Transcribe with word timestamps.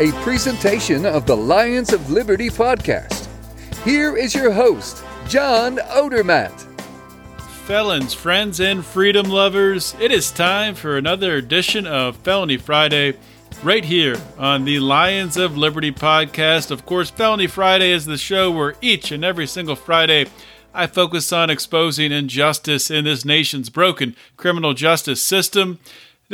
a 0.00 0.10
presentation 0.22 1.06
of 1.06 1.24
the 1.24 1.36
Lions 1.36 1.92
of 1.92 2.10
Liberty 2.10 2.50
podcast. 2.50 3.28
Here 3.84 4.16
is 4.16 4.34
your 4.34 4.50
host, 4.50 5.04
John 5.28 5.76
Odermatt. 5.76 6.66
Felons, 7.64 8.12
friends, 8.12 8.58
and 8.58 8.84
freedom 8.84 9.28
lovers, 9.28 9.94
it 10.00 10.10
is 10.10 10.32
time 10.32 10.74
for 10.74 10.96
another 10.98 11.36
edition 11.36 11.86
of 11.86 12.16
Felony 12.16 12.56
Friday 12.56 13.16
right 13.62 13.84
here 13.84 14.16
on 14.36 14.64
the 14.64 14.80
Lions 14.80 15.36
of 15.36 15.56
Liberty 15.56 15.92
podcast. 15.92 16.72
Of 16.72 16.84
course, 16.84 17.10
Felony 17.10 17.46
Friday 17.46 17.92
is 17.92 18.04
the 18.04 18.18
show 18.18 18.50
where 18.50 18.74
each 18.80 19.12
and 19.12 19.24
every 19.24 19.46
single 19.46 19.76
Friday 19.76 20.26
I 20.74 20.88
focus 20.88 21.32
on 21.32 21.50
exposing 21.50 22.10
injustice 22.10 22.90
in 22.90 23.04
this 23.04 23.24
nation's 23.24 23.70
broken 23.70 24.16
criminal 24.36 24.74
justice 24.74 25.22
system. 25.22 25.78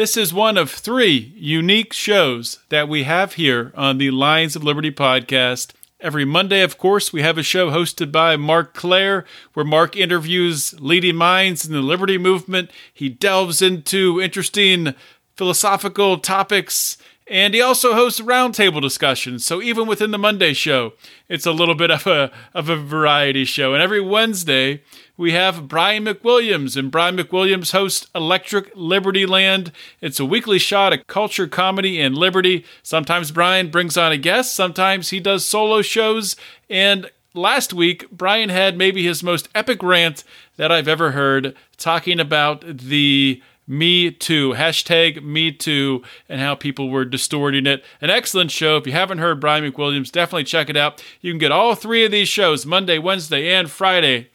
This 0.01 0.17
is 0.17 0.33
one 0.33 0.57
of 0.57 0.71
three 0.71 1.35
unique 1.37 1.93
shows 1.93 2.61
that 2.71 2.89
we 2.89 3.03
have 3.03 3.35
here 3.35 3.71
on 3.75 3.99
the 3.99 4.11
Lions 4.11 4.57
of 4.57 4.65
Liberty 4.65 4.91
podcast. 4.91 5.73
Every 6.01 6.25
Monday, 6.25 6.63
of 6.63 6.79
course, 6.79 7.13
we 7.13 7.21
have 7.21 7.37
a 7.37 7.43
show 7.43 7.69
hosted 7.71 8.11
by 8.11 8.37
Marc 8.37 8.73
Clair, 8.73 9.27
where 9.53 9.67
Marc 9.67 9.99
interviews 9.99 10.75
leading 10.81 11.17
minds 11.17 11.67
in 11.67 11.75
the 11.75 11.83
liberty 11.83 12.17
movement. 12.17 12.71
He 12.91 13.11
delves 13.11 13.61
into 13.61 14.23
interesting 14.23 14.95
philosophical 15.37 16.17
topics, 16.17 16.97
and 17.27 17.53
he 17.53 17.61
also 17.61 17.93
hosts 17.93 18.23
roundtable 18.23 18.81
discussions. 18.81 19.45
So 19.45 19.61
even 19.61 19.87
within 19.87 20.13
the 20.13 20.19
Monday 20.19 20.55
show, 20.55 20.95
it's 21.29 21.45
a 21.45 21.53
little 21.53 21.75
bit 21.75 21.91
of 21.91 22.07
a 22.07 22.33
of 22.55 22.71
a 22.71 22.77
variety 22.77 23.45
show. 23.45 23.75
And 23.75 23.83
every 23.83 24.01
Wednesday, 24.01 24.83
we 25.21 25.33
have 25.33 25.69
Brian 25.69 26.07
McWilliams, 26.07 26.79
and 26.79 26.91
Brian 26.91 27.15
McWilliams 27.15 27.73
hosts 27.73 28.07
Electric 28.15 28.73
Liberty 28.75 29.27
Land. 29.27 29.71
It's 30.01 30.19
a 30.19 30.25
weekly 30.25 30.59
shot 30.59 30.95
of 30.95 31.07
culture, 31.09 31.47
comedy, 31.47 32.01
and 32.01 32.17
liberty. 32.17 32.65
Sometimes 32.83 33.31
Brian 33.31 33.71
brings 33.71 33.99
on 33.99 34.13
a 34.13 34.17
guest, 34.17 34.55
sometimes 34.55 35.11
he 35.11 35.21
does 35.21 35.45
solo 35.45 35.83
shows. 35.83 36.37
And 36.71 37.11
last 37.35 37.75
week, 37.75 38.11
Brian 38.11 38.49
had 38.49 38.79
maybe 38.79 39.05
his 39.05 39.23
most 39.23 39.51
epic 39.55 39.83
rant 39.83 40.25
that 40.57 40.73
I've 40.73 40.89
ever 40.89 41.11
heard 41.11 41.55
talking 41.77 42.19
about 42.19 42.65
the 42.79 43.43
me 43.67 44.11
Too, 44.11 44.55
hashtag 44.55 45.23
Me 45.23 45.53
Too, 45.53 46.03
and 46.31 46.41
how 46.41 46.55
people 46.55 46.89
were 46.89 47.05
distorting 47.05 47.67
it. 47.67 47.85
An 48.01 48.09
excellent 48.09 48.53
show. 48.53 48.79
If 48.79 48.87
you 48.87 48.95
haven't 48.95 49.19
heard 49.19 49.39
Brian 49.39 49.71
McWilliams, 49.71 50.11
definitely 50.11 50.45
check 50.45 50.71
it 50.71 50.79
out. 50.79 51.05
You 51.21 51.31
can 51.31 51.39
get 51.39 51.53
all 51.53 51.75
three 51.75 52.07
of 52.07 52.11
these 52.11 52.29
shows 52.29 52.65
Monday, 52.65 52.97
Wednesday, 52.97 53.53
and 53.53 53.71
Friday 53.71 54.31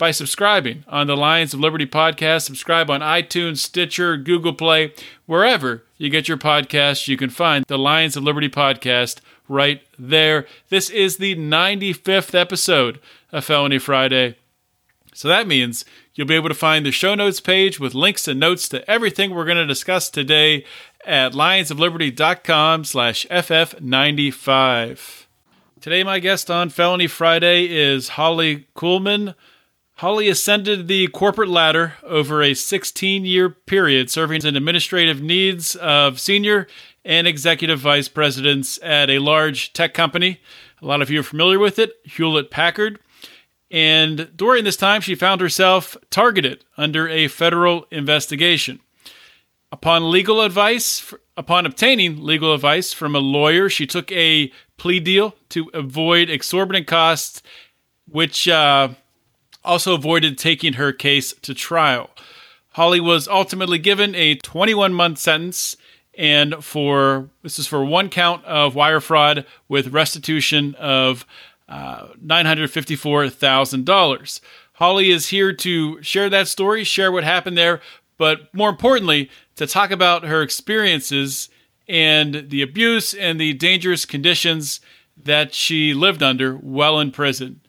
by 0.00 0.10
subscribing 0.10 0.82
on 0.88 1.06
the 1.06 1.16
Lions 1.16 1.52
of 1.52 1.60
Liberty 1.60 1.86
podcast. 1.86 2.42
Subscribe 2.42 2.90
on 2.90 3.02
iTunes, 3.02 3.58
Stitcher, 3.58 4.16
Google 4.16 4.54
Play, 4.54 4.94
wherever 5.26 5.84
you 5.98 6.08
get 6.08 6.26
your 6.26 6.38
podcasts. 6.38 7.06
You 7.06 7.18
can 7.18 7.28
find 7.28 7.66
the 7.68 7.78
Lions 7.78 8.16
of 8.16 8.24
Liberty 8.24 8.48
podcast 8.48 9.20
right 9.46 9.82
there. 9.98 10.46
This 10.70 10.88
is 10.88 11.18
the 11.18 11.36
95th 11.36 12.34
episode 12.34 12.98
of 13.30 13.44
Felony 13.44 13.78
Friday. 13.78 14.36
So 15.12 15.28
that 15.28 15.46
means 15.46 15.84
you'll 16.14 16.26
be 16.26 16.34
able 16.34 16.48
to 16.48 16.54
find 16.54 16.86
the 16.86 16.92
show 16.92 17.14
notes 17.14 17.40
page 17.40 17.78
with 17.78 17.94
links 17.94 18.26
and 18.26 18.40
notes 18.40 18.70
to 18.70 18.90
everything 18.90 19.34
we're 19.34 19.44
going 19.44 19.58
to 19.58 19.66
discuss 19.66 20.08
today 20.08 20.64
at 21.04 21.32
lionsofliberty.com 21.32 22.84
slash 22.84 23.26
ff95. 23.26 25.26
Today, 25.82 26.04
my 26.04 26.20
guest 26.20 26.50
on 26.50 26.70
Felony 26.70 27.06
Friday 27.06 27.66
is 27.66 28.10
Holly 28.10 28.66
Kuhlman. 28.74 29.34
Holly 30.00 30.30
ascended 30.30 30.88
the 30.88 31.08
corporate 31.08 31.50
ladder 31.50 31.92
over 32.02 32.42
a 32.42 32.54
16 32.54 33.26
year 33.26 33.50
period, 33.50 34.10
serving 34.10 34.46
in 34.46 34.56
administrative 34.56 35.20
needs 35.20 35.76
of 35.76 36.18
senior 36.18 36.68
and 37.04 37.26
executive 37.26 37.80
vice 37.80 38.08
presidents 38.08 38.78
at 38.82 39.10
a 39.10 39.18
large 39.18 39.74
tech 39.74 39.92
company. 39.92 40.40
A 40.80 40.86
lot 40.86 41.02
of 41.02 41.10
you 41.10 41.20
are 41.20 41.22
familiar 41.22 41.58
with 41.58 41.78
it, 41.78 41.92
Hewlett 42.04 42.50
Packard. 42.50 42.98
And 43.70 44.30
during 44.34 44.64
this 44.64 44.78
time, 44.78 45.02
she 45.02 45.14
found 45.14 45.42
herself 45.42 45.98
targeted 46.08 46.64
under 46.78 47.06
a 47.06 47.28
federal 47.28 47.86
investigation. 47.90 48.80
Upon 49.70 50.10
legal 50.10 50.40
advice, 50.40 51.12
upon 51.36 51.66
obtaining 51.66 52.24
legal 52.24 52.54
advice 52.54 52.94
from 52.94 53.14
a 53.14 53.18
lawyer, 53.18 53.68
she 53.68 53.86
took 53.86 54.10
a 54.12 54.50
plea 54.78 55.00
deal 55.00 55.34
to 55.50 55.70
avoid 55.74 56.30
exorbitant 56.30 56.86
costs, 56.86 57.42
which 58.06 58.48
uh, 58.48 58.94
also 59.64 59.94
avoided 59.94 60.38
taking 60.38 60.74
her 60.74 60.92
case 60.92 61.32
to 61.42 61.54
trial. 61.54 62.10
Holly 62.72 63.00
was 63.00 63.28
ultimately 63.28 63.78
given 63.78 64.14
a 64.14 64.36
21 64.36 64.92
month 64.92 65.18
sentence 65.18 65.76
and 66.16 66.64
for 66.64 67.28
this 67.42 67.58
is 67.58 67.66
for 67.66 67.84
one 67.84 68.08
count 68.10 68.44
of 68.44 68.74
wire 68.74 69.00
fraud 69.00 69.44
with 69.68 69.88
restitution 69.88 70.74
of 70.76 71.26
uh, 71.68 72.06
$954,000. 72.24 74.40
Holly 74.74 75.10
is 75.10 75.28
here 75.28 75.52
to 75.52 76.02
share 76.02 76.30
that 76.30 76.48
story, 76.48 76.84
share 76.84 77.12
what 77.12 77.24
happened 77.24 77.56
there, 77.56 77.80
but 78.18 78.52
more 78.54 78.68
importantly, 78.68 79.30
to 79.56 79.66
talk 79.66 79.90
about 79.90 80.24
her 80.24 80.42
experiences 80.42 81.48
and 81.88 82.50
the 82.50 82.62
abuse 82.62 83.14
and 83.14 83.40
the 83.40 83.54
dangerous 83.54 84.04
conditions 84.04 84.80
that 85.16 85.54
she 85.54 85.94
lived 85.94 86.22
under 86.22 86.54
while 86.54 86.98
in 86.98 87.10
prison. 87.10 87.60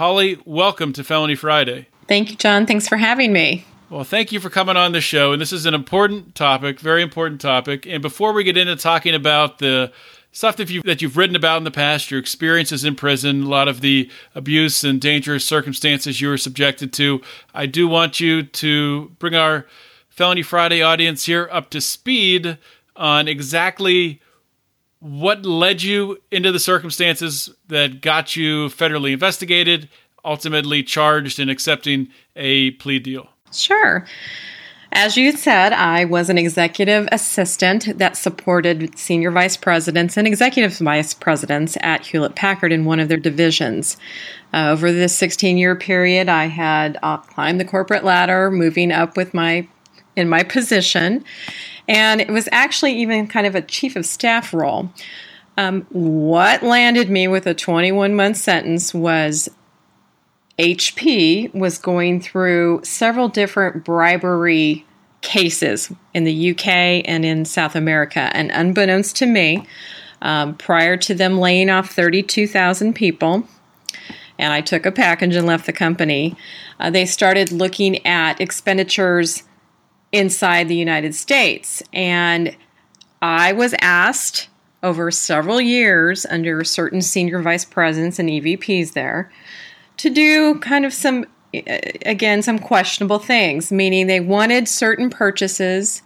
Holly, 0.00 0.38
welcome 0.46 0.94
to 0.94 1.04
Felony 1.04 1.34
Friday. 1.34 1.86
Thank 2.08 2.30
you, 2.30 2.36
John. 2.38 2.64
Thanks 2.64 2.88
for 2.88 2.96
having 2.96 3.34
me. 3.34 3.66
Well, 3.90 4.02
thank 4.02 4.32
you 4.32 4.40
for 4.40 4.48
coming 4.48 4.74
on 4.74 4.92
the 4.92 5.02
show. 5.02 5.32
And 5.32 5.42
this 5.42 5.52
is 5.52 5.66
an 5.66 5.74
important 5.74 6.34
topic, 6.34 6.80
very 6.80 7.02
important 7.02 7.38
topic. 7.38 7.84
And 7.84 8.00
before 8.00 8.32
we 8.32 8.42
get 8.42 8.56
into 8.56 8.76
talking 8.76 9.14
about 9.14 9.58
the 9.58 9.92
stuff 10.32 10.56
that 10.56 10.70
you've, 10.70 10.84
that 10.84 11.02
you've 11.02 11.18
written 11.18 11.36
about 11.36 11.58
in 11.58 11.64
the 11.64 11.70
past, 11.70 12.10
your 12.10 12.18
experiences 12.18 12.82
in 12.82 12.94
prison, 12.94 13.42
a 13.42 13.48
lot 13.48 13.68
of 13.68 13.82
the 13.82 14.10
abuse 14.34 14.84
and 14.84 15.02
dangerous 15.02 15.44
circumstances 15.44 16.18
you 16.18 16.28
were 16.28 16.38
subjected 16.38 16.94
to, 16.94 17.20
I 17.52 17.66
do 17.66 17.86
want 17.86 18.20
you 18.20 18.42
to 18.42 19.10
bring 19.18 19.34
our 19.34 19.66
Felony 20.08 20.40
Friday 20.40 20.80
audience 20.80 21.26
here 21.26 21.46
up 21.52 21.68
to 21.72 21.80
speed 21.82 22.56
on 22.96 23.28
exactly 23.28 24.22
what 25.00 25.44
led 25.44 25.82
you 25.82 26.18
into 26.30 26.52
the 26.52 26.58
circumstances 26.58 27.50
that 27.68 28.00
got 28.00 28.36
you 28.36 28.68
federally 28.68 29.12
investigated, 29.12 29.88
ultimately 30.24 30.82
charged 30.82 31.40
and 31.40 31.50
accepting 31.50 32.08
a 32.36 32.72
plea 32.72 32.98
deal. 32.98 33.28
Sure. 33.52 34.06
As 34.92 35.16
you 35.16 35.32
said, 35.32 35.72
I 35.72 36.04
was 36.04 36.28
an 36.28 36.36
executive 36.36 37.08
assistant 37.12 37.96
that 37.98 38.16
supported 38.16 38.98
senior 38.98 39.30
vice 39.30 39.56
presidents 39.56 40.16
and 40.16 40.26
executive 40.26 40.76
vice 40.78 41.14
presidents 41.14 41.76
at 41.80 42.04
Hewlett 42.06 42.34
Packard 42.34 42.72
in 42.72 42.84
one 42.84 42.98
of 42.98 43.08
their 43.08 43.16
divisions. 43.16 43.96
Uh, 44.52 44.70
over 44.70 44.90
this 44.90 45.16
16 45.16 45.58
year 45.58 45.76
period, 45.76 46.28
I 46.28 46.46
had 46.46 46.98
uh, 47.04 47.18
climbed 47.18 47.60
the 47.60 47.64
corporate 47.64 48.02
ladder, 48.02 48.50
moving 48.50 48.90
up 48.90 49.16
with 49.16 49.32
my 49.32 49.68
in 50.16 50.28
my 50.28 50.42
position, 50.56 51.24
and 51.90 52.20
it 52.20 52.30
was 52.30 52.48
actually 52.52 52.92
even 53.00 53.26
kind 53.26 53.48
of 53.48 53.56
a 53.56 53.60
chief 53.60 53.96
of 53.96 54.06
staff 54.06 54.54
role. 54.54 54.90
Um, 55.58 55.82
what 55.90 56.62
landed 56.62 57.10
me 57.10 57.26
with 57.26 57.46
a 57.46 57.52
21 57.52 58.14
month 58.14 58.36
sentence 58.36 58.94
was 58.94 59.50
HP 60.56 61.52
was 61.52 61.78
going 61.78 62.20
through 62.20 62.82
several 62.84 63.28
different 63.28 63.84
bribery 63.84 64.86
cases 65.20 65.92
in 66.14 66.22
the 66.22 66.52
UK 66.52 66.68
and 66.68 67.24
in 67.24 67.44
South 67.44 67.74
America. 67.74 68.30
And 68.34 68.52
unbeknownst 68.52 69.16
to 69.16 69.26
me, 69.26 69.66
um, 70.22 70.54
prior 70.54 70.96
to 70.96 71.12
them 71.12 71.38
laying 71.38 71.70
off 71.70 71.90
32,000 71.90 72.94
people, 72.94 73.42
and 74.38 74.52
I 74.52 74.60
took 74.60 74.86
a 74.86 74.92
package 74.92 75.34
and 75.34 75.46
left 75.46 75.66
the 75.66 75.72
company, 75.72 76.36
uh, 76.78 76.90
they 76.90 77.04
started 77.04 77.50
looking 77.50 78.06
at 78.06 78.40
expenditures 78.40 79.42
inside 80.12 80.68
the 80.68 80.76
United 80.76 81.14
States. 81.14 81.82
And 81.92 82.56
I 83.22 83.52
was 83.52 83.74
asked 83.80 84.48
over 84.82 85.10
several 85.10 85.60
years 85.60 86.24
under 86.26 86.64
certain 86.64 87.02
senior 87.02 87.42
vice 87.42 87.64
presidents 87.64 88.18
and 88.18 88.28
EVPs 88.28 88.92
there 88.94 89.30
to 89.98 90.08
do 90.08 90.58
kind 90.60 90.86
of 90.86 90.92
some, 90.92 91.26
uh, 91.54 91.78
again, 92.06 92.42
some 92.42 92.58
questionable 92.58 93.18
things, 93.18 93.70
meaning 93.70 94.06
they 94.06 94.20
wanted 94.20 94.66
certain 94.66 95.10
purchases 95.10 96.02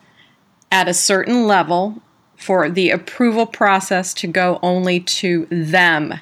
at 0.72 0.88
a 0.88 0.94
certain 0.94 1.46
level 1.46 2.02
for 2.36 2.68
the 2.68 2.90
approval 2.90 3.46
process 3.46 4.12
to 4.12 4.26
go 4.26 4.58
only 4.62 5.00
to 5.00 5.46
them 5.50 6.14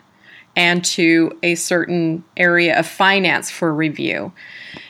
and 0.54 0.84
to 0.84 1.36
a 1.42 1.54
certain 1.54 2.22
area 2.36 2.78
of 2.78 2.86
finance 2.86 3.50
for 3.50 3.72
review. 3.72 4.30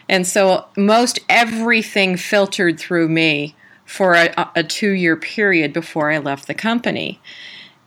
And 0.08 0.26
so 0.26 0.66
most 0.76 1.20
everything 1.28 2.16
filtered 2.16 2.78
through 2.78 3.08
me 3.08 3.54
for 3.84 4.14
a, 4.14 4.50
a 4.54 4.62
two 4.62 4.90
year 4.90 5.16
period 5.16 5.72
before 5.72 6.10
I 6.10 6.18
left 6.18 6.46
the 6.46 6.54
company. 6.54 7.20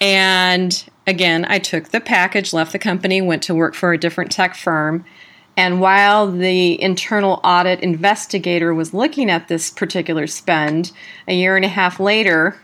And 0.02 0.88
again, 1.08 1.46
I 1.48 1.60
took 1.60 1.90
the 1.90 2.02
package, 2.02 2.54
left 2.54 2.72
the 2.72 2.80
company, 2.80 3.22
went 3.22 3.44
to 3.44 3.56
work 3.56 3.76
for 3.76 3.94
a 3.94 3.98
different 3.98 4.32
tech 4.32 4.56
firm. 4.56 5.06
And 5.58 5.80
while 5.80 6.30
the 6.30 6.82
internal 6.82 7.40
audit 7.44 7.80
investigator 7.80 8.74
was 8.74 8.94
looking 8.94 9.30
at 9.30 9.48
this 9.48 9.70
particular 9.70 10.28
spend, 10.28 10.92
a 11.28 11.34
year 11.34 11.56
and 11.56 11.64
a 11.64 11.70
half 11.70 12.00
later, 12.00 12.60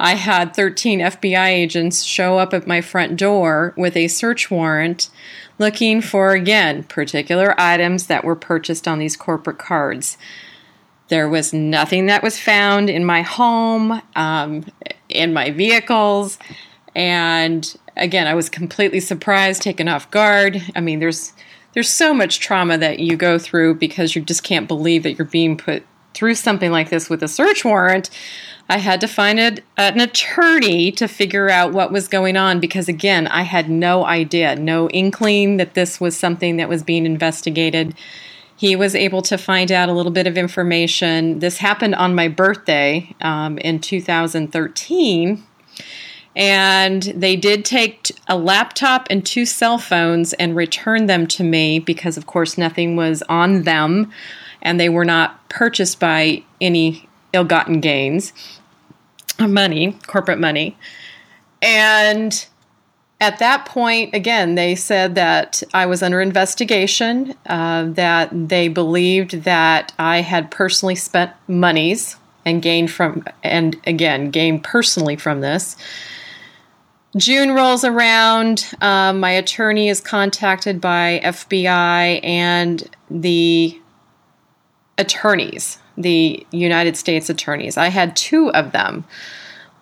I 0.00 0.14
had 0.14 0.54
13 0.54 1.00
FBI 1.00 1.48
agents 1.48 2.02
show 2.02 2.38
up 2.38 2.54
at 2.54 2.66
my 2.66 2.80
front 2.80 3.16
door 3.16 3.74
with 3.76 3.96
a 3.96 4.08
search 4.08 4.50
warrant 4.50 5.10
looking 5.58 6.00
for, 6.00 6.32
again, 6.32 6.84
particular 6.84 7.54
items 7.60 8.06
that 8.06 8.24
were 8.24 8.36
purchased 8.36 8.86
on 8.86 8.98
these 8.98 9.16
corporate 9.16 9.58
cards. 9.58 10.16
There 11.08 11.28
was 11.28 11.52
nothing 11.52 12.06
that 12.06 12.22
was 12.22 12.38
found 12.38 12.88
in 12.88 13.04
my 13.04 13.22
home, 13.22 14.00
um, 14.14 14.64
in 15.08 15.32
my 15.32 15.50
vehicles. 15.50 16.38
And 16.94 17.76
again, 17.96 18.26
I 18.26 18.34
was 18.34 18.48
completely 18.48 19.00
surprised, 19.00 19.62
taken 19.62 19.88
off 19.88 20.10
guard. 20.10 20.62
I 20.76 20.80
mean, 20.80 21.00
there's 21.00 21.32
there's 21.74 21.88
so 21.88 22.14
much 22.14 22.40
trauma 22.40 22.78
that 22.78 22.98
you 22.98 23.16
go 23.16 23.38
through 23.38 23.74
because 23.74 24.16
you 24.16 24.22
just 24.22 24.42
can't 24.42 24.66
believe 24.66 25.02
that 25.02 25.12
you're 25.12 25.26
being 25.26 25.56
put 25.56 25.84
through 26.14 26.34
something 26.34 26.72
like 26.72 26.90
this 26.90 27.08
with 27.08 27.22
a 27.22 27.28
search 27.28 27.64
warrant. 27.64 28.10
I 28.70 28.78
had 28.78 29.00
to 29.00 29.08
find 29.08 29.40
a, 29.40 29.56
an 29.78 30.00
attorney 30.00 30.92
to 30.92 31.08
figure 31.08 31.48
out 31.48 31.72
what 31.72 31.90
was 31.90 32.06
going 32.06 32.36
on 32.36 32.60
because, 32.60 32.88
again, 32.88 33.26
I 33.26 33.42
had 33.42 33.70
no 33.70 34.04
idea, 34.04 34.56
no 34.56 34.90
inkling 34.90 35.56
that 35.56 35.74
this 35.74 35.98
was 36.00 36.16
something 36.16 36.58
that 36.58 36.68
was 36.68 36.82
being 36.82 37.06
investigated. 37.06 37.94
He 38.56 38.76
was 38.76 38.94
able 38.94 39.22
to 39.22 39.38
find 39.38 39.72
out 39.72 39.88
a 39.88 39.92
little 39.92 40.12
bit 40.12 40.26
of 40.26 40.36
information. 40.36 41.38
This 41.38 41.58
happened 41.58 41.94
on 41.94 42.14
my 42.14 42.28
birthday 42.28 43.14
um, 43.22 43.56
in 43.58 43.80
2013. 43.80 45.42
And 46.36 47.02
they 47.02 47.36
did 47.36 47.64
take 47.64 48.12
a 48.28 48.36
laptop 48.36 49.06
and 49.08 49.24
two 49.24 49.46
cell 49.46 49.78
phones 49.78 50.34
and 50.34 50.54
return 50.54 51.06
them 51.06 51.26
to 51.28 51.42
me 51.42 51.78
because, 51.78 52.16
of 52.18 52.26
course, 52.26 52.58
nothing 52.58 52.96
was 52.96 53.22
on 53.28 53.62
them 53.62 54.12
and 54.60 54.78
they 54.78 54.88
were 54.88 55.04
not 55.04 55.48
purchased 55.48 55.98
by 55.98 56.42
any 56.60 57.08
ill 57.32 57.44
gotten 57.44 57.80
gains 57.80 58.32
money, 59.40 59.98
corporate 60.06 60.38
money. 60.38 60.76
And 61.62 62.46
at 63.20 63.38
that 63.38 63.66
point, 63.66 64.14
again, 64.14 64.54
they 64.54 64.74
said 64.74 65.16
that 65.16 65.62
I 65.74 65.86
was 65.86 66.02
under 66.02 66.20
investigation, 66.20 67.34
uh, 67.46 67.86
that 67.90 68.30
they 68.32 68.68
believed 68.68 69.42
that 69.42 69.92
I 69.98 70.20
had 70.20 70.50
personally 70.50 70.94
spent 70.94 71.32
monies 71.48 72.16
and 72.44 72.62
gained 72.62 72.90
from, 72.90 73.24
and 73.42 73.76
again, 73.86 74.30
gained 74.30 74.62
personally 74.62 75.16
from 75.16 75.40
this. 75.40 75.76
June 77.16 77.52
rolls 77.52 77.84
around. 77.84 78.70
Um, 78.80 79.18
my 79.18 79.30
attorney 79.30 79.88
is 79.88 80.00
contacted 80.00 80.80
by 80.80 81.20
FBI 81.24 82.20
and 82.22 82.88
the 83.10 83.80
attorneys 84.98 85.78
the 85.98 86.46
United 86.52 86.96
States 86.96 87.28
attorneys. 87.28 87.76
I 87.76 87.88
had 87.88 88.16
two 88.16 88.50
of 88.52 88.72
them. 88.72 89.04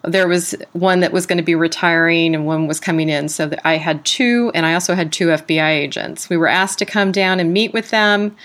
There 0.02 0.26
was 0.26 0.54
one 0.72 1.00
that 1.00 1.12
was 1.12 1.26
going 1.26 1.38
to 1.38 1.44
be 1.44 1.54
retiring 1.54 2.34
and 2.34 2.46
one 2.46 2.66
was 2.66 2.80
coming 2.80 3.08
in. 3.08 3.28
So 3.28 3.50
I 3.64 3.76
had 3.76 4.04
two, 4.04 4.50
and 4.54 4.64
I 4.64 4.74
also 4.74 4.94
had 4.94 5.12
two 5.12 5.28
FBI 5.28 5.68
agents. 5.68 6.30
We 6.30 6.36
were 6.36 6.48
asked 6.48 6.78
to 6.78 6.86
come 6.86 7.12
down 7.12 7.38
and 7.38 7.52
meet 7.52 7.72
with 7.72 7.90
them. 7.90 8.36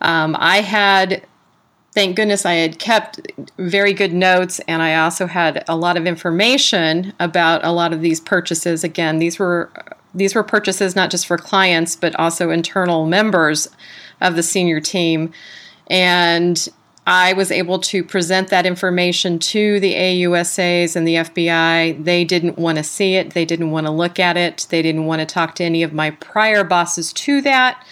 Um, 0.00 0.36
I 0.38 0.60
had, 0.60 1.26
thank 1.92 2.16
goodness, 2.16 2.44
I 2.44 2.54
had 2.54 2.78
kept 2.78 3.20
very 3.56 3.94
good 3.94 4.12
notes, 4.12 4.60
and 4.68 4.82
I 4.82 4.96
also 4.96 5.26
had 5.26 5.64
a 5.66 5.76
lot 5.76 5.96
of 5.96 6.06
information 6.06 7.14
about 7.18 7.64
a 7.64 7.72
lot 7.72 7.92
of 7.92 8.00
these 8.00 8.20
purchases. 8.20 8.84
Again, 8.84 9.18
these 9.18 9.38
were 9.38 9.70
these 10.14 10.34
were 10.34 10.42
purchases 10.42 10.94
not 10.94 11.10
just 11.10 11.26
for 11.26 11.38
clients, 11.38 11.96
but 11.96 12.14
also 12.16 12.50
internal 12.50 13.06
members 13.06 13.66
of 14.20 14.36
the 14.36 14.42
senior 14.42 14.78
team. 14.78 15.32
And 15.86 16.68
I 17.06 17.32
was 17.32 17.50
able 17.50 17.80
to 17.80 18.04
present 18.04 18.48
that 18.48 18.64
information 18.64 19.40
to 19.40 19.80
the 19.80 19.94
AUSAs 19.94 20.94
and 20.94 21.06
the 21.06 21.16
FBI. 21.16 22.04
They 22.04 22.24
didn't 22.24 22.58
want 22.58 22.78
to 22.78 22.84
see 22.84 23.16
it, 23.16 23.34
they 23.34 23.44
didn't 23.44 23.72
want 23.72 23.86
to 23.86 23.92
look 23.92 24.20
at 24.20 24.36
it, 24.36 24.68
they 24.70 24.82
didn't 24.82 25.06
want 25.06 25.20
to 25.20 25.26
talk 25.26 25.56
to 25.56 25.64
any 25.64 25.82
of 25.82 25.92
my 25.92 26.10
prior 26.10 26.62
bosses 26.62 27.12
to 27.14 27.40
that. 27.42 27.84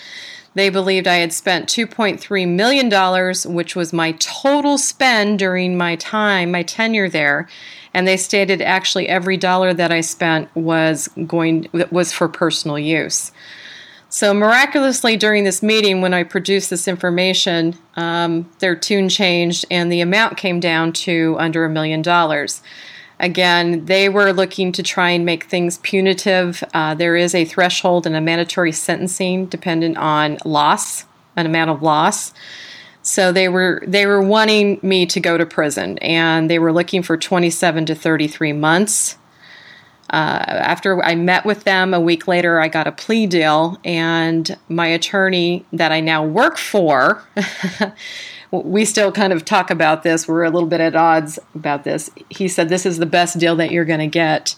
They 0.54 0.68
believed 0.68 1.06
I 1.06 1.16
had 1.16 1.32
spent 1.32 1.68
$2.3 1.68 2.48
million, 2.48 3.54
which 3.54 3.76
was 3.76 3.92
my 3.92 4.12
total 4.12 4.78
spend 4.78 5.38
during 5.38 5.76
my 5.76 5.96
time, 5.96 6.50
my 6.50 6.62
tenure 6.62 7.08
there. 7.08 7.48
And 7.94 8.06
they 8.06 8.16
stated 8.16 8.60
actually 8.62 9.08
every 9.08 9.36
dollar 9.36 9.74
that 9.74 9.92
I 9.92 10.00
spent 10.00 10.54
was 10.54 11.08
going 11.26 11.68
was 11.90 12.12
for 12.12 12.28
personal 12.28 12.78
use. 12.78 13.32
So, 14.12 14.34
miraculously, 14.34 15.16
during 15.16 15.44
this 15.44 15.62
meeting, 15.62 16.00
when 16.00 16.12
I 16.12 16.24
produced 16.24 16.68
this 16.68 16.88
information, 16.88 17.76
um, 17.94 18.50
their 18.58 18.74
tune 18.74 19.08
changed 19.08 19.64
and 19.70 19.90
the 19.90 20.00
amount 20.00 20.36
came 20.36 20.58
down 20.58 20.92
to 21.04 21.36
under 21.38 21.64
a 21.64 21.70
million 21.70 22.02
dollars. 22.02 22.60
Again, 23.20 23.84
they 23.84 24.08
were 24.08 24.32
looking 24.32 24.72
to 24.72 24.82
try 24.82 25.10
and 25.10 25.24
make 25.24 25.44
things 25.44 25.78
punitive. 25.78 26.64
Uh, 26.74 26.94
there 26.94 27.14
is 27.14 27.36
a 27.36 27.44
threshold 27.44 28.04
and 28.04 28.16
a 28.16 28.20
mandatory 28.20 28.72
sentencing 28.72 29.46
dependent 29.46 29.96
on 29.96 30.38
loss, 30.44 31.04
an 31.36 31.46
amount 31.46 31.70
of 31.70 31.80
loss. 31.80 32.34
So 33.02 33.30
they 33.30 33.48
were 33.48 33.80
they 33.86 34.06
were 34.06 34.20
wanting 34.20 34.80
me 34.82 35.06
to 35.06 35.20
go 35.20 35.38
to 35.38 35.46
prison, 35.46 35.98
and 35.98 36.50
they 36.50 36.58
were 36.58 36.72
looking 36.72 37.04
for 37.04 37.16
27 37.16 37.86
to 37.86 37.94
33 37.94 38.54
months. 38.54 39.16
Uh, 40.10 40.42
after 40.48 41.02
I 41.04 41.14
met 41.14 41.44
with 41.44 41.62
them 41.62 41.94
a 41.94 42.00
week 42.00 42.26
later, 42.26 42.58
I 42.58 42.66
got 42.66 42.88
a 42.88 42.92
plea 42.92 43.28
deal, 43.28 43.78
and 43.84 44.56
my 44.68 44.88
attorney 44.88 45.64
that 45.72 45.92
I 45.92 46.00
now 46.00 46.24
work 46.24 46.58
for, 46.58 47.22
we 48.50 48.84
still 48.84 49.12
kind 49.12 49.32
of 49.32 49.44
talk 49.44 49.70
about 49.70 50.02
this. 50.02 50.26
We're 50.26 50.42
a 50.42 50.50
little 50.50 50.68
bit 50.68 50.80
at 50.80 50.96
odds 50.96 51.38
about 51.54 51.84
this. 51.84 52.10
He 52.28 52.48
said, 52.48 52.68
This 52.68 52.84
is 52.84 52.98
the 52.98 53.06
best 53.06 53.38
deal 53.38 53.54
that 53.56 53.70
you're 53.70 53.84
going 53.84 54.00
to 54.00 54.08
get. 54.08 54.56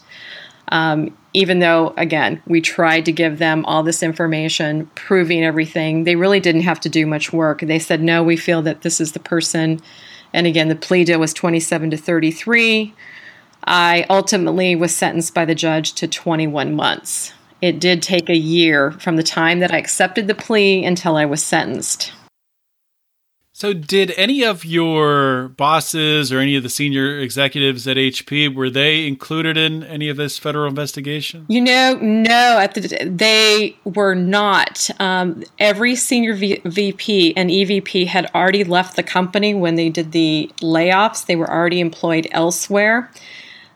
Um, 0.69 1.15
even 1.33 1.59
though, 1.59 1.93
again, 1.97 2.41
we 2.47 2.59
tried 2.59 3.05
to 3.05 3.11
give 3.11 3.37
them 3.37 3.63
all 3.65 3.83
this 3.83 4.01
information, 4.01 4.87
proving 4.95 5.43
everything, 5.43 6.03
they 6.03 6.15
really 6.15 6.39
didn't 6.39 6.61
have 6.61 6.79
to 6.79 6.89
do 6.89 7.05
much 7.05 7.31
work. 7.31 7.61
They 7.61 7.79
said, 7.79 8.01
No, 8.01 8.23
we 8.23 8.37
feel 8.37 8.63
that 8.63 8.81
this 8.81 8.99
is 8.99 9.11
the 9.11 9.19
person. 9.19 9.79
And 10.33 10.47
again, 10.47 10.67
the 10.67 10.75
plea 10.75 11.03
deal 11.03 11.19
was 11.19 11.31
27 11.31 11.91
to 11.91 11.97
33. 11.97 12.95
I 13.65 14.05
ultimately 14.09 14.75
was 14.75 14.95
sentenced 14.95 15.33
by 15.33 15.45
the 15.45 15.55
judge 15.55 15.93
to 15.93 16.07
21 16.07 16.73
months. 16.73 17.33
It 17.61 17.79
did 17.79 18.01
take 18.01 18.29
a 18.29 18.35
year 18.35 18.91
from 18.91 19.15
the 19.15 19.23
time 19.23 19.59
that 19.59 19.73
I 19.73 19.77
accepted 19.77 20.27
the 20.27 20.35
plea 20.35 20.83
until 20.83 21.15
I 21.15 21.25
was 21.25 21.41
sentenced. 21.41 22.11
So, 23.55 23.71
did 23.71 24.11
any 24.17 24.43
of 24.43 24.65
your 24.65 25.49
bosses 25.49 26.33
or 26.33 26.39
any 26.39 26.55
of 26.55 26.63
the 26.63 26.69
senior 26.69 27.19
executives 27.19 27.87
at 27.87 27.97
HP 27.97 28.53
were 28.53 28.69
they 28.69 29.07
included 29.07 29.57
in 29.57 29.83
any 29.83 30.09
of 30.09 30.17
this 30.17 30.39
federal 30.39 30.67
investigation? 30.67 31.45
You 31.47 31.61
know, 31.61 31.99
no, 32.01 32.57
at 32.59 32.73
the, 32.73 32.81
they 33.05 33.77
were 33.83 34.15
not. 34.15 34.89
Um, 34.99 35.43
every 35.59 35.95
senior 35.95 36.33
v- 36.33 36.61
VP 36.65 37.37
and 37.37 37.51
EVP 37.51 38.07
had 38.07 38.29
already 38.33 38.63
left 38.63 38.95
the 38.95 39.03
company 39.03 39.53
when 39.53 39.75
they 39.75 39.89
did 39.89 40.13
the 40.13 40.51
layoffs. 40.61 41.27
They 41.27 41.35
were 41.35 41.49
already 41.49 41.79
employed 41.79 42.27
elsewhere 42.31 43.11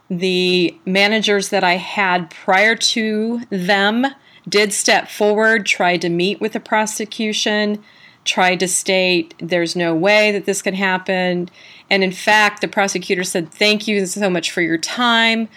the 0.09 0.77
managers 0.85 1.49
that 1.49 1.63
I 1.63 1.75
had 1.75 2.29
prior 2.29 2.75
to 2.75 3.41
them 3.49 4.07
did 4.47 4.71
step 4.71 5.09
forward, 5.09 5.65
tried 5.65 6.01
to 6.01 6.09
meet 6.09 6.39
with 6.39 6.53
the 6.53 6.59
prosecution, 6.59 7.83
tried 8.23 8.59
to 8.59 8.67
state 8.67 9.33
there's 9.39 9.75
no 9.75 9.95
way 9.95 10.31
that 10.31 10.45
this 10.45 10.61
could 10.61 10.73
happen. 10.73 11.49
And 11.89 12.03
in 12.03 12.11
fact, 12.11 12.61
the 12.61 12.67
prosecutor 12.67 13.23
said, 13.23 13.51
Thank 13.51 13.87
you 13.87 14.05
so 14.05 14.29
much 14.29 14.51
for 14.51 14.61
your 14.61 14.77
time. 14.77 15.49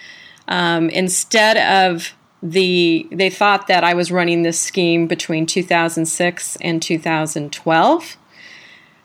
Um, 0.49 0.89
instead 0.91 1.57
of 1.57 2.15
the, 2.43 3.07
they 3.13 3.31
thought 3.31 3.67
that 3.67 3.85
I 3.85 3.95
was 3.95 4.11
running 4.11 4.43
this 4.43 4.59
scheme 4.59 5.07
between 5.07 5.47
2006 5.47 6.57
and 6.57 6.81
2012. 6.83 8.17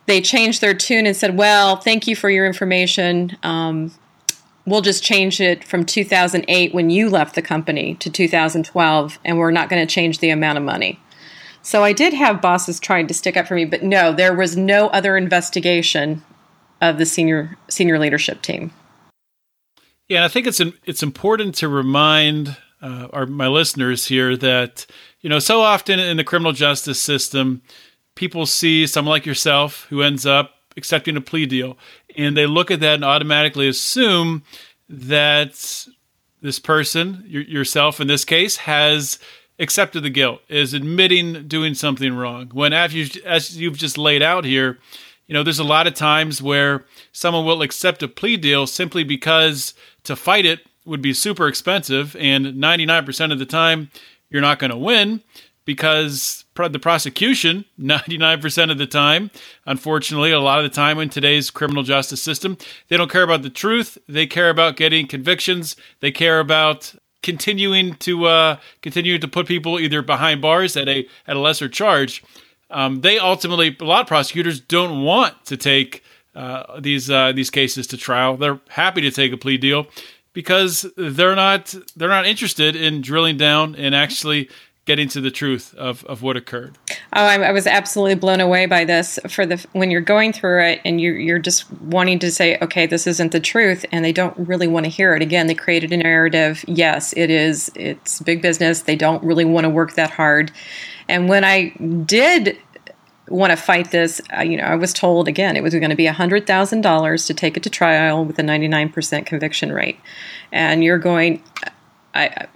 They 0.07 0.21
changed 0.21 0.61
their 0.61 0.73
tune 0.73 1.05
and 1.05 1.15
said, 1.15 1.37
Well, 1.37 1.75
thank 1.75 2.07
you 2.07 2.15
for 2.15 2.29
your 2.29 2.45
information. 2.45 3.37
Um, 3.43 3.91
we'll 4.65 4.81
just 4.81 5.03
change 5.03 5.39
it 5.39 5.63
from 5.63 5.85
2008 5.85 6.73
when 6.73 6.89
you 6.89 7.09
left 7.09 7.35
the 7.35 7.41
company 7.41 7.95
to 7.95 8.09
2012 8.09 9.19
and 9.23 9.37
we're 9.37 9.51
not 9.51 9.69
going 9.69 9.85
to 9.85 9.91
change 9.91 10.19
the 10.19 10.29
amount 10.29 10.57
of 10.57 10.63
money. 10.63 10.99
So 11.61 11.83
i 11.83 11.93
did 11.93 12.13
have 12.13 12.41
bosses 12.41 12.79
trying 12.79 13.07
to 13.07 13.13
stick 13.13 13.35
up 13.37 13.47
for 13.47 13.55
me 13.55 13.65
but 13.65 13.83
no 13.83 14.13
there 14.13 14.35
was 14.35 14.55
no 14.55 14.87
other 14.87 15.17
investigation 15.17 16.23
of 16.81 16.97
the 16.97 17.05
senior 17.05 17.57
senior 17.69 17.99
leadership 17.99 18.41
team. 18.41 18.71
Yeah 20.07 20.25
i 20.25 20.27
think 20.27 20.47
it's 20.47 20.61
it's 20.85 21.03
important 21.03 21.55
to 21.55 21.67
remind 21.67 22.57
uh, 22.85 23.07
our 23.13 23.25
my 23.25 23.47
listeners 23.47 24.05
here 24.05 24.37
that 24.37 24.85
you 25.21 25.29
know 25.29 25.39
so 25.39 25.61
often 25.61 25.99
in 25.99 26.17
the 26.17 26.23
criminal 26.23 26.51
justice 26.51 27.01
system, 27.01 27.61
people 28.15 28.45
see 28.45 28.85
someone 28.85 29.11
like 29.11 29.25
yourself 29.25 29.87
who 29.89 30.01
ends 30.01 30.25
up 30.25 30.51
accepting 30.77 31.17
a 31.17 31.21
plea 31.21 31.45
deal, 31.45 31.77
and 32.17 32.35
they 32.35 32.45
look 32.45 32.71
at 32.71 32.79
that 32.81 32.95
and 32.95 33.05
automatically 33.05 33.67
assume 33.67 34.43
that 34.89 35.87
this 36.41 36.59
person, 36.59 37.23
yourself 37.27 37.99
in 37.99 38.07
this 38.07 38.25
case, 38.25 38.57
has 38.57 39.19
accepted 39.57 40.01
the 40.01 40.09
guilt, 40.09 40.41
is 40.49 40.73
admitting 40.73 41.47
doing 41.47 41.73
something 41.73 42.13
wrong. 42.13 42.49
When 42.53 42.73
as, 42.73 42.93
you, 42.93 43.07
as 43.25 43.57
you've 43.57 43.77
just 43.77 43.97
laid 43.97 44.21
out 44.21 44.45
here, 44.45 44.77
you 45.27 45.33
know, 45.33 45.43
there's 45.43 45.59
a 45.59 45.63
lot 45.63 45.87
of 45.87 45.95
times 45.95 46.41
where 46.41 46.85
someone 47.11 47.45
will 47.45 47.61
accept 47.61 48.03
a 48.03 48.07
plea 48.07 48.37
deal 48.37 48.67
simply 48.67 49.03
because 49.03 49.73
to 50.03 50.15
fight 50.15 50.45
it 50.45 50.59
would 50.85 51.01
be 51.01 51.13
super 51.13 51.47
expensive, 51.47 52.15
and 52.19 52.45
99% 52.45 53.31
of 53.31 53.39
the 53.39 53.45
time 53.45 53.89
you're 54.29 54.41
not 54.41 54.59
going 54.59 54.71
to 54.71 54.77
win 54.77 55.21
because 55.65 56.44
the 56.55 56.79
prosecution 56.79 57.65
99% 57.79 58.71
of 58.71 58.77
the 58.77 58.87
time. 58.87 59.31
Unfortunately 59.65 60.31
a 60.31 60.39
lot 60.39 60.59
of 60.59 60.63
the 60.63 60.75
time 60.75 60.99
in 60.99 61.09
today's 61.09 61.49
criminal 61.49 61.83
justice 61.83 62.21
system 62.21 62.57
they 62.87 62.97
don't 62.97 63.11
care 63.11 63.23
about 63.23 63.41
the 63.41 63.49
truth. 63.49 63.97
They 64.07 64.27
care 64.27 64.49
about 64.49 64.77
getting 64.77 65.07
convictions. 65.07 65.75
They 65.99 66.11
care 66.11 66.39
about 66.39 66.93
continuing 67.23 67.95
to 67.95 68.25
uh, 68.25 68.57
continue 68.81 69.17
to 69.17 69.27
put 69.27 69.47
people 69.47 69.79
either 69.79 70.01
behind 70.01 70.41
bars 70.41 70.77
at 70.77 70.87
a 70.87 71.07
at 71.27 71.35
a 71.35 71.39
lesser 71.39 71.67
charge. 71.67 72.23
Um, 72.69 73.01
they 73.01 73.17
ultimately 73.17 73.75
a 73.79 73.83
lot 73.83 74.01
of 74.01 74.07
prosecutors 74.07 74.59
don't 74.59 75.03
want 75.03 75.45
to 75.45 75.57
take 75.57 76.03
uh, 76.35 76.79
these 76.79 77.09
uh, 77.09 77.31
these 77.31 77.49
cases 77.49 77.87
to 77.87 77.97
trial. 77.97 78.37
They're 78.37 78.59
happy 78.69 79.01
to 79.01 79.11
take 79.11 79.33
a 79.33 79.37
plea 79.37 79.57
deal 79.57 79.87
because 80.33 80.85
they're 80.97 81.35
not 81.35 81.73
they're 81.95 82.09
not 82.09 82.27
interested 82.27 82.75
in 82.75 83.01
drilling 83.01 83.37
down 83.37 83.75
and 83.75 83.95
actually 83.95 84.49
getting 84.85 85.07
to 85.09 85.19
the 85.19 85.31
truth 85.31 85.73
of, 85.75 86.03
of 86.05 86.21
what 86.21 86.37
occurred. 86.37 86.77
Oh, 87.13 87.23
I, 87.25 87.41
I, 87.41 87.51
was 87.51 87.65
absolutely 87.65 88.15
blown 88.15 88.39
away 88.39 88.67
by 88.67 88.85
this. 88.85 89.19
For 89.27 89.45
the 89.45 89.65
when 89.73 89.89
you're 89.89 90.01
going 90.01 90.31
through 90.31 90.63
it 90.63 90.81
and 90.85 91.01
you 91.01 91.13
you're 91.13 91.39
just 91.39 91.71
wanting 91.81 92.19
to 92.19 92.31
say, 92.31 92.57
okay, 92.61 92.85
this 92.85 93.07
isn't 93.07 93.31
the 93.31 93.39
truth, 93.39 93.85
and 93.91 94.05
they 94.05 94.13
don't 94.13 94.37
really 94.37 94.67
want 94.67 94.85
to 94.85 94.89
hear 94.89 95.15
it. 95.15 95.21
Again, 95.21 95.47
they 95.47 95.55
created 95.55 95.91
a 95.91 95.97
narrative. 95.97 96.63
Yes, 96.67 97.13
it 97.17 97.29
is. 97.29 97.71
It's 97.75 98.21
big 98.21 98.41
business. 98.41 98.81
They 98.81 98.95
don't 98.95 99.23
really 99.23 99.45
want 99.45 99.65
to 99.65 99.69
work 99.69 99.93
that 99.95 100.11
hard. 100.11 100.51
And 101.09 101.27
when 101.27 101.43
I 101.43 101.69
did 102.05 102.57
want 103.27 103.51
to 103.51 103.57
fight 103.57 103.89
this, 103.89 104.21
uh, 104.37 104.41
you 104.41 104.57
know, 104.57 104.65
I 104.65 104.75
was 104.75 104.93
told 104.93 105.27
again 105.27 105.55
it 105.55 105.63
was 105.63 105.73
going 105.73 105.89
to 105.89 105.95
be 105.95 106.05
hundred 106.05 106.45
thousand 106.45 106.81
dollars 106.81 107.25
to 107.25 107.33
take 107.33 107.57
it 107.57 107.63
to 107.63 107.69
trial 107.69 108.23
with 108.23 108.37
a 108.37 108.43
ninety 108.43 108.67
nine 108.67 108.89
percent 108.89 109.25
conviction 109.25 109.71
rate, 109.71 109.99
and 110.51 110.83
you're 110.83 110.99
going. 110.99 111.41
I, 112.17 112.47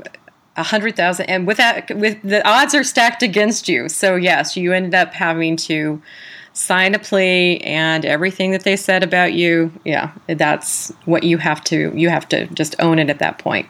hundred 0.63 0.95
thousand, 0.95 1.27
and 1.27 1.47
with 1.47 1.57
that, 1.57 1.89
with 1.95 2.21
the 2.21 2.47
odds 2.47 2.75
are 2.75 2.83
stacked 2.83 3.23
against 3.23 3.67
you. 3.67 3.89
So 3.89 4.15
yes, 4.15 4.55
you 4.57 4.73
ended 4.73 4.95
up 4.95 5.13
having 5.13 5.57
to 5.57 6.01
sign 6.53 6.95
a 6.95 6.99
plea, 6.99 7.57
and 7.59 8.05
everything 8.05 8.51
that 8.51 8.63
they 8.63 8.75
said 8.75 9.03
about 9.03 9.33
you, 9.33 9.71
yeah, 9.85 10.11
that's 10.27 10.91
what 11.05 11.23
you 11.23 11.37
have 11.37 11.63
to. 11.65 11.91
You 11.95 12.09
have 12.09 12.27
to 12.29 12.47
just 12.47 12.75
own 12.79 12.99
it 12.99 13.09
at 13.09 13.19
that 13.19 13.37
point. 13.37 13.67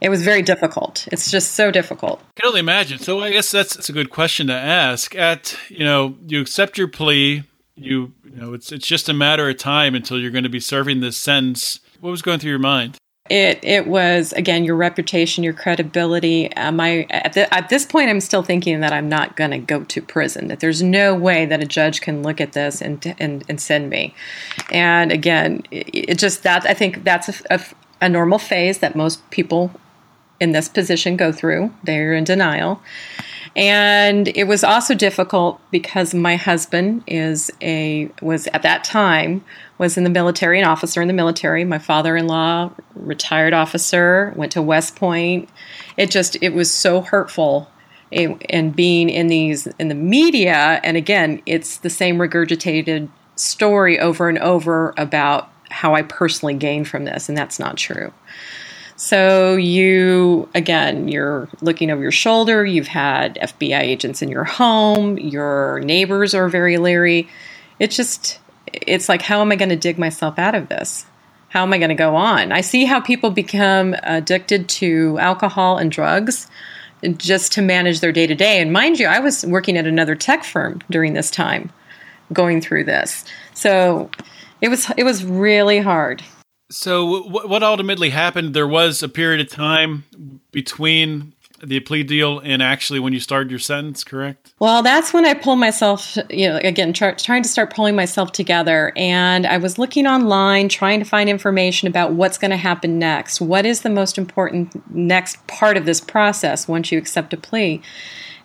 It 0.00 0.08
was 0.08 0.24
very 0.24 0.42
difficult. 0.42 1.06
It's 1.12 1.30
just 1.30 1.52
so 1.52 1.70
difficult. 1.70 2.20
I 2.36 2.40
can 2.40 2.48
only 2.48 2.60
imagine. 2.60 2.98
So 2.98 3.20
I 3.20 3.30
guess 3.30 3.52
that's, 3.52 3.74
that's 3.76 3.88
a 3.88 3.92
good 3.92 4.10
question 4.10 4.48
to 4.48 4.52
ask. 4.52 5.14
At 5.14 5.56
you 5.68 5.84
know, 5.84 6.16
you 6.26 6.40
accept 6.40 6.76
your 6.76 6.88
plea. 6.88 7.44
You 7.76 8.12
you 8.24 8.40
know, 8.40 8.54
it's 8.54 8.72
it's 8.72 8.86
just 8.86 9.08
a 9.08 9.14
matter 9.14 9.48
of 9.48 9.58
time 9.58 9.94
until 9.94 10.18
you're 10.18 10.32
going 10.32 10.42
to 10.42 10.50
be 10.50 10.60
serving 10.60 11.00
this 11.00 11.16
sentence. 11.16 11.78
What 12.00 12.10
was 12.10 12.22
going 12.22 12.40
through 12.40 12.50
your 12.50 12.58
mind? 12.58 12.98
It 13.30 13.60
it 13.62 13.86
was 13.86 14.32
again 14.32 14.64
your 14.64 14.74
reputation, 14.74 15.44
your 15.44 15.52
credibility. 15.52 16.50
Am 16.52 16.80
I 16.80 17.06
at, 17.10 17.34
the, 17.34 17.52
at 17.54 17.68
this 17.68 17.86
point? 17.86 18.10
I'm 18.10 18.20
still 18.20 18.42
thinking 18.42 18.80
that 18.80 18.92
I'm 18.92 19.08
not 19.08 19.36
going 19.36 19.52
to 19.52 19.58
go 19.58 19.84
to 19.84 20.02
prison. 20.02 20.48
That 20.48 20.58
there's 20.58 20.82
no 20.82 21.14
way 21.14 21.46
that 21.46 21.62
a 21.62 21.66
judge 21.66 22.00
can 22.00 22.22
look 22.22 22.40
at 22.40 22.52
this 22.52 22.82
and 22.82 23.14
and, 23.20 23.44
and 23.48 23.60
send 23.60 23.90
me. 23.90 24.14
And 24.72 25.12
again, 25.12 25.62
it, 25.70 25.90
it 25.92 26.18
just 26.18 26.42
that 26.42 26.66
I 26.66 26.74
think 26.74 27.04
that's 27.04 27.28
a, 27.28 27.34
a, 27.50 27.60
a 28.02 28.08
normal 28.08 28.38
phase 28.40 28.78
that 28.78 28.96
most 28.96 29.28
people 29.30 29.70
in 30.40 30.50
this 30.50 30.68
position 30.68 31.16
go 31.16 31.30
through. 31.30 31.72
They're 31.84 32.14
in 32.14 32.24
denial. 32.24 32.82
And 33.54 34.28
it 34.28 34.44
was 34.44 34.64
also 34.64 34.94
difficult 34.94 35.60
because 35.70 36.14
my 36.14 36.36
husband 36.36 37.04
is 37.06 37.50
a 37.60 38.10
was 38.20 38.48
at 38.48 38.62
that 38.62 38.82
time 38.82 39.44
was 39.82 39.96
in 39.96 40.04
the 40.04 40.10
military, 40.10 40.60
an 40.60 40.64
officer 40.64 41.02
in 41.02 41.08
the 41.08 41.12
military. 41.12 41.64
My 41.64 41.78
father-in-law, 41.78 42.70
retired 42.94 43.52
officer, 43.52 44.32
went 44.36 44.52
to 44.52 44.62
West 44.62 44.94
Point. 44.94 45.48
It 45.96 46.08
just 46.08 46.36
it 46.40 46.54
was 46.54 46.70
so 46.70 47.00
hurtful 47.00 47.68
eh, 48.12 48.32
and 48.48 48.74
being 48.74 49.10
in 49.10 49.26
these 49.26 49.66
in 49.80 49.88
the 49.88 49.96
media 49.96 50.80
and 50.84 50.96
again 50.96 51.42
it's 51.46 51.78
the 51.78 51.90
same 51.90 52.18
regurgitated 52.18 53.08
story 53.34 53.98
over 53.98 54.28
and 54.28 54.38
over 54.38 54.94
about 54.96 55.50
how 55.70 55.94
I 55.96 56.02
personally 56.02 56.54
gained 56.54 56.86
from 56.86 57.04
this 57.04 57.28
and 57.28 57.36
that's 57.36 57.58
not 57.58 57.76
true. 57.76 58.12
So 58.94 59.56
you 59.56 60.48
again, 60.54 61.08
you're 61.08 61.48
looking 61.60 61.90
over 61.90 62.00
your 62.00 62.12
shoulder, 62.12 62.64
you've 62.64 62.86
had 62.86 63.34
FBI 63.42 63.80
agents 63.80 64.22
in 64.22 64.28
your 64.28 64.44
home, 64.44 65.18
your 65.18 65.80
neighbors 65.80 66.34
are 66.34 66.48
very 66.48 66.78
leery. 66.78 67.28
It's 67.80 67.96
just 67.96 68.38
it's 68.72 69.08
like 69.08 69.22
how 69.22 69.40
am 69.40 69.52
I 69.52 69.56
going 69.56 69.68
to 69.68 69.76
dig 69.76 69.98
myself 69.98 70.38
out 70.38 70.54
of 70.54 70.68
this? 70.68 71.06
How 71.48 71.62
am 71.62 71.72
I 71.72 71.78
going 71.78 71.90
to 71.90 71.94
go 71.94 72.16
on? 72.16 72.50
I 72.50 72.62
see 72.62 72.84
how 72.84 73.00
people 73.00 73.30
become 73.30 73.94
addicted 74.02 74.68
to 74.70 75.18
alcohol 75.18 75.76
and 75.76 75.92
drugs 75.92 76.48
just 77.16 77.52
to 77.52 77.62
manage 77.62 78.00
their 78.00 78.12
day 78.12 78.26
to 78.26 78.34
day. 78.34 78.60
And 78.60 78.72
mind 78.72 78.98
you, 78.98 79.06
I 79.06 79.18
was 79.18 79.44
working 79.44 79.76
at 79.76 79.86
another 79.86 80.14
tech 80.14 80.44
firm 80.44 80.80
during 80.90 81.12
this 81.12 81.30
time 81.30 81.70
going 82.32 82.60
through 82.60 82.84
this. 82.84 83.24
So 83.54 84.10
it 84.60 84.68
was 84.68 84.90
it 84.96 85.04
was 85.04 85.24
really 85.24 85.78
hard. 85.78 86.22
So, 86.70 87.24
what 87.24 87.62
ultimately 87.62 88.08
happened? 88.08 88.54
There 88.54 88.66
was 88.66 89.02
a 89.02 89.08
period 89.08 89.42
of 89.42 89.52
time 89.52 90.04
between 90.52 91.34
the 91.62 91.80
plea 91.80 92.02
deal 92.02 92.40
and 92.40 92.62
actually 92.62 92.98
when 92.98 93.12
you 93.12 93.20
started 93.20 93.50
your 93.50 93.58
sentence, 93.58 94.02
correct? 94.02 94.52
Well, 94.58 94.82
that's 94.82 95.12
when 95.12 95.24
I 95.24 95.34
pulled 95.34 95.60
myself, 95.60 96.18
you 96.28 96.48
know, 96.48 96.56
again, 96.58 96.92
try, 96.92 97.12
trying 97.12 97.42
to 97.42 97.48
start 97.48 97.72
pulling 97.74 97.94
myself 97.94 98.32
together. 98.32 98.92
And 98.96 99.46
I 99.46 99.58
was 99.58 99.78
looking 99.78 100.06
online, 100.06 100.68
trying 100.68 100.98
to 100.98 101.04
find 101.04 101.28
information 101.28 101.88
about 101.88 102.12
what's 102.12 102.38
going 102.38 102.50
to 102.50 102.56
happen 102.56 102.98
next. 102.98 103.40
What 103.40 103.64
is 103.64 103.82
the 103.82 103.90
most 103.90 104.18
important 104.18 104.82
next 104.94 105.46
part 105.46 105.76
of 105.76 105.86
this 105.86 106.00
process 106.00 106.66
once 106.66 106.90
you 106.90 106.98
accept 106.98 107.32
a 107.32 107.36
plea? 107.36 107.80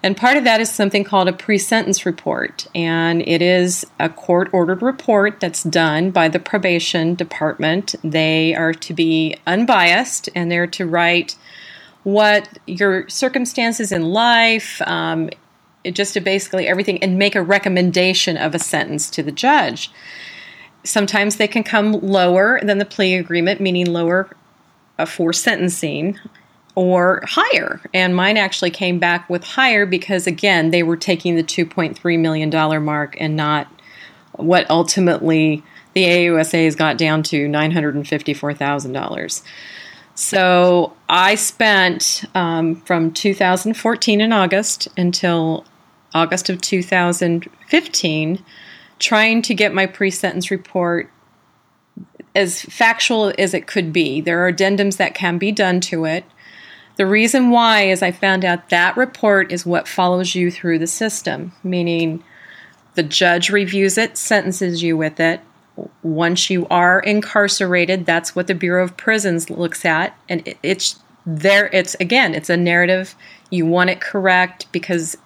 And 0.04 0.16
part 0.16 0.38
of 0.38 0.44
that 0.44 0.62
is 0.62 0.70
something 0.70 1.04
called 1.04 1.28
a 1.28 1.34
pre 1.34 1.58
sentence 1.58 2.06
report. 2.06 2.68
And 2.76 3.28
it 3.28 3.42
is 3.42 3.86
a 4.00 4.10
court 4.10 4.50
ordered 4.54 4.84
report 4.84 5.40
that's 5.40 5.64
done 5.64 6.12
by 6.12 6.28
the 6.28 6.40
probation 6.40 7.16
department. 7.16 7.96
They 8.04 8.54
are 8.54 8.74
to 8.74 8.94
be 8.94 9.38
unbiased 9.48 10.30
and 10.36 10.52
they're 10.52 10.68
to 10.68 10.86
write 10.86 11.36
what 12.08 12.48
your 12.68 13.06
circumstances 13.10 13.92
in 13.92 14.02
life, 14.02 14.82
um, 14.84 15.30
just 15.92 16.14
to 16.14 16.22
basically 16.22 16.66
everything, 16.66 17.04
and 17.04 17.20
make 17.20 17.36
a 17.36 17.42
recommendation 17.42 18.38
of 18.38 18.56
a 18.56 18.60
sentence 18.60 19.10
to 19.10 19.22
the 19.22 19.32
judge. 19.32 19.92
Sometimes 20.86 21.36
they 21.36 21.50
can 21.50 21.66
come 21.66 21.92
lower 21.92 22.62
than 22.64 22.78
the 22.78 22.86
plea 22.86 23.16
agreement, 23.16 23.60
meaning 23.60 23.92
lower 23.92 24.30
uh, 24.98 25.04
for 25.04 25.34
sentencing 25.34 26.18
or 26.76 27.24
higher. 27.28 27.82
And 27.94 28.16
mine 28.16 28.38
actually 28.38 28.72
came 28.72 29.00
back 29.00 29.30
with 29.30 29.44
higher 29.44 29.86
because, 29.86 30.28
again, 30.28 30.72
they 30.72 30.84
were 30.84 30.96
taking 30.96 31.36
the 31.36 31.44
$2.3 31.44 32.20
million 32.20 32.86
mark 32.86 33.18
and 33.20 33.36
not 33.36 33.68
what 34.32 34.66
ultimately 34.70 35.62
the 35.92 36.06
AUSA's 36.06 36.78
got 36.78 36.98
down 36.98 37.22
to 37.24 37.50
$954,000. 37.50 39.42
So 40.18 40.94
I 41.08 41.36
spent 41.36 42.26
um, 42.34 42.78
from 42.82 43.14
2014 43.14 44.20
in 44.20 44.34
August 44.34 44.88
until 44.98 45.64
August 46.12 46.50
of 46.50 46.60
2015 46.60 48.44
trying 48.98 49.42
to 49.44 49.54
get 49.54 49.76
my 49.76 49.86
pre 49.86 50.10
sentence 50.10 50.50
report 50.50 51.12
as 52.36 52.64
factual 52.64 53.32
as 53.38 53.54
it 53.54 53.68
could 53.68 53.94
be. 53.94 54.20
There 54.20 54.44
are 54.44 54.52
addendums 54.52 54.98
that 54.98 55.14
can 55.14 55.38
be 55.38 55.52
done 55.52 55.82
to 55.82 56.06
it. 56.06 56.26
The 56.96 57.06
reason 57.06 57.52
why 57.52 57.84
is 57.84 58.02
I 58.02 58.12
found 58.12 58.44
out 58.44 58.70
that 58.70 58.98
report 58.98 59.52
is 59.52 59.68
what 59.68 59.88
follows 59.88 60.34
you 60.34 60.50
through 60.50 60.80
the 60.80 60.88
system, 60.88 61.52
meaning 61.64 62.24
the 62.96 63.04
judge 63.04 63.52
reviews 63.52 64.00
it, 64.00 64.18
sentences 64.18 64.82
you 64.82 64.98
with 64.98 65.20
it. 65.20 65.42
Once 66.02 66.50
you 66.50 66.66
are 66.70 67.00
incarcerated, 67.00 68.06
that's 68.06 68.36
what 68.36 68.48
the 68.48 68.56
Bureau 68.56 68.84
of 68.84 68.98
Prisons 68.98 69.50
looks 69.50 69.86
at, 69.86 70.18
and 70.28 70.56
it's 70.64 71.00
there. 71.26 71.70
It's 71.74 71.96
again, 71.96 72.34
it's 72.34 72.50
a 72.50 72.58
narrative. 72.58 73.16
You 73.50 73.66
want 73.66 73.90
it 73.90 74.02
correct 74.02 74.72
because 74.72 75.18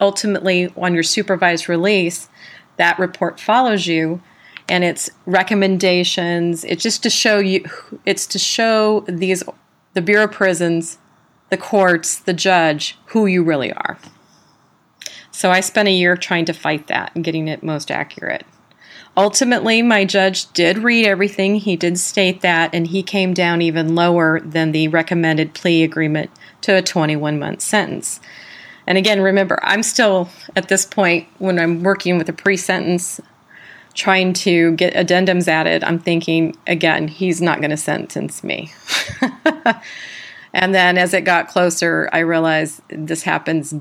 ultimately, 0.00 0.72
on 0.76 0.94
your 0.94 1.02
supervised 1.02 1.68
release, 1.68 2.28
that 2.76 2.98
report 2.98 3.38
follows 3.38 3.86
you, 3.86 4.20
and 4.68 4.84
it's 4.84 5.10
recommendations. 5.26 6.64
It's 6.64 6.82
just 6.82 7.02
to 7.04 7.10
show 7.10 7.38
you. 7.38 7.64
It's 8.04 8.26
to 8.28 8.38
show 8.38 9.04
these 9.06 9.44
the 9.94 10.02
Bureau 10.02 10.24
of 10.24 10.32
Prisons, 10.32 10.98
the 11.50 11.56
courts, 11.56 12.18
the 12.18 12.32
judge, 12.32 12.98
who 13.06 13.26
you 13.26 13.42
really 13.42 13.72
are. 13.72 13.98
So 15.30 15.50
I 15.50 15.60
spent 15.60 15.88
a 15.88 15.92
year 15.92 16.16
trying 16.16 16.46
to 16.46 16.52
fight 16.52 16.88
that 16.88 17.12
and 17.14 17.24
getting 17.24 17.48
it 17.48 17.62
most 17.62 17.90
accurate. 17.90 18.44
Ultimately, 19.18 19.82
my 19.82 20.04
judge 20.04 20.50
did 20.52 20.78
read 20.78 21.04
everything. 21.04 21.56
He 21.56 21.74
did 21.74 21.98
state 21.98 22.40
that, 22.42 22.72
and 22.72 22.86
he 22.86 23.02
came 23.02 23.34
down 23.34 23.60
even 23.60 23.96
lower 23.96 24.38
than 24.38 24.70
the 24.70 24.86
recommended 24.86 25.54
plea 25.54 25.82
agreement 25.82 26.30
to 26.60 26.76
a 26.76 26.82
21 26.82 27.36
month 27.36 27.60
sentence. 27.60 28.20
And 28.86 28.96
again, 28.96 29.20
remember, 29.20 29.58
I'm 29.64 29.82
still 29.82 30.28
at 30.54 30.68
this 30.68 30.86
point 30.86 31.26
when 31.38 31.58
I'm 31.58 31.82
working 31.82 32.16
with 32.16 32.28
a 32.28 32.32
pre 32.32 32.56
sentence, 32.56 33.20
trying 33.92 34.34
to 34.34 34.76
get 34.76 34.94
addendums 34.94 35.48
added. 35.48 35.82
I'm 35.82 35.98
thinking, 35.98 36.56
again, 36.68 37.08
he's 37.08 37.42
not 37.42 37.58
going 37.58 37.72
to 37.72 37.76
sentence 37.76 38.44
me. 38.44 38.70
and 40.52 40.72
then 40.72 40.96
as 40.96 41.12
it 41.12 41.22
got 41.22 41.48
closer, 41.48 42.08
I 42.12 42.20
realized 42.20 42.82
this 42.88 43.24
happens 43.24 43.74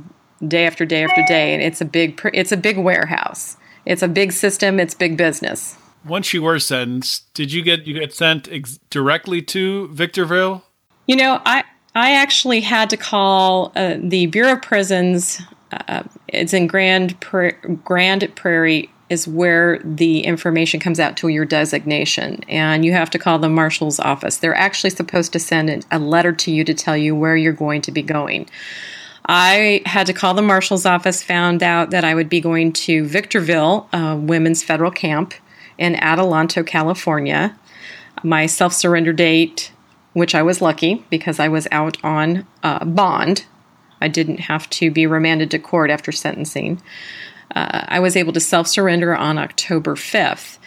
day 0.48 0.66
after 0.66 0.84
day 0.84 1.04
after 1.04 1.24
day, 1.28 1.54
and 1.54 1.62
it's 1.62 1.80
a 1.80 1.86
big, 1.86 2.20
it's 2.34 2.52
a 2.52 2.58
big 2.58 2.80
warehouse 2.80 3.56
it's 3.88 4.04
a 4.04 4.08
big 4.08 4.32
system. 4.32 4.80
It's 4.80 4.94
big 4.94 5.18
business. 5.18 5.78
Once 6.06 6.34
you 6.34 6.44
were 6.44 6.60
sentenced, 6.60 7.34
did 7.34 7.52
you 7.52 7.62
get 7.64 7.88
you 7.88 8.00
get 8.00 8.14
sent 8.14 8.52
ex- 8.52 8.80
directly 8.90 9.42
to 9.42 9.88
Victorville? 9.90 10.64
You 11.08 11.16
know, 11.16 11.42
I 11.46 11.64
I 11.96 12.14
actually 12.14 12.62
had 12.62 12.90
to 12.92 12.98
call 12.98 13.72
uh, 13.76 13.96
the 14.00 14.28
Bureau 14.28 14.54
of 14.54 14.62
Prisons. 14.62 15.42
Uh, 15.72 16.04
it's 16.28 16.54
in 16.54 16.68
Grand 16.68 17.20
pra- 17.20 17.60
Grand 17.84 18.34
Prairie 18.36 18.90
is 19.10 19.28
where 19.28 19.80
the 19.80 20.20
information 20.22 20.80
comes 20.82 21.00
out 21.00 21.16
to 21.18 21.30
your 21.30 21.46
designation, 21.46 22.44
and 22.50 22.84
you 22.84 22.92
have 22.92 23.10
to 23.10 23.18
call 23.18 23.40
the 23.40 23.50
marshal's 23.50 24.00
office. 24.00 24.38
They're 24.38 24.56
actually 24.56 24.90
supposed 24.90 25.32
to 25.34 25.40
send 25.40 25.86
a 25.92 26.00
letter 26.00 26.34
to 26.34 26.52
you 26.52 26.66
to 26.66 26.74
tell 26.74 26.98
you 26.98 27.16
where 27.16 27.38
you're 27.38 27.54
going 27.54 27.82
to 27.84 27.92
be 27.92 28.02
going. 28.02 28.50
I 29.28 29.82
had 29.86 30.08
to 30.08 30.14
call 30.14 30.34
the 30.34 30.42
marshal's 30.42 30.86
office, 30.86 31.22
found 31.22 31.62
out 31.62 31.90
that 31.90 32.06
I 32.06 32.16
would 32.16 32.30
be 32.30 32.40
going 32.40 32.72
to 32.74 33.06
Victorville 33.06 33.90
Women's 33.94 34.64
Federal 34.64 34.92
Camp 34.92 35.34
in 35.78 35.96
Adelanto, 35.96 36.66
California. 36.66 37.58
My 38.24 38.46
self 38.46 38.74
surrender 38.74 39.14
date, 39.14 39.72
which 40.14 40.34
I 40.34 40.42
was 40.42 40.62
lucky 40.62 41.06
because 41.10 41.40
I 41.40 41.50
was 41.50 41.68
out 41.72 41.98
on 42.04 42.48
uh, 42.64 42.86
bond, 42.86 43.46
I 44.02 44.08
didn't 44.08 44.42
have 44.42 44.70
to 44.72 44.92
be 44.92 45.06
remanded 45.06 45.52
to 45.52 45.60
court 45.60 45.90
after 45.90 46.12
sentencing. 46.12 46.82
Uh, 47.56 47.86
I 47.88 48.00
was 48.00 48.16
able 48.16 48.34
to 48.34 48.40
self 48.40 48.68
surrender 48.68 49.16
on 49.16 49.38
October 49.38 49.96
5th. 49.96 50.58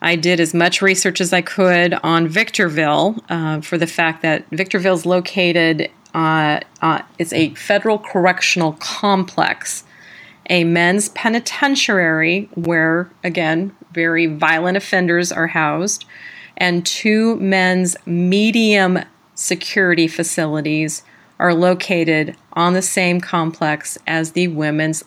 I 0.00 0.16
did 0.16 0.40
as 0.40 0.52
much 0.52 0.82
research 0.82 1.20
as 1.20 1.32
I 1.32 1.42
could 1.42 1.94
on 2.02 2.26
Victorville 2.26 3.22
uh, 3.28 3.60
for 3.60 3.78
the 3.78 3.86
fact 3.86 4.22
that 4.22 4.44
Victorville 4.50 4.94
is 4.94 5.06
located 5.06 5.90
uh, 6.14 6.60
uh, 6.80 7.02
it's 7.18 7.32
a 7.32 7.54
federal 7.54 7.98
correctional 7.98 8.74
complex, 8.74 9.84
a 10.50 10.64
men's 10.64 11.08
penitentiary 11.10 12.48
where, 12.54 13.10
again, 13.24 13.74
very 13.92 14.26
violent 14.26 14.76
offenders 14.76 15.32
are 15.32 15.48
housed, 15.48 16.04
and 16.56 16.84
two 16.84 17.36
men's 17.36 17.96
medium 18.06 18.98
security 19.34 20.06
facilities 20.06 21.02
are 21.38 21.54
located 21.54 22.36
on 22.52 22.74
the 22.74 22.82
same 22.82 23.20
complex 23.20 23.98
as 24.06 24.32
the 24.32 24.48
women's 24.48 25.04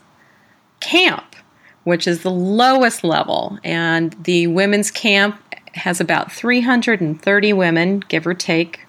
camp, 0.79 1.35
which 1.83 2.07
is 2.07 2.24
the 2.24 2.31
lowest 2.31 3.03
level. 3.03 3.57
And 3.63 4.15
the 4.24 4.47
women's 4.47 4.91
camp 4.91 5.39
has 5.75 6.01
about 6.01 6.31
330 6.31 7.53
women, 7.53 8.00
give 8.01 8.25
or 8.25 8.33
take, 8.33 8.85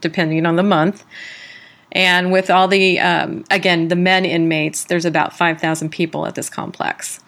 depending 0.00 0.46
on 0.46 0.56
the 0.56 0.62
month. 0.62 1.04
And 1.92 2.32
with 2.32 2.50
all 2.50 2.66
the, 2.66 2.98
um, 2.98 3.44
again, 3.50 3.88
the 3.88 3.96
men 3.96 4.24
inmates, 4.24 4.84
there's 4.84 5.04
about 5.04 5.36
5,000 5.36 5.90
people 5.90 6.26
at 6.26 6.34
this 6.34 6.50
complex. 6.50 7.20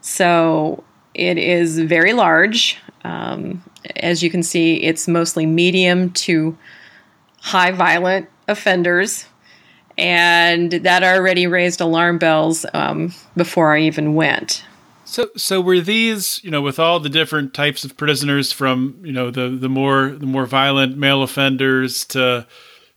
So 0.00 0.84
it 1.14 1.36
is 1.36 1.78
very 1.78 2.12
large. 2.12 2.78
Um, 3.02 3.62
as 3.96 4.22
you 4.22 4.30
can 4.30 4.42
see, 4.42 4.76
it's 4.76 5.08
mostly 5.08 5.46
medium 5.46 6.10
to 6.10 6.56
high 7.40 7.72
violent 7.72 8.28
offenders. 8.46 9.26
And 9.98 10.70
that 10.72 11.02
already 11.02 11.46
raised 11.46 11.80
alarm 11.80 12.18
bells 12.18 12.66
um, 12.74 13.12
before 13.36 13.74
I 13.74 13.82
even 13.82 14.14
went. 14.14 14.64
So, 15.04 15.28
so 15.36 15.60
were 15.60 15.80
these, 15.80 16.42
you 16.42 16.50
know, 16.50 16.62
with 16.62 16.78
all 16.78 16.98
the 16.98 17.08
different 17.08 17.52
types 17.52 17.84
of 17.84 17.96
prisoners, 17.96 18.52
from 18.52 18.98
you 19.02 19.12
know 19.12 19.30
the 19.30 19.48
the 19.48 19.68
more 19.68 20.10
the 20.10 20.26
more 20.26 20.46
violent 20.46 20.96
male 20.96 21.22
offenders 21.22 22.04
to 22.06 22.46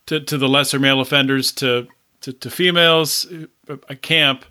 to, 0.08 0.20
to 0.22 0.38
the 0.38 0.48
lesser 0.48 0.80
male 0.80 1.02
offenders 1.02 1.52
to 1.54 1.88
to, 2.22 2.34
to 2.34 2.50
females, 2.50 3.28
a 3.90 3.96
camp. 3.96 4.46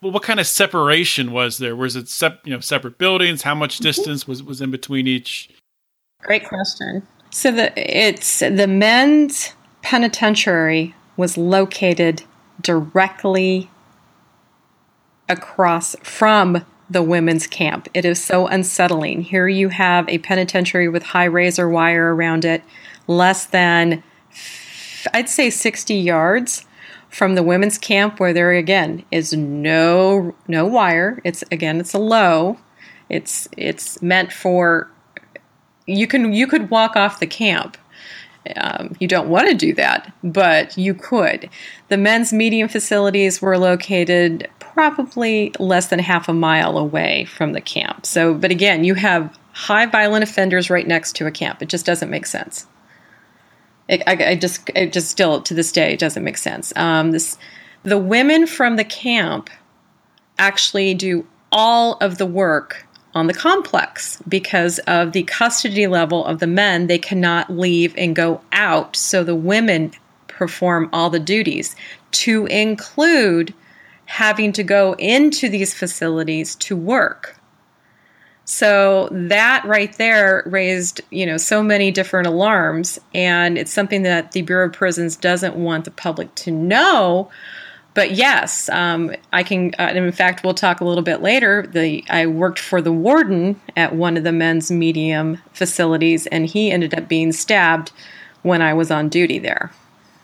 what 0.00 0.22
kind 0.22 0.40
of 0.40 0.46
separation 0.46 1.32
was 1.32 1.58
there? 1.58 1.76
Was 1.76 1.96
it 1.96 2.08
sep- 2.08 2.46
you 2.46 2.52
know 2.52 2.60
separate 2.60 2.98
buildings? 2.98 3.42
How 3.42 3.54
much 3.54 3.76
mm-hmm. 3.76 3.84
distance 3.84 4.26
was 4.26 4.42
was 4.42 4.60
in 4.60 4.70
between 4.70 5.06
each? 5.06 5.50
Great 6.22 6.44
question. 6.46 7.06
So 7.30 7.50
the 7.50 7.72
it's 7.76 8.38
the 8.38 8.66
men's 8.68 9.52
penitentiary 9.82 10.94
was 11.16 11.36
located 11.36 12.22
directly 12.60 13.68
across 15.28 15.96
from 16.02 16.64
the 16.94 17.02
women's 17.02 17.46
camp. 17.46 17.88
It 17.92 18.06
is 18.06 18.22
so 18.22 18.46
unsettling. 18.46 19.22
Here 19.22 19.48
you 19.48 19.68
have 19.68 20.08
a 20.08 20.18
penitentiary 20.18 20.88
with 20.88 21.02
high 21.02 21.24
razor 21.24 21.68
wire 21.68 22.14
around 22.14 22.46
it, 22.46 22.62
less 23.06 23.44
than, 23.44 24.02
I'd 25.12 25.28
say, 25.28 25.50
60 25.50 25.92
yards 25.92 26.64
from 27.10 27.34
the 27.34 27.42
women's 27.42 27.78
camp, 27.78 28.18
where 28.18 28.32
there 28.32 28.52
again 28.52 29.04
is 29.10 29.32
no 29.34 30.34
no 30.48 30.66
wire. 30.66 31.20
It's 31.24 31.42
again, 31.52 31.80
it's 31.80 31.94
a 31.94 31.98
low. 31.98 32.58
It's 33.10 33.48
it's 33.56 34.00
meant 34.00 34.32
for 34.32 34.88
you 35.86 36.06
can 36.06 36.32
you 36.32 36.46
could 36.46 36.70
walk 36.70 36.96
off 36.96 37.20
the 37.20 37.26
camp. 37.26 37.76
Um, 38.56 38.94
you 39.00 39.08
don't 39.08 39.28
want 39.28 39.48
to 39.48 39.54
do 39.54 39.74
that, 39.74 40.12
but 40.22 40.76
you 40.76 40.94
could. 40.94 41.48
The 41.88 41.96
men's 41.96 42.32
medium 42.32 42.68
facilities 42.68 43.40
were 43.40 43.58
located 43.58 44.48
probably 44.74 45.52
less 45.58 45.86
than 45.86 46.00
half 46.00 46.28
a 46.28 46.34
mile 46.34 46.76
away 46.76 47.24
from 47.24 47.52
the 47.52 47.60
camp. 47.60 48.04
So, 48.04 48.34
but 48.34 48.50
again, 48.50 48.84
you 48.84 48.94
have 48.94 49.38
high 49.52 49.86
violent 49.86 50.24
offenders 50.24 50.68
right 50.68 50.86
next 50.86 51.14
to 51.16 51.26
a 51.26 51.30
camp. 51.30 51.62
It 51.62 51.68
just 51.68 51.86
doesn't 51.86 52.10
make 52.10 52.26
sense. 52.26 52.66
It, 53.88 54.02
I, 54.06 54.32
I, 54.32 54.34
just, 54.34 54.68
it 54.74 54.92
just 54.92 55.08
still 55.08 55.40
to 55.42 55.54
this 55.54 55.70
day, 55.70 55.92
it 55.92 56.00
doesn't 56.00 56.24
make 56.24 56.38
sense. 56.38 56.72
Um, 56.76 57.12
this, 57.12 57.38
the 57.84 57.98
women 57.98 58.46
from 58.46 58.76
the 58.76 58.84
camp 58.84 59.48
actually 60.38 60.94
do 60.94 61.26
all 61.52 61.94
of 62.00 62.18
the 62.18 62.26
work 62.26 62.86
on 63.14 63.28
the 63.28 63.34
complex 63.34 64.20
because 64.26 64.80
of 64.80 65.12
the 65.12 65.22
custody 65.22 65.86
level 65.86 66.24
of 66.24 66.40
the 66.40 66.46
men. 66.48 66.88
They 66.88 66.98
cannot 66.98 67.50
leave 67.50 67.94
and 67.96 68.16
go 68.16 68.40
out, 68.52 68.96
so 68.96 69.22
the 69.22 69.36
women 69.36 69.92
perform 70.26 70.88
all 70.92 71.10
the 71.10 71.20
duties 71.20 71.76
to 72.10 72.46
include 72.46 73.54
having 74.06 74.52
to 74.52 74.62
go 74.62 74.94
into 74.94 75.48
these 75.48 75.74
facilities 75.74 76.54
to 76.56 76.76
work. 76.76 77.38
So 78.44 79.08
that 79.10 79.64
right 79.64 79.96
there 79.96 80.42
raised, 80.46 81.00
you 81.10 81.24
know, 81.24 81.38
so 81.38 81.62
many 81.62 81.90
different 81.90 82.26
alarms 82.26 82.98
and 83.14 83.56
it's 83.56 83.72
something 83.72 84.02
that 84.02 84.32
the 84.32 84.42
Bureau 84.42 84.66
of 84.66 84.74
Prisons 84.74 85.16
doesn't 85.16 85.56
want 85.56 85.86
the 85.86 85.90
public 85.90 86.34
to 86.36 86.50
know. 86.50 87.30
But 87.94 88.10
yes, 88.10 88.68
um, 88.70 89.12
I 89.32 89.44
can. 89.44 89.72
Uh, 89.78 89.92
in 89.94 90.10
fact, 90.10 90.42
we'll 90.42 90.52
talk 90.52 90.80
a 90.80 90.84
little 90.84 91.04
bit 91.04 91.22
later. 91.22 91.64
The 91.64 92.04
I 92.10 92.26
worked 92.26 92.58
for 92.58 92.82
the 92.82 92.92
warden 92.92 93.60
at 93.76 93.94
one 93.94 94.16
of 94.16 94.24
the 94.24 94.32
men's 94.32 94.68
medium 94.68 95.40
facilities, 95.52 96.26
and 96.26 96.44
he 96.44 96.72
ended 96.72 96.92
up 96.92 97.08
being 97.08 97.30
stabbed 97.30 97.92
when 98.42 98.60
I 98.60 98.74
was 98.74 98.90
on 98.90 99.08
duty 99.08 99.38
there. 99.38 99.70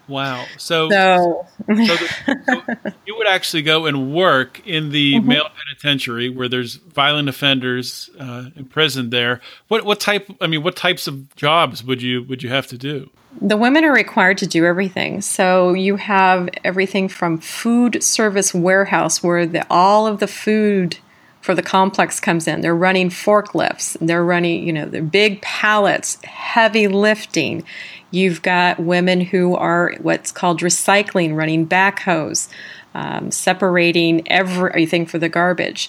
Wow. 0.08 0.44
So, 0.58 0.90
so, 0.90 1.46
so, 1.66 1.74
the, 1.74 2.40
so, 2.46 2.90
you 3.06 3.16
would 3.16 3.28
actually 3.28 3.62
go 3.62 3.86
and 3.86 4.14
work 4.14 4.66
in 4.66 4.90
the 4.90 5.14
mm-hmm. 5.14 5.28
male 5.28 5.48
penitentiary 5.56 6.28
where 6.28 6.48
there's 6.48 6.76
violent 6.76 7.28
offenders 7.28 8.10
uh, 8.18 8.50
imprisoned 8.56 9.12
there. 9.12 9.40
What 9.68 9.84
what 9.84 10.00
type? 10.00 10.28
I 10.40 10.46
mean, 10.46 10.62
what 10.62 10.76
types 10.76 11.06
of 11.06 11.34
jobs 11.36 11.84
would 11.84 12.02
you 12.02 12.24
would 12.24 12.42
you 12.42 12.50
have 12.50 12.66
to 12.68 12.78
do? 12.78 13.10
The 13.40 13.56
women 13.56 13.84
are 13.84 13.92
required 13.92 14.38
to 14.38 14.46
do 14.46 14.64
everything. 14.64 15.20
So 15.20 15.72
you 15.72 15.96
have 15.96 16.48
everything 16.64 17.08
from 17.08 17.38
food 17.38 18.02
service 18.02 18.52
warehouse 18.52 19.22
where 19.22 19.46
the, 19.46 19.64
all 19.70 20.08
of 20.08 20.18
the 20.18 20.26
food 20.26 20.98
for 21.40 21.54
the 21.54 21.62
complex 21.62 22.20
comes 22.20 22.46
in. 22.46 22.60
They're 22.60 22.74
running 22.74 23.08
forklifts. 23.08 23.96
They're 24.00 24.24
running, 24.24 24.66
you 24.66 24.72
know, 24.72 24.86
the 24.86 25.02
big 25.02 25.40
pallets, 25.42 26.22
heavy 26.24 26.86
lifting. 26.86 27.64
You've 28.10 28.42
got 28.42 28.78
women 28.80 29.20
who 29.20 29.54
are 29.56 29.94
what's 30.00 30.32
called 30.32 30.60
recycling, 30.60 31.36
running 31.36 31.66
backhoes, 31.66 32.48
um, 32.94 33.30
separating 33.30 34.30
everything 34.30 35.06
for 35.06 35.18
the 35.18 35.28
garbage. 35.28 35.88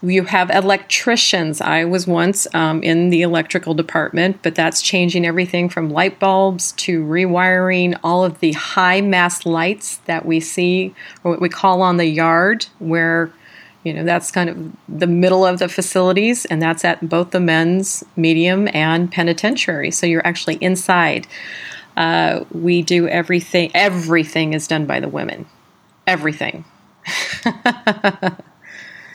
You 0.00 0.24
have 0.24 0.50
electricians. 0.50 1.60
I 1.60 1.84
was 1.84 2.06
once 2.06 2.46
um, 2.54 2.82
in 2.84 3.10
the 3.10 3.22
electrical 3.22 3.74
department, 3.74 4.40
but 4.42 4.54
that's 4.54 4.80
changing 4.80 5.26
everything 5.26 5.68
from 5.68 5.90
light 5.90 6.20
bulbs 6.20 6.72
to 6.72 7.04
rewiring 7.04 7.98
all 8.04 8.24
of 8.24 8.38
the 8.38 8.52
high 8.52 9.00
mass 9.00 9.44
lights 9.44 9.96
that 10.06 10.24
we 10.24 10.38
see, 10.38 10.94
or 11.24 11.32
what 11.32 11.40
we 11.40 11.48
call 11.48 11.82
on 11.82 11.96
the 11.96 12.06
yard, 12.06 12.66
where 12.78 13.32
you 13.88 13.94
know 13.94 14.04
that's 14.04 14.30
kind 14.30 14.50
of 14.50 14.72
the 14.88 15.06
middle 15.06 15.44
of 15.44 15.58
the 15.58 15.68
facilities, 15.68 16.44
and 16.46 16.62
that's 16.62 16.84
at 16.84 17.08
both 17.08 17.30
the 17.30 17.40
men's, 17.40 18.04
medium, 18.16 18.68
and 18.72 19.10
penitentiary. 19.10 19.90
So 19.90 20.06
you're 20.06 20.26
actually 20.26 20.56
inside. 20.56 21.26
Uh, 21.96 22.44
we 22.52 22.82
do 22.82 23.08
everything. 23.08 23.70
Everything 23.74 24.52
is 24.52 24.68
done 24.68 24.86
by 24.86 25.00
the 25.00 25.08
women. 25.08 25.46
Everything. 26.06 26.64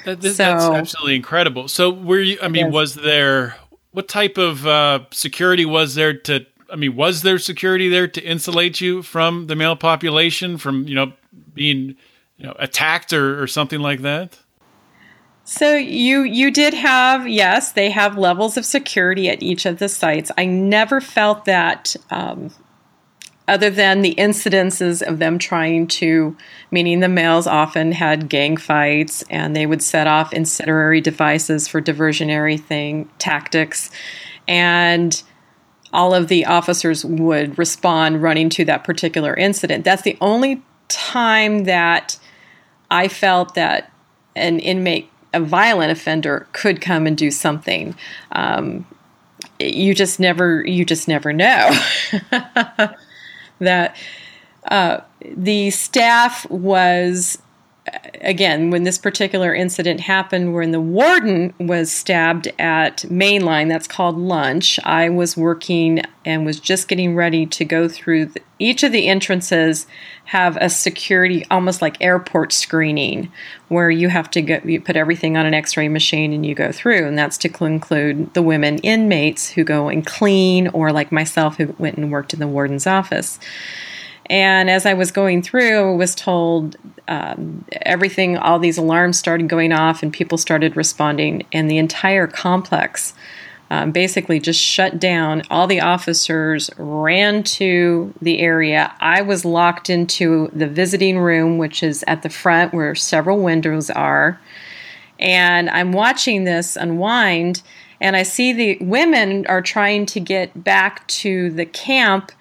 That, 0.06 0.20
this, 0.20 0.36
so, 0.36 0.44
that's 0.44 0.66
absolutely 0.66 1.16
incredible. 1.16 1.68
So, 1.68 1.90
were 1.90 2.20
you? 2.20 2.38
I 2.42 2.50
mean, 2.50 2.72
was 2.72 2.96
there 2.96 3.56
what 3.92 4.08
type 4.08 4.38
of 4.38 4.68
uh, 4.68 5.06
security 5.12 5.66
was 5.66 5.96
there 5.96 6.14
to? 6.14 6.46
I 6.70 6.76
mean, 6.76 6.96
was 6.96 7.22
there 7.22 7.38
security 7.38 7.88
there 7.88 8.08
to 8.08 8.22
insulate 8.22 8.82
you 8.82 9.02
from 9.02 9.48
the 9.48 9.56
male 9.56 9.76
population 9.76 10.58
from 10.58 10.88
you 10.88 10.96
know 10.96 11.14
being 11.54 11.96
you 12.38 12.46
know 12.46 12.56
attacked 12.60 13.14
or, 13.14 13.42
or 13.42 13.48
something 13.48 13.80
like 13.80 14.02
that? 14.02 14.40
So 15.46 15.76
you 15.76 16.24
you 16.24 16.52
did 16.52 16.74
have 16.74 17.28
yes, 17.28 17.74
they 17.74 17.90
have 17.90 18.18
levels 18.18 18.56
of 18.58 18.66
security 18.66 19.30
at 19.30 19.44
each 19.44 19.66
of 19.66 19.80
the 19.80 19.90
sites. 19.90 20.32
I 20.38 20.46
never 20.46 21.02
felt 21.02 21.46
that 21.46 21.96
um, 22.12 22.52
other 23.48 23.70
than 23.70 24.02
the 24.02 24.16
incidences 24.16 25.06
of 25.06 25.20
them 25.20 25.38
trying 25.38 25.88
to, 25.88 26.38
meaning 26.72 27.02
the 27.02 27.10
males 27.10 27.46
often 27.46 27.92
had 27.92 28.30
gang 28.30 28.56
fights 28.56 29.24
and 29.30 29.54
they 29.54 29.66
would 29.66 29.82
set 29.82 30.08
off 30.08 30.32
incendiary 30.32 31.02
devices 31.02 31.68
for 31.68 31.82
diversionary 31.82 32.60
thing 32.60 33.10
tactics, 33.20 33.92
and 34.48 35.24
all 35.92 36.14
of 36.14 36.30
the 36.30 36.46
officers 36.46 37.04
would 37.04 37.58
respond 37.58 38.24
running 38.24 38.50
to 38.50 38.66
that 38.66 38.84
particular 38.84 39.36
incident. 39.36 39.84
That's 39.84 40.02
the 40.04 40.18
only 40.22 40.64
time 40.88 41.66
that 41.66 42.18
I 42.90 43.08
felt 43.10 43.56
that 43.56 43.92
an 44.36 44.60
inmate, 44.60 45.10
a 45.34 45.40
violent 45.40 45.92
offender, 45.92 46.48
could 46.54 46.82
come 46.82 47.08
and 47.08 47.18
do 47.18 47.32
something. 47.32 47.96
Um, 48.32 48.86
you 49.60 49.94
just 49.94 50.20
never, 50.20 50.66
you 50.66 50.86
just 50.86 51.08
never 51.08 51.34
know. 51.34 51.72
that 53.60 53.96
uh, 54.70 55.02
the 55.22 55.70
staff 55.72 56.50
was 56.50 57.38
again, 58.22 58.70
when 58.72 58.84
this 58.84 58.98
particular 58.98 59.54
incident 59.54 60.00
happened, 60.00 60.54
when 60.54 60.72
the 60.72 60.82
warden 60.82 61.54
was 61.60 61.92
stabbed 61.92 62.48
at 62.60 62.98
Mainline, 63.10 63.70
that's 63.70 63.88
called 63.88 64.18
lunch, 64.18 64.80
I 64.84 65.10
was 65.10 65.38
working 65.38 66.02
and 66.26 66.46
was 66.46 66.60
just 66.60 66.88
getting 66.88 67.16
ready 67.16 67.46
to 67.46 67.66
go 67.66 67.88
through 67.88 68.28
the, 68.28 68.42
each 68.60 68.84
of 68.84 68.92
the 68.92 69.08
entrances 69.08 69.86
have 70.26 70.58
a 70.58 70.70
security 70.70 71.46
almost 71.52 71.82
like 71.82 71.98
airport 72.00 72.54
screening 72.54 73.30
where 73.68 73.90
you 73.90 74.08
have 74.08 74.32
to 74.32 74.70
you 74.70 74.80
put 74.80 74.96
everything 74.96 75.36
on 75.36 75.46
an 75.46 75.54
x-ray 75.54 75.90
machine 75.90 76.32
and 76.32 76.46
you 76.46 76.56
go 76.56 76.72
through 76.72 77.06
and 77.06 77.18
that's 77.18 77.38
to 77.38 77.66
include 77.66 78.34
the 78.34 78.42
women 78.42 78.78
inmates 78.80 79.50
who 79.50 79.66
go 79.66 79.90
and 79.90 80.06
clean 80.06 80.70
or 80.70 80.94
like 80.94 81.12
myself 81.12 81.58
who 81.58 81.76
went 81.78 81.98
and 81.98 82.10
worked 82.10 82.34
in 82.34 82.40
the 82.40 82.48
warden's 82.48 82.88
office 82.88 83.38
and 84.28 84.70
as 84.70 84.86
I 84.86 84.94
was 84.94 85.12
going 85.12 85.42
through, 85.42 85.94
I 85.94 85.96
was 85.96 86.16
told 86.16 86.78
um, 87.08 87.66
everything, 87.82 88.38
all 88.38 88.60
these 88.60 88.78
alarms 88.78 89.20
started 89.20 89.50
going 89.50 89.72
off, 89.72 90.04
and 90.04 90.14
people 90.14 90.38
started 90.38 90.78
responding, 90.78 91.46
and 91.52 91.70
the 91.70 91.78
entire 91.78 92.28
complex 92.28 93.14
um, 93.70 93.92
basically 93.92 94.40
just 94.40 94.60
shut 94.60 95.00
down. 95.00 95.42
All 95.50 95.68
the 95.68 95.82
officers 95.82 96.70
ran 96.78 97.44
to 97.44 98.14
the 98.22 98.40
area. 98.40 98.94
I 99.00 99.22
was 99.24 99.46
locked 99.46 99.90
into 99.90 100.50
the 100.54 100.68
visiting 100.68 101.18
room, 101.18 101.58
which 101.58 101.82
is 101.82 102.04
at 102.08 102.22
the 102.22 102.30
front 102.30 102.74
where 102.74 102.94
several 102.96 103.40
windows 103.40 103.90
are. 103.90 104.40
And 105.20 105.70
I'm 105.70 105.92
watching 105.92 106.44
this 106.44 106.76
unwind, 106.76 107.62
and 108.00 108.16
I 108.16 108.24
see 108.24 108.54
the 108.54 108.78
women 108.80 109.48
are 109.48 109.62
trying 109.62 110.06
to 110.08 110.20
get 110.20 110.64
back 110.64 111.08
to 111.08 111.50
the 111.50 111.66
camp 111.66 112.32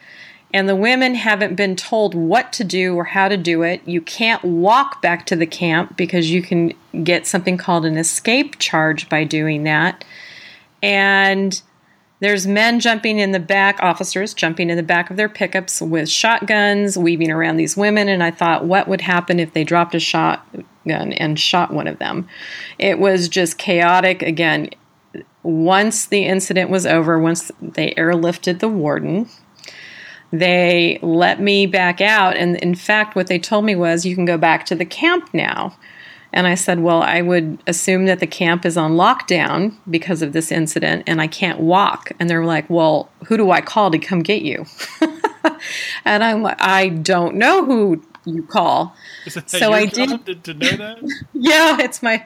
and 0.52 0.68
the 0.68 0.76
women 0.76 1.14
haven't 1.14 1.54
been 1.54 1.76
told 1.76 2.14
what 2.14 2.52
to 2.54 2.64
do 2.64 2.94
or 2.94 3.04
how 3.04 3.28
to 3.28 3.36
do 3.36 3.62
it. 3.62 3.80
You 3.86 4.02
can't 4.02 4.42
walk 4.44 5.00
back 5.00 5.26
to 5.26 5.36
the 5.36 5.46
camp 5.46 5.96
because 5.96 6.30
you 6.30 6.42
can 6.42 6.74
get 7.02 7.26
something 7.26 7.56
called 7.56 7.86
an 7.86 7.96
escape 7.96 8.58
charge 8.58 9.08
by 9.08 9.24
doing 9.24 9.64
that. 9.64 10.04
And 10.82 11.60
there's 12.20 12.46
men 12.46 12.80
jumping 12.80 13.18
in 13.18 13.32
the 13.32 13.40
back, 13.40 13.80
officers 13.80 14.34
jumping 14.34 14.70
in 14.70 14.76
the 14.76 14.82
back 14.82 15.10
of 15.10 15.16
their 15.16 15.28
pickups 15.28 15.80
with 15.80 16.08
shotguns, 16.08 16.96
weaving 16.98 17.30
around 17.30 17.56
these 17.56 17.76
women. 17.76 18.08
And 18.08 18.22
I 18.22 18.30
thought, 18.30 18.64
what 18.64 18.86
would 18.88 19.00
happen 19.00 19.40
if 19.40 19.54
they 19.54 19.64
dropped 19.64 19.94
a 19.94 20.00
shotgun 20.00 21.12
and 21.14 21.40
shot 21.40 21.72
one 21.72 21.88
of 21.88 21.98
them? 21.98 22.28
It 22.78 22.98
was 22.98 23.28
just 23.28 23.58
chaotic. 23.58 24.22
Again, 24.22 24.70
once 25.42 26.06
the 26.06 26.24
incident 26.26 26.70
was 26.70 26.86
over, 26.86 27.18
once 27.18 27.50
they 27.60 27.92
airlifted 27.94 28.60
the 28.60 28.68
warden, 28.68 29.28
they 30.32 30.98
let 31.02 31.40
me 31.40 31.66
back 31.66 32.00
out. 32.00 32.36
And 32.36 32.56
in 32.56 32.74
fact, 32.74 33.14
what 33.14 33.26
they 33.26 33.38
told 33.38 33.64
me 33.64 33.76
was, 33.76 34.06
you 34.06 34.14
can 34.14 34.24
go 34.24 34.38
back 34.38 34.64
to 34.66 34.74
the 34.74 34.86
camp 34.86 35.28
now. 35.32 35.76
And 36.32 36.46
I 36.46 36.54
said, 36.54 36.80
Well, 36.80 37.02
I 37.02 37.20
would 37.20 37.62
assume 37.66 38.06
that 38.06 38.20
the 38.20 38.26
camp 38.26 38.64
is 38.64 38.76
on 38.78 38.92
lockdown 38.92 39.76
because 39.88 40.22
of 40.22 40.32
this 40.32 40.50
incident 40.50 41.04
and 41.06 41.20
I 41.20 41.26
can't 41.26 41.60
walk. 41.60 42.12
And 42.18 42.30
they're 42.30 42.44
like, 42.44 42.68
Well, 42.70 43.10
who 43.26 43.36
do 43.36 43.50
I 43.50 43.60
call 43.60 43.90
to 43.90 43.98
come 43.98 44.20
get 44.20 44.42
you? 44.42 44.64
and 46.04 46.24
I'm 46.24 46.42
like, 46.42 46.60
I 46.60 46.88
don't 46.88 47.36
know 47.36 47.64
who 47.64 48.02
you 48.24 48.42
call. 48.42 48.96
so 49.46 49.72
I 49.72 49.86
did 49.86 50.24
to, 50.26 50.34
to 50.34 50.54
know 50.54 50.76
that. 50.76 51.24
yeah, 51.34 51.78
it's 51.80 52.02
my. 52.02 52.24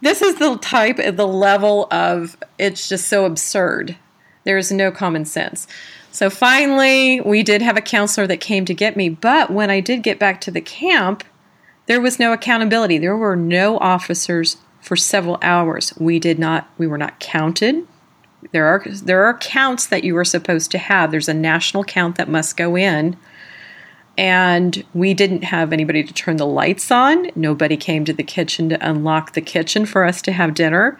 This 0.00 0.22
is 0.22 0.36
the 0.36 0.56
type, 0.58 0.98
the 0.98 1.26
level 1.26 1.88
of 1.90 2.36
it's 2.56 2.88
just 2.88 3.08
so 3.08 3.24
absurd. 3.24 3.96
There's 4.44 4.70
no 4.70 4.92
common 4.92 5.24
sense. 5.24 5.66
So 6.10 6.30
finally, 6.30 7.20
we 7.20 7.42
did 7.42 7.62
have 7.62 7.76
a 7.76 7.82
counselor 7.82 8.26
that 8.26 8.40
came 8.40 8.64
to 8.64 8.74
get 8.74 8.96
me. 8.96 9.08
But 9.08 9.50
when 9.50 9.70
I 9.70 9.80
did 9.80 10.02
get 10.02 10.18
back 10.18 10.40
to 10.42 10.50
the 10.50 10.60
camp, 10.60 11.22
there 11.86 12.00
was 12.00 12.18
no 12.18 12.32
accountability. 12.32 12.98
There 12.98 13.16
were 13.16 13.36
no 13.36 13.78
officers 13.78 14.56
for 14.80 14.96
several 14.96 15.38
hours. 15.42 15.92
We 15.98 16.18
did 16.18 16.38
not, 16.38 16.68
we 16.78 16.86
were 16.86 16.98
not 16.98 17.20
counted. 17.20 17.86
There 18.52 18.66
are 18.66 18.84
there 18.86 19.24
are 19.24 19.36
counts 19.38 19.86
that 19.86 20.04
you 20.04 20.16
are 20.16 20.24
supposed 20.24 20.70
to 20.70 20.78
have. 20.78 21.10
There's 21.10 21.28
a 21.28 21.34
national 21.34 21.84
count 21.84 22.16
that 22.16 22.28
must 22.28 22.56
go 22.56 22.76
in. 22.76 23.16
And 24.16 24.84
we 24.94 25.14
didn't 25.14 25.44
have 25.44 25.72
anybody 25.72 26.02
to 26.02 26.12
turn 26.12 26.38
the 26.38 26.46
lights 26.46 26.90
on. 26.90 27.30
Nobody 27.36 27.76
came 27.76 28.04
to 28.04 28.12
the 28.12 28.24
kitchen 28.24 28.68
to 28.68 28.88
unlock 28.88 29.32
the 29.34 29.40
kitchen 29.40 29.86
for 29.86 30.04
us 30.04 30.20
to 30.22 30.32
have 30.32 30.54
dinner. 30.54 30.98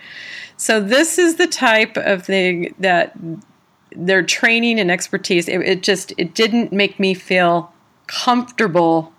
So 0.57 0.81
this 0.81 1.19
is 1.19 1.37
the 1.37 1.47
type 1.49 1.97
of 1.97 2.25
thing 2.25 2.75
that 2.79 3.17
their 3.95 4.23
training 4.23 4.79
and 4.79 4.91
expertise 4.91 5.49
it, 5.49 5.61
it, 5.61 5.83
just 5.83 6.13
it 6.19 6.35
didn't 6.35 6.73
make 6.73 6.99
me 6.99 7.15
feel 7.15 7.73
comfortable. 8.07 9.13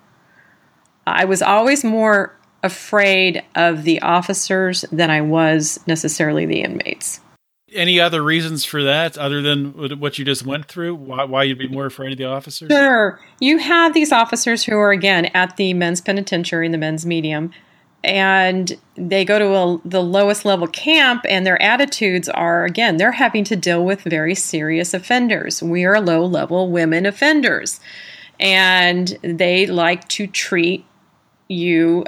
I 1.07 1.25
was 1.25 1.41
always 1.41 1.83
more 1.83 2.35
afraid 2.63 3.43
of 3.55 3.83
the 3.83 4.01
officers 4.01 4.83
than 4.91 5.09
i 5.09 5.21
was 5.21 5.79
necessarily 5.87 6.45
the 6.45 6.61
inmates. 6.61 7.21
Any 7.71 7.99
other 7.99 8.23
reasons 8.23 8.65
for 8.65 8.83
that 8.83 9.17
other 9.17 9.41
than 9.41 9.99
what 9.99 10.17
you 10.17 10.25
just 10.25 10.43
went 10.43 10.65
through? 10.65 10.95
Why, 10.95 11.23
why 11.23 11.43
you'd 11.43 11.59
be 11.59 11.67
more 11.67 11.85
afraid 11.85 12.11
of 12.11 12.17
the 12.17 12.25
officers? 12.25 12.69
Sure. 12.71 13.19
You 13.39 13.59
have 13.59 13.93
these 13.93 14.11
officers 14.11 14.63
who 14.63 14.75
are 14.75 14.91
again 14.91 15.25
at 15.27 15.55
the 15.55 15.73
men's 15.75 16.01
penitentiary 16.01 16.65
and 16.65 16.73
the 16.73 16.79
men's 16.79 17.05
medium 17.05 17.51
and 18.03 18.77
they 18.95 19.25
go 19.25 19.37
to 19.39 19.55
a, 19.55 19.81
the 19.83 20.01
lowest 20.01 20.45
level 20.45 20.67
camp 20.67 21.25
and 21.27 21.45
their 21.45 21.61
attitudes 21.61 22.29
are 22.29 22.65
again 22.65 22.97
they're 22.97 23.11
having 23.11 23.43
to 23.43 23.55
deal 23.55 23.83
with 23.83 24.01
very 24.01 24.35
serious 24.35 24.93
offenders. 24.93 25.61
We 25.61 25.83
are 25.85 25.99
low 25.99 26.25
level 26.25 26.69
women 26.69 27.05
offenders. 27.05 27.79
And 28.39 29.17
they 29.21 29.67
like 29.67 30.07
to 30.09 30.27
treat 30.27 30.85
you 31.49 32.05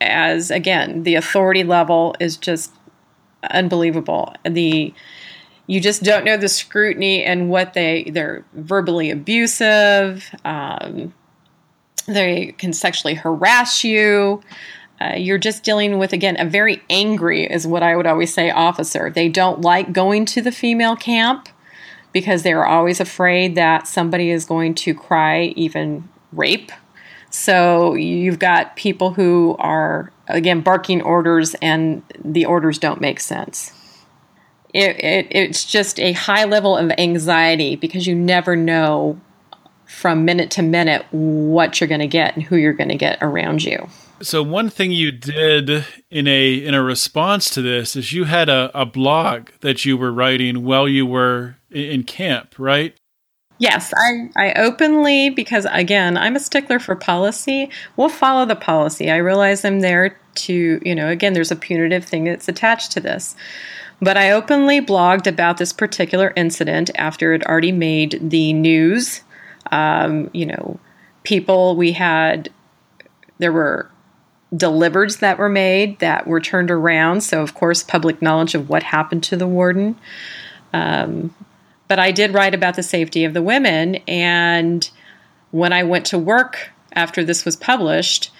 as 0.00 0.50
again 0.50 1.04
the 1.04 1.14
authority 1.14 1.64
level 1.64 2.14
is 2.20 2.36
just 2.36 2.72
unbelievable. 3.50 4.34
The 4.44 4.92
you 5.66 5.80
just 5.80 6.02
don't 6.02 6.24
know 6.24 6.36
the 6.36 6.48
scrutiny 6.48 7.24
and 7.24 7.48
what 7.48 7.72
they 7.72 8.10
they're 8.10 8.44
verbally 8.52 9.10
abusive. 9.10 10.28
Um, 10.44 11.14
they 12.06 12.52
can 12.58 12.72
sexually 12.72 13.14
harass 13.14 13.82
you 13.84 14.42
uh, 15.02 15.14
you're 15.16 15.38
just 15.38 15.64
dealing 15.64 15.98
with, 15.98 16.12
again, 16.12 16.36
a 16.38 16.44
very 16.44 16.82
angry, 16.88 17.44
is 17.44 17.66
what 17.66 17.82
I 17.82 17.96
would 17.96 18.06
always 18.06 18.32
say, 18.32 18.50
officer. 18.50 19.10
They 19.10 19.28
don't 19.28 19.60
like 19.60 19.92
going 19.92 20.26
to 20.26 20.42
the 20.42 20.52
female 20.52 20.96
camp 20.96 21.48
because 22.12 22.42
they're 22.42 22.66
always 22.66 23.00
afraid 23.00 23.54
that 23.54 23.88
somebody 23.88 24.30
is 24.30 24.44
going 24.44 24.74
to 24.74 24.94
cry, 24.94 25.54
even 25.56 26.08
rape. 26.32 26.70
So 27.30 27.94
you've 27.94 28.38
got 28.38 28.76
people 28.76 29.14
who 29.14 29.56
are, 29.58 30.12
again, 30.28 30.60
barking 30.60 31.00
orders 31.02 31.54
and 31.62 32.02
the 32.22 32.44
orders 32.44 32.78
don't 32.78 33.00
make 33.00 33.20
sense. 33.20 33.72
It, 34.74 35.02
it, 35.02 35.26
it's 35.30 35.64
just 35.64 35.98
a 35.98 36.12
high 36.12 36.44
level 36.44 36.76
of 36.76 36.92
anxiety 36.98 37.76
because 37.76 38.06
you 38.06 38.14
never 38.14 38.56
know 38.56 39.18
from 39.86 40.24
minute 40.24 40.50
to 40.50 40.62
minute 40.62 41.04
what 41.10 41.80
you're 41.80 41.88
going 41.88 42.00
to 42.00 42.06
get 42.06 42.34
and 42.34 42.42
who 42.42 42.56
you're 42.56 42.72
going 42.72 42.88
to 42.88 42.96
get 42.96 43.18
around 43.22 43.62
you. 43.62 43.88
So 44.22 44.42
one 44.42 44.70
thing 44.70 44.92
you 44.92 45.10
did 45.10 45.84
in 46.10 46.28
a 46.28 46.54
in 46.54 46.74
a 46.74 46.82
response 46.82 47.50
to 47.50 47.62
this 47.62 47.96
is 47.96 48.12
you 48.12 48.24
had 48.24 48.48
a, 48.48 48.70
a 48.72 48.86
blog 48.86 49.48
that 49.60 49.84
you 49.84 49.96
were 49.96 50.12
writing 50.12 50.64
while 50.64 50.88
you 50.88 51.04
were 51.04 51.56
in 51.70 52.04
camp, 52.04 52.54
right? 52.58 52.94
Yes, 53.58 53.92
I, 53.96 54.30
I 54.34 54.52
openly, 54.54 55.30
because 55.30 55.68
again, 55.70 56.16
I'm 56.16 56.34
a 56.34 56.40
stickler 56.40 56.80
for 56.80 56.96
policy, 56.96 57.70
We'll 57.96 58.08
follow 58.08 58.44
the 58.44 58.56
policy. 58.56 59.08
I 59.08 59.18
realize 59.18 59.64
I'm 59.64 59.80
there 59.80 60.18
to, 60.34 60.80
you 60.84 60.94
know, 60.96 61.08
again, 61.08 61.32
there's 61.32 61.52
a 61.52 61.56
punitive 61.56 62.04
thing 62.04 62.24
that's 62.24 62.48
attached 62.48 62.90
to 62.92 63.00
this. 63.00 63.36
But 64.00 64.16
I 64.16 64.32
openly 64.32 64.80
blogged 64.80 65.28
about 65.28 65.58
this 65.58 65.72
particular 65.72 66.32
incident 66.34 66.90
after 66.96 67.34
it 67.34 67.46
already 67.46 67.70
made 67.70 68.18
the 68.20 68.52
news. 68.52 69.22
Um, 69.70 70.28
you 70.32 70.46
know, 70.46 70.80
people, 71.22 71.76
we 71.76 71.92
had, 71.92 72.48
there 73.38 73.52
were 73.52 73.91
delivers 74.54 75.16
that 75.16 75.38
were 75.38 75.48
made 75.48 75.98
that 76.00 76.26
were 76.26 76.40
turned 76.40 76.70
around. 76.70 77.22
So, 77.22 77.42
of 77.42 77.54
course, 77.54 77.82
public 77.82 78.20
knowledge 78.20 78.54
of 78.54 78.68
what 78.68 78.82
happened 78.82 79.22
to 79.24 79.36
the 79.36 79.46
warden. 79.46 79.96
Um, 80.72 81.34
but 81.88 81.98
I 81.98 82.10
did 82.10 82.34
write 82.34 82.54
about 82.54 82.76
the 82.76 82.82
safety 82.82 83.24
of 83.24 83.34
the 83.34 83.42
women. 83.42 83.96
And 84.08 84.88
when 85.50 85.72
I 85.72 85.82
went 85.82 86.06
to 86.06 86.18
work 86.18 86.70
after 86.92 87.24
this 87.24 87.44
was 87.44 87.56
published, 87.56 88.30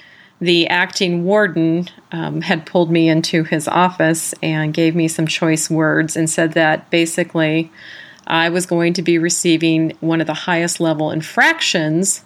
the 0.40 0.66
acting 0.68 1.24
warden 1.24 1.88
um, 2.10 2.40
had 2.40 2.66
pulled 2.66 2.90
me 2.90 3.08
into 3.08 3.44
his 3.44 3.68
office 3.68 4.34
and 4.42 4.74
gave 4.74 4.94
me 4.94 5.06
some 5.06 5.26
choice 5.26 5.70
words 5.70 6.16
and 6.16 6.28
said 6.28 6.52
that 6.54 6.90
basically 6.90 7.70
I 8.26 8.48
was 8.48 8.66
going 8.66 8.94
to 8.94 9.02
be 9.02 9.18
receiving 9.18 9.92
one 10.00 10.20
of 10.20 10.26
the 10.26 10.34
highest 10.34 10.80
level 10.80 11.10
infractions 11.10 12.24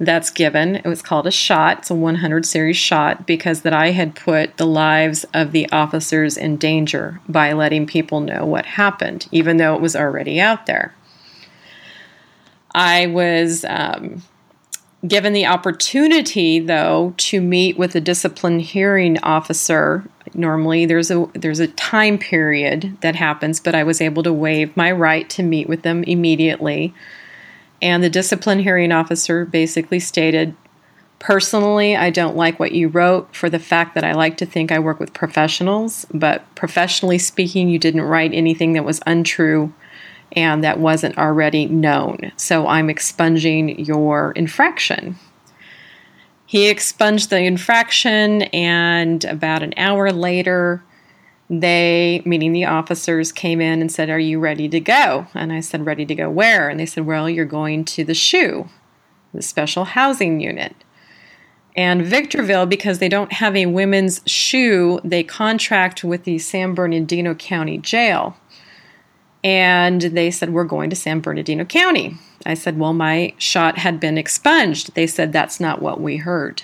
that's 0.00 0.30
given. 0.30 0.76
It 0.76 0.86
was 0.86 1.02
called 1.02 1.26
a 1.26 1.30
shot. 1.30 1.80
It's 1.80 1.90
a 1.90 1.94
100 1.94 2.46
series 2.46 2.78
shot 2.78 3.26
because 3.26 3.60
that 3.62 3.74
I 3.74 3.90
had 3.90 4.14
put 4.14 4.56
the 4.56 4.66
lives 4.66 5.24
of 5.34 5.52
the 5.52 5.70
officers 5.70 6.38
in 6.38 6.56
danger 6.56 7.20
by 7.28 7.52
letting 7.52 7.86
people 7.86 8.20
know 8.20 8.46
what 8.46 8.64
happened, 8.64 9.28
even 9.30 9.58
though 9.58 9.74
it 9.74 9.82
was 9.82 9.94
already 9.94 10.40
out 10.40 10.64
there. 10.64 10.94
I 12.74 13.08
was 13.08 13.66
um, 13.68 14.22
given 15.06 15.34
the 15.34 15.44
opportunity, 15.44 16.60
though, 16.60 17.12
to 17.18 17.42
meet 17.42 17.76
with 17.76 17.94
a 17.94 18.00
discipline 18.00 18.60
hearing 18.60 19.18
officer. 19.18 20.08
Normally, 20.32 20.86
there's 20.86 21.10
a 21.10 21.26
there's 21.34 21.60
a 21.60 21.66
time 21.66 22.16
period 22.16 22.96
that 23.02 23.16
happens, 23.16 23.60
but 23.60 23.74
I 23.74 23.82
was 23.82 24.00
able 24.00 24.22
to 24.22 24.32
waive 24.32 24.74
my 24.76 24.90
right 24.92 25.28
to 25.30 25.42
meet 25.42 25.68
with 25.68 25.82
them 25.82 26.04
immediately 26.04 26.94
and 27.82 28.02
the 28.02 28.10
discipline 28.10 28.60
hearing 28.60 28.92
officer 28.92 29.44
basically 29.44 30.00
stated 30.00 30.54
Personally, 31.20 31.94
I 31.96 32.08
don't 32.08 32.34
like 32.34 32.58
what 32.58 32.72
you 32.72 32.88
wrote 32.88 33.36
for 33.36 33.50
the 33.50 33.58
fact 33.58 33.94
that 33.94 34.04
I 34.04 34.12
like 34.12 34.38
to 34.38 34.46
think 34.46 34.72
I 34.72 34.78
work 34.78 34.98
with 34.98 35.12
professionals, 35.12 36.06
but 36.14 36.42
professionally 36.54 37.18
speaking, 37.18 37.68
you 37.68 37.78
didn't 37.78 38.00
write 38.00 38.32
anything 38.32 38.72
that 38.72 38.86
was 38.86 39.02
untrue 39.06 39.70
and 40.32 40.64
that 40.64 40.78
wasn't 40.78 41.18
already 41.18 41.66
known. 41.66 42.32
So 42.36 42.66
I'm 42.66 42.88
expunging 42.88 43.78
your 43.84 44.32
infraction. 44.32 45.16
He 46.46 46.68
expunged 46.68 47.28
the 47.30 47.38
infraction, 47.38 48.42
and 48.42 49.24
about 49.24 49.62
an 49.62 49.74
hour 49.76 50.10
later, 50.10 50.82
they, 51.50 52.22
meaning 52.24 52.52
the 52.52 52.64
officers, 52.64 53.32
came 53.32 53.60
in 53.60 53.80
and 53.80 53.90
said, 53.90 54.08
Are 54.08 54.20
you 54.20 54.38
ready 54.38 54.68
to 54.68 54.78
go? 54.78 55.26
And 55.34 55.52
I 55.52 55.58
said, 55.58 55.84
Ready 55.84 56.06
to 56.06 56.14
go 56.14 56.30
where? 56.30 56.68
And 56.68 56.78
they 56.78 56.86
said, 56.86 57.06
Well, 57.06 57.28
you're 57.28 57.44
going 57.44 57.84
to 57.86 58.04
the 58.04 58.14
SHU, 58.14 58.68
the 59.34 59.42
special 59.42 59.84
housing 59.84 60.40
unit. 60.40 60.76
And 61.76 62.04
Victorville, 62.04 62.66
because 62.66 63.00
they 63.00 63.08
don't 63.08 63.32
have 63.32 63.56
a 63.56 63.66
women's 63.66 64.20
SHU, 64.26 65.00
they 65.02 65.24
contract 65.24 66.04
with 66.04 66.22
the 66.22 66.38
San 66.38 66.74
Bernardino 66.74 67.34
County 67.34 67.78
Jail. 67.78 68.36
And 69.42 70.02
they 70.02 70.30
said, 70.30 70.52
We're 70.52 70.62
going 70.62 70.88
to 70.90 70.96
San 70.96 71.18
Bernardino 71.18 71.64
County. 71.64 72.16
I 72.46 72.54
said, 72.54 72.78
Well, 72.78 72.92
my 72.92 73.34
shot 73.38 73.78
had 73.78 73.98
been 73.98 74.16
expunged. 74.16 74.94
They 74.94 75.08
said, 75.08 75.32
That's 75.32 75.58
not 75.58 75.82
what 75.82 76.00
we 76.00 76.18
heard 76.18 76.62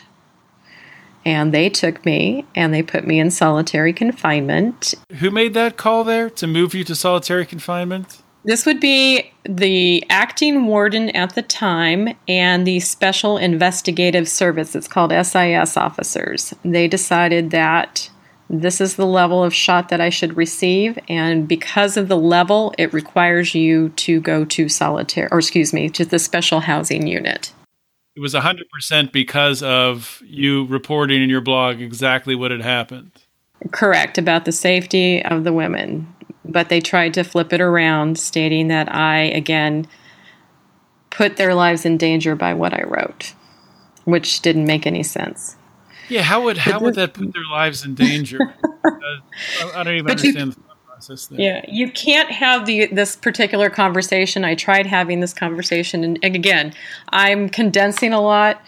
and 1.27 1.53
they 1.53 1.69
took 1.69 2.07
me 2.07 2.47
and 2.55 2.73
they 2.73 2.83
put 2.83 3.05
me 3.05 3.19
in 3.19 3.31
solitary 3.33 3.93
confinement. 3.93 4.95
Who 5.19 5.31
made 5.31 5.53
that 5.55 5.77
call 5.77 6.05
there 6.05 6.31
to 6.31 6.47
move 6.47 6.73
you 6.73 6.85
to 6.85 6.95
solitary 6.95 7.45
confinement? 7.45 8.23
This 8.45 8.65
would 8.65 8.79
be 8.79 9.33
the 9.45 10.05
acting 10.09 10.67
warden 10.67 11.11
at 11.11 11.35
the 11.35 11.43
time 11.43 12.17
and 12.29 12.65
the 12.65 12.79
special 12.79 13.39
investigative 13.39 14.29
service. 14.29 14.77
It's 14.77 14.87
called 14.87 15.11
SIS 15.11 15.77
officers. 15.77 16.55
They 16.65 16.87
decided 16.87 17.51
that 17.51 18.09
this 18.49 18.81
is 18.81 18.95
the 18.95 19.05
level 19.05 19.43
of 19.43 19.53
shot 19.53 19.89
that 19.89 20.01
I 20.01 20.11
should 20.11 20.37
receive, 20.37 20.97
and 21.09 21.49
because 21.49 21.97
of 21.97 22.07
the 22.07 22.17
level, 22.17 22.73
it 22.79 22.93
requires 22.93 23.57
you 23.57 23.89
to 23.89 24.21
go 24.21 24.45
to 24.45 24.69
solitary, 24.69 25.27
or 25.33 25.41
excuse 25.41 25.73
me, 25.73 25.89
to 25.89 26.05
the 26.05 26.21
special 26.21 26.61
housing 26.61 27.09
unit 27.09 27.53
it 28.17 28.21
was 28.21 28.33
100% 28.33 29.13
because 29.13 29.63
of 29.63 30.23
you 30.25 30.65
reporting 30.67 31.23
in 31.23 31.29
your 31.29 31.43
blog 31.43 31.83
exactly 31.83 32.35
what 32.35 32.51
had 32.51 32.63
happened. 32.63 33.13
Correct, 33.73 34.17
about 34.17 34.47
the 34.47 34.53
safety 34.53 35.23
of 35.23 35.45
the 35.45 35.53
women. 35.53 36.13
But 36.45 36.71
they 36.71 36.81
tried 36.81 37.13
to 37.15 37.25
flip 37.25 37.53
it 37.53 37.61
around, 37.61 38.19
stating 38.19 38.69
that 38.69 38.93
I, 38.93 39.19
again, 39.19 39.87
put 41.11 41.37
their 41.37 41.55
lives 41.55 41.85
in 41.85 41.99
danger 41.99 42.35
by 42.35 42.55
what 42.55 42.73
I 42.73 42.85
wrote, 42.85 43.35
which 44.05 44.41
didn't 44.41 44.67
make 44.67 44.87
any 44.87 45.03
sense. 45.03 45.57
Yeah, 46.09 46.23
how 46.23 46.45
would 46.45 46.57
how 46.57 46.79
would 46.81 46.95
that 46.95 47.15
put 47.15 47.35
their 47.35 47.47
lives 47.51 47.85
in 47.85 47.97
danger? 47.97 48.39
I 48.85 49.83
don't 49.83 49.95
even 49.95 50.11
understand. 50.11 50.57
You, 50.57 50.66
process 50.97 51.27
there. 51.27 51.41
Yeah, 51.41 51.65
you 51.69 51.91
can't 51.91 52.31
have 52.31 52.65
the 52.65 52.87
this 52.87 53.17
particular 53.17 53.69
conversation. 53.69 54.45
I 54.45 54.55
tried 54.55 54.87
having 54.87 55.21
this 55.21 55.35
conversation, 55.35 56.03
and, 56.03 56.19
and 56.23 56.35
again, 56.35 56.73
I'm 57.11 57.51
condensing 57.51 58.15
a 58.15 58.21
lot. 58.21 58.63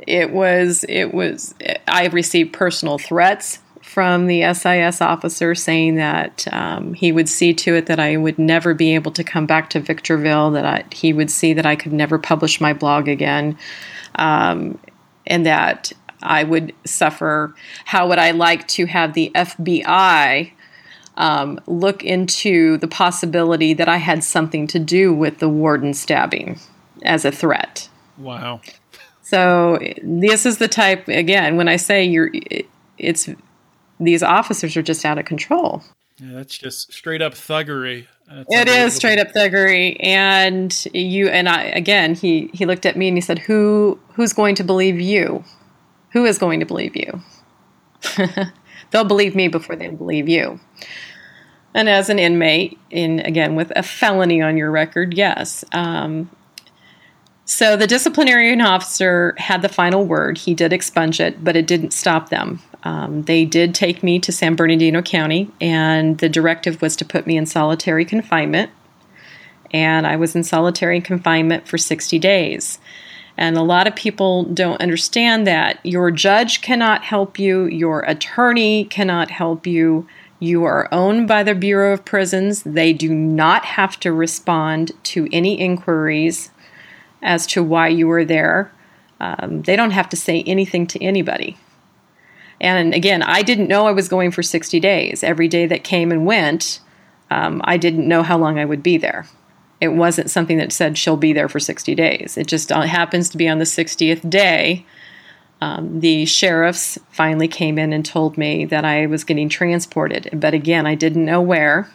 It 0.00 0.32
was 0.32 0.84
it 0.88 1.14
was 1.14 1.54
I 1.86 2.06
received 2.08 2.52
personal 2.52 2.98
threats 2.98 3.60
from 3.82 4.26
the 4.26 4.52
SIS 4.52 5.00
officer 5.00 5.54
saying 5.54 5.94
that 5.94 6.46
um, 6.52 6.94
he 6.94 7.12
would 7.12 7.28
see 7.28 7.54
to 7.54 7.74
it 7.74 7.86
that 7.86 8.00
I 8.00 8.16
would 8.16 8.38
never 8.38 8.74
be 8.74 8.94
able 8.94 9.12
to 9.12 9.24
come 9.24 9.46
back 9.46 9.70
to 9.70 9.80
Victorville, 9.80 10.50
that 10.50 10.64
I, 10.64 10.84
he 10.92 11.12
would 11.12 11.30
see 11.30 11.54
that 11.54 11.64
I 11.64 11.76
could 11.76 11.92
never 11.92 12.18
publish 12.18 12.60
my 12.60 12.72
blog 12.72 13.08
again, 13.08 13.56
um, 14.16 14.78
and 15.26 15.46
that 15.46 15.92
I 16.22 16.42
would 16.42 16.74
suffer. 16.84 17.54
How 17.84 18.08
would 18.08 18.18
I 18.18 18.32
like 18.32 18.66
to 18.68 18.86
have 18.86 19.14
the 19.14 19.30
FBI 19.34 20.52
um, 21.18 21.60
look 21.66 22.04
into 22.04 22.78
the 22.78 22.88
possibility 22.88 23.74
that 23.74 23.88
I 23.88 23.98
had 23.98 24.24
something 24.24 24.66
to 24.68 24.78
do 24.78 25.12
with 25.12 25.40
the 25.40 25.48
warden 25.48 25.92
stabbing 25.92 26.58
as 27.02 27.24
a 27.24 27.32
threat. 27.32 27.88
Wow. 28.16 28.60
So 29.22 29.78
this 30.02 30.46
is 30.46 30.56
the 30.56 30.68
type 30.68 31.06
again 31.08 31.56
when 31.56 31.68
I 31.68 31.76
say 31.76 32.04
you're 32.04 32.30
it's 32.96 33.28
these 34.00 34.22
officers 34.22 34.76
are 34.76 34.82
just 34.82 35.04
out 35.04 35.18
of 35.18 35.26
control. 35.26 35.82
Yeah, 36.18 36.34
that's 36.34 36.56
just 36.56 36.92
straight 36.92 37.20
up 37.20 37.34
thuggery. 37.34 38.06
That's 38.28 38.46
it 38.48 38.68
is 38.68 38.94
straight 38.94 39.18
up 39.18 39.32
thuggery, 39.32 39.96
and 40.00 40.86
you 40.92 41.28
and 41.28 41.48
I 41.48 41.64
again. 41.64 42.14
He 42.14 42.50
he 42.54 42.64
looked 42.64 42.86
at 42.86 42.96
me 42.96 43.08
and 43.08 43.16
he 43.16 43.20
said, 43.20 43.40
"Who 43.40 43.98
who's 44.14 44.32
going 44.32 44.54
to 44.56 44.64
believe 44.64 45.00
you? 45.00 45.44
Who 46.12 46.24
is 46.24 46.38
going 46.38 46.60
to 46.60 46.66
believe 46.66 46.96
you? 46.96 47.22
They'll 48.90 49.04
believe 49.04 49.34
me 49.34 49.48
before 49.48 49.76
they 49.76 49.88
believe 49.88 50.28
you." 50.28 50.60
And 51.74 51.88
as 51.88 52.08
an 52.08 52.18
inmate, 52.18 52.78
in 52.90 53.20
again 53.20 53.54
with 53.54 53.72
a 53.76 53.82
felony 53.82 54.42
on 54.42 54.56
your 54.56 54.70
record, 54.70 55.14
yes. 55.14 55.64
Um, 55.72 56.30
so 57.44 57.76
the 57.76 57.86
disciplinarian 57.86 58.60
officer 58.60 59.34
had 59.38 59.62
the 59.62 59.70
final 59.70 60.04
word. 60.04 60.36
He 60.36 60.52
did 60.52 60.70
expunge 60.70 61.18
it, 61.18 61.42
but 61.42 61.56
it 61.56 61.66
didn't 61.66 61.92
stop 61.92 62.28
them. 62.28 62.60
Um, 62.84 63.22
they 63.22 63.46
did 63.46 63.74
take 63.74 64.02
me 64.02 64.18
to 64.20 64.30
San 64.30 64.54
Bernardino 64.54 65.00
County, 65.00 65.50
and 65.58 66.18
the 66.18 66.28
directive 66.28 66.82
was 66.82 66.94
to 66.96 67.06
put 67.06 67.26
me 67.26 67.38
in 67.38 67.46
solitary 67.46 68.04
confinement. 68.04 68.70
And 69.70 70.06
I 70.06 70.16
was 70.16 70.36
in 70.36 70.44
solitary 70.44 71.00
confinement 71.00 71.66
for 71.66 71.78
60 71.78 72.18
days. 72.18 72.78
And 73.38 73.56
a 73.56 73.62
lot 73.62 73.86
of 73.86 73.94
people 73.94 74.42
don't 74.42 74.80
understand 74.82 75.46
that 75.46 75.78
your 75.86 76.10
judge 76.10 76.60
cannot 76.60 77.04
help 77.04 77.38
you, 77.38 77.66
your 77.66 78.00
attorney 78.00 78.84
cannot 78.84 79.30
help 79.30 79.64
you. 79.64 80.08
You 80.40 80.64
are 80.64 80.88
owned 80.92 81.28
by 81.28 81.44
the 81.44 81.54
Bureau 81.54 81.92
of 81.92 82.04
Prisons. 82.04 82.64
They 82.64 82.92
do 82.92 83.14
not 83.14 83.64
have 83.64 83.98
to 84.00 84.12
respond 84.12 84.90
to 85.04 85.28
any 85.30 85.58
inquiries 85.58 86.50
as 87.22 87.46
to 87.48 87.62
why 87.62 87.88
you 87.88 88.08
were 88.08 88.24
there. 88.24 88.72
Um, 89.20 89.62
they 89.62 89.76
don't 89.76 89.92
have 89.92 90.08
to 90.10 90.16
say 90.16 90.42
anything 90.42 90.88
to 90.88 91.02
anybody. 91.02 91.56
And 92.60 92.92
again, 92.92 93.22
I 93.22 93.42
didn't 93.42 93.68
know 93.68 93.86
I 93.86 93.92
was 93.92 94.08
going 94.08 94.32
for 94.32 94.42
60 94.42 94.80
days. 94.80 95.22
Every 95.22 95.46
day 95.46 95.66
that 95.66 95.84
came 95.84 96.10
and 96.10 96.26
went, 96.26 96.80
um, 97.30 97.60
I 97.64 97.76
didn't 97.76 98.08
know 98.08 98.24
how 98.24 98.36
long 98.36 98.58
I 98.58 98.64
would 98.64 98.82
be 98.82 98.96
there. 98.96 99.26
It 99.80 99.88
wasn't 99.88 100.30
something 100.30 100.58
that 100.58 100.72
said 100.72 100.98
she'll 100.98 101.16
be 101.16 101.32
there 101.32 101.48
for 101.48 101.60
60 101.60 101.94
days. 101.94 102.36
It 102.36 102.46
just 102.46 102.72
uh, 102.72 102.82
happens 102.82 103.28
to 103.30 103.36
be 103.36 103.48
on 103.48 103.58
the 103.58 103.64
60th 103.64 104.28
day. 104.28 104.84
Um, 105.60 106.00
the 106.00 106.24
sheriffs 106.24 106.98
finally 107.10 107.48
came 107.48 107.78
in 107.78 107.92
and 107.92 108.04
told 108.04 108.38
me 108.38 108.64
that 108.66 108.84
I 108.84 109.06
was 109.06 109.24
getting 109.24 109.48
transported. 109.48 110.30
But 110.32 110.54
again, 110.54 110.86
I 110.86 110.94
didn't 110.94 111.24
know 111.24 111.40
where. 111.40 111.90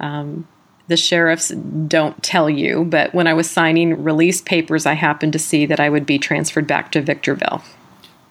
Um, 0.00 0.46
the 0.88 0.96
sheriffs 0.96 1.48
don't 1.48 2.20
tell 2.22 2.50
you, 2.50 2.84
but 2.84 3.14
when 3.14 3.26
I 3.26 3.34
was 3.34 3.48
signing 3.48 4.02
release 4.02 4.40
papers, 4.40 4.84
I 4.84 4.94
happened 4.94 5.32
to 5.32 5.38
see 5.38 5.64
that 5.66 5.80
I 5.80 5.88
would 5.88 6.04
be 6.04 6.18
transferred 6.18 6.66
back 6.66 6.92
to 6.92 7.00
Victorville. 7.00 7.62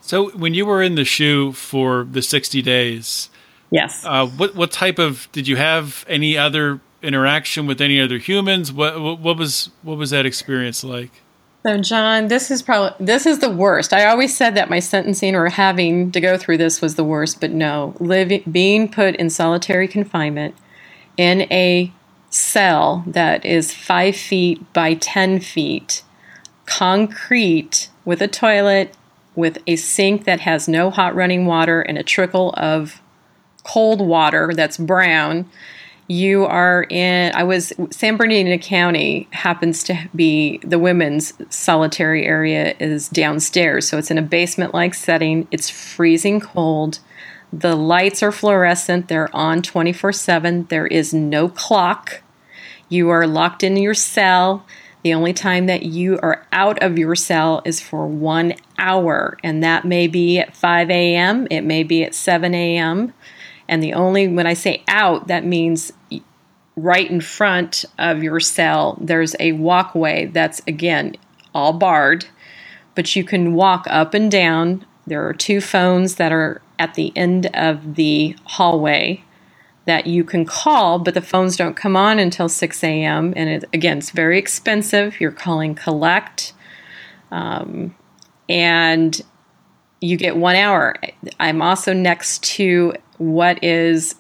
So, 0.01 0.29
when 0.31 0.53
you 0.53 0.65
were 0.65 0.81
in 0.81 0.95
the 0.95 1.05
SHU 1.05 1.53
for 1.53 2.03
the 2.03 2.21
60 2.21 2.61
days, 2.61 3.29
yes, 3.69 4.03
uh, 4.05 4.27
what 4.27 4.55
what 4.55 4.71
type 4.71 4.99
of 4.99 5.29
did 5.31 5.47
you 5.47 5.55
have 5.55 6.05
any 6.07 6.37
other 6.37 6.81
interaction 7.01 7.67
with 7.67 7.81
any 7.81 7.99
other 7.99 8.17
humans? 8.17 8.71
What 8.71 8.99
what 9.19 9.37
was 9.37 9.69
what 9.81 9.97
was 9.97 10.11
that 10.11 10.25
experience 10.25 10.83
like? 10.83 11.11
So, 11.63 11.77
John, 11.77 12.27
this 12.27 12.49
is 12.49 12.63
probably 12.63 13.05
this 13.05 13.25
is 13.25 13.39
the 13.39 13.49
worst. 13.49 13.93
I 13.93 14.05
always 14.05 14.35
said 14.35 14.55
that 14.55 14.69
my 14.69 14.79
sentencing 14.79 15.35
or 15.35 15.49
having 15.49 16.11
to 16.11 16.19
go 16.19 16.37
through 16.37 16.57
this 16.57 16.81
was 16.81 16.95
the 16.95 17.03
worst, 17.03 17.39
but 17.39 17.51
no, 17.51 17.95
living 17.99 18.43
being 18.51 18.89
put 18.89 19.15
in 19.17 19.29
solitary 19.29 19.87
confinement 19.87 20.55
in 21.17 21.41
a 21.51 21.91
cell 22.31 23.03
that 23.05 23.45
is 23.45 23.73
five 23.73 24.15
feet 24.15 24.73
by 24.73 24.95
ten 24.95 25.39
feet, 25.39 26.03
concrete 26.65 27.89
with 28.05 28.23
a 28.23 28.27
toilet, 28.27 28.95
with 29.35 29.59
a 29.67 29.75
sink 29.75 30.23
that 30.25 30.39
has 30.39 30.67
no 30.67 30.89
hot 30.89 31.13
running 31.13 31.45
water 31.45 31.81
and 31.81 31.97
a 31.97 32.03
trickle 32.03 32.53
of 32.57 33.01
cold 33.63 34.01
water 34.01 34.51
that's 34.55 34.77
brown 34.77 35.47
you 36.11 36.45
are 36.45 36.85
in 36.89 37.33
i 37.35 37.43
was 37.43 37.71
san 37.89 38.17
bernardino 38.17 38.57
county 38.57 39.27
happens 39.31 39.81
to 39.83 39.97
be 40.13 40.59
the 40.63 40.77
women's 40.77 41.33
solitary 41.49 42.25
area 42.25 42.75
is 42.79 43.07
downstairs. 43.09 43.87
So 43.87 43.97
it's 43.97 44.11
in 44.11 44.17
a 44.17 44.23
basement 44.23 44.73
like 44.73 44.93
setting. 44.93 45.47
It's 45.51 45.69
freezing 45.69 46.41
cold. 46.41 46.99
The 47.53 47.75
lights 47.75 48.23
are 48.23 48.31
fluorescent. 48.31 49.07
They're 49.07 49.33
on 49.35 49.61
24-7 49.61 50.69
there 50.69 50.87
is 50.87 51.13
no 51.13 51.47
clock. 51.47 52.21
You 52.89 53.09
are 53.09 53.25
locked 53.27 53.63
in 53.63 53.77
your 53.77 53.93
cell. 53.93 54.65
The 55.03 55.13
only 55.13 55.33
time 55.33 55.65
that 55.65 55.83
you 55.83 56.19
are 56.21 56.45
out 56.51 56.81
of 56.83 56.97
your 56.97 57.15
cell 57.15 57.61
is 57.65 57.81
for 57.81 58.05
one 58.05 58.53
hour 58.77 59.37
and 59.43 59.63
that 59.63 59.85
may 59.85 60.07
be 60.07 60.39
at 60.39 60.55
5 60.55 60.89
a.m 60.89 61.47
it 61.49 61.61
may 61.61 61.83
be 61.83 62.03
at 62.03 62.15
7 62.15 62.53
a.m 62.53 63.13
and 63.71 63.81
the 63.81 63.93
only, 63.93 64.27
when 64.27 64.45
I 64.47 64.53
say 64.53 64.83
out, 64.89 65.27
that 65.27 65.45
means 65.45 65.93
right 66.81 67.09
in 67.09 67.21
front 67.21 67.85
of 67.97 68.23
your 68.23 68.39
cell, 68.39 68.97
there's 68.99 69.35
a 69.39 69.51
walkway 69.53 70.25
that's, 70.25 70.61
again, 70.67 71.15
all 71.53 71.73
barred, 71.73 72.25
but 72.95 73.15
you 73.15 73.23
can 73.23 73.53
walk 73.53 73.85
up 73.89 74.13
and 74.13 74.31
down. 74.31 74.85
There 75.07 75.27
are 75.27 75.33
two 75.33 75.61
phones 75.61 76.15
that 76.15 76.31
are 76.31 76.61
at 76.79 76.95
the 76.95 77.11
end 77.15 77.47
of 77.53 77.95
the 77.95 78.35
hallway 78.45 79.23
that 79.85 80.07
you 80.07 80.23
can 80.23 80.45
call, 80.45 80.99
but 80.99 81.13
the 81.13 81.21
phones 81.21 81.55
don't 81.55 81.75
come 81.75 81.95
on 81.95 82.19
until 82.19 82.49
6 82.49 82.83
a.m. 82.83 83.33
And 83.35 83.49
it, 83.49 83.65
again, 83.73 83.97
it's 83.97 84.11
very 84.11 84.37
expensive. 84.37 85.19
You're 85.19 85.31
calling 85.31 85.75
collect. 85.75 86.53
Um, 87.31 87.95
and 88.47 89.19
you 90.01 90.17
get 90.17 90.35
one 90.35 90.55
hour. 90.55 90.95
I'm 91.39 91.61
also 91.61 91.93
next 91.93 92.43
to 92.55 92.93
what 93.17 93.63
is 93.63 94.15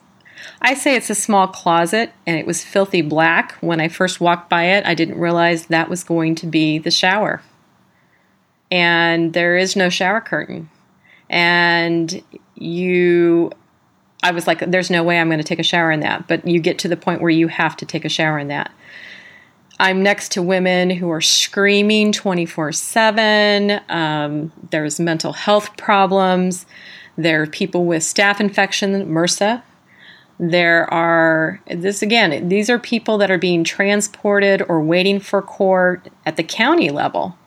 I 0.61 0.73
say 0.73 0.95
it's 0.95 1.09
a 1.09 1.15
small 1.15 1.47
closet 1.47 2.11
and 2.25 2.37
it 2.37 2.45
was 2.45 2.63
filthy 2.63 3.01
black. 3.01 3.53
When 3.61 3.81
I 3.81 3.87
first 3.87 4.21
walked 4.21 4.49
by 4.49 4.65
it, 4.65 4.85
I 4.85 4.93
didn't 4.93 5.19
realize 5.19 5.67
that 5.67 5.89
was 5.89 6.03
going 6.03 6.35
to 6.35 6.47
be 6.47 6.77
the 6.77 6.91
shower. 6.91 7.41
And 8.69 9.33
there 9.33 9.57
is 9.57 9.75
no 9.75 9.89
shower 9.89 10.21
curtain. 10.21 10.69
And 11.29 12.23
you, 12.55 13.51
I 14.23 14.31
was 14.31 14.47
like, 14.47 14.59
there's 14.59 14.89
no 14.89 15.03
way 15.03 15.19
I'm 15.19 15.27
going 15.27 15.39
to 15.39 15.43
take 15.43 15.59
a 15.59 15.63
shower 15.63 15.91
in 15.91 16.01
that. 16.01 16.27
But 16.27 16.47
you 16.47 16.59
get 16.59 16.79
to 16.79 16.87
the 16.87 16.97
point 16.97 17.21
where 17.21 17.31
you 17.31 17.47
have 17.47 17.75
to 17.77 17.85
take 17.85 18.05
a 18.05 18.09
shower 18.09 18.39
in 18.39 18.47
that. 18.47 18.71
I'm 19.79 20.03
next 20.03 20.33
to 20.33 20.43
women 20.43 20.91
who 20.91 21.09
are 21.09 21.21
screaming 21.21 22.11
24 22.11 22.67
um, 22.67 22.73
7. 22.73 24.51
There's 24.69 24.99
mental 24.99 25.33
health 25.33 25.75
problems. 25.75 26.67
There 27.17 27.41
are 27.41 27.47
people 27.47 27.85
with 27.85 28.03
staph 28.03 28.39
infection, 28.39 29.07
MRSA. 29.07 29.63
There 30.43 30.91
are, 30.91 31.61
this 31.67 32.01
again, 32.01 32.49
these 32.49 32.67
are 32.67 32.79
people 32.79 33.19
that 33.19 33.29
are 33.29 33.37
being 33.37 33.63
transported 33.63 34.63
or 34.67 34.81
waiting 34.81 35.19
for 35.19 35.39
court 35.39 36.09
at 36.25 36.35
the 36.35 36.43
county 36.43 36.89
level. 36.89 37.37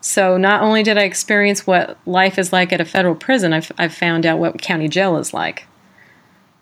So 0.00 0.36
not 0.36 0.62
only 0.62 0.84
did 0.84 0.96
I 0.96 1.02
experience 1.02 1.66
what 1.66 1.98
life 2.06 2.38
is 2.38 2.52
like 2.52 2.72
at 2.72 2.80
a 2.80 2.84
federal 2.84 3.16
prison, 3.16 3.52
I've, 3.52 3.72
I've 3.78 3.92
found 3.92 4.24
out 4.24 4.38
what 4.38 4.62
county 4.62 4.86
jail 4.86 5.16
is 5.16 5.34
like 5.34 5.66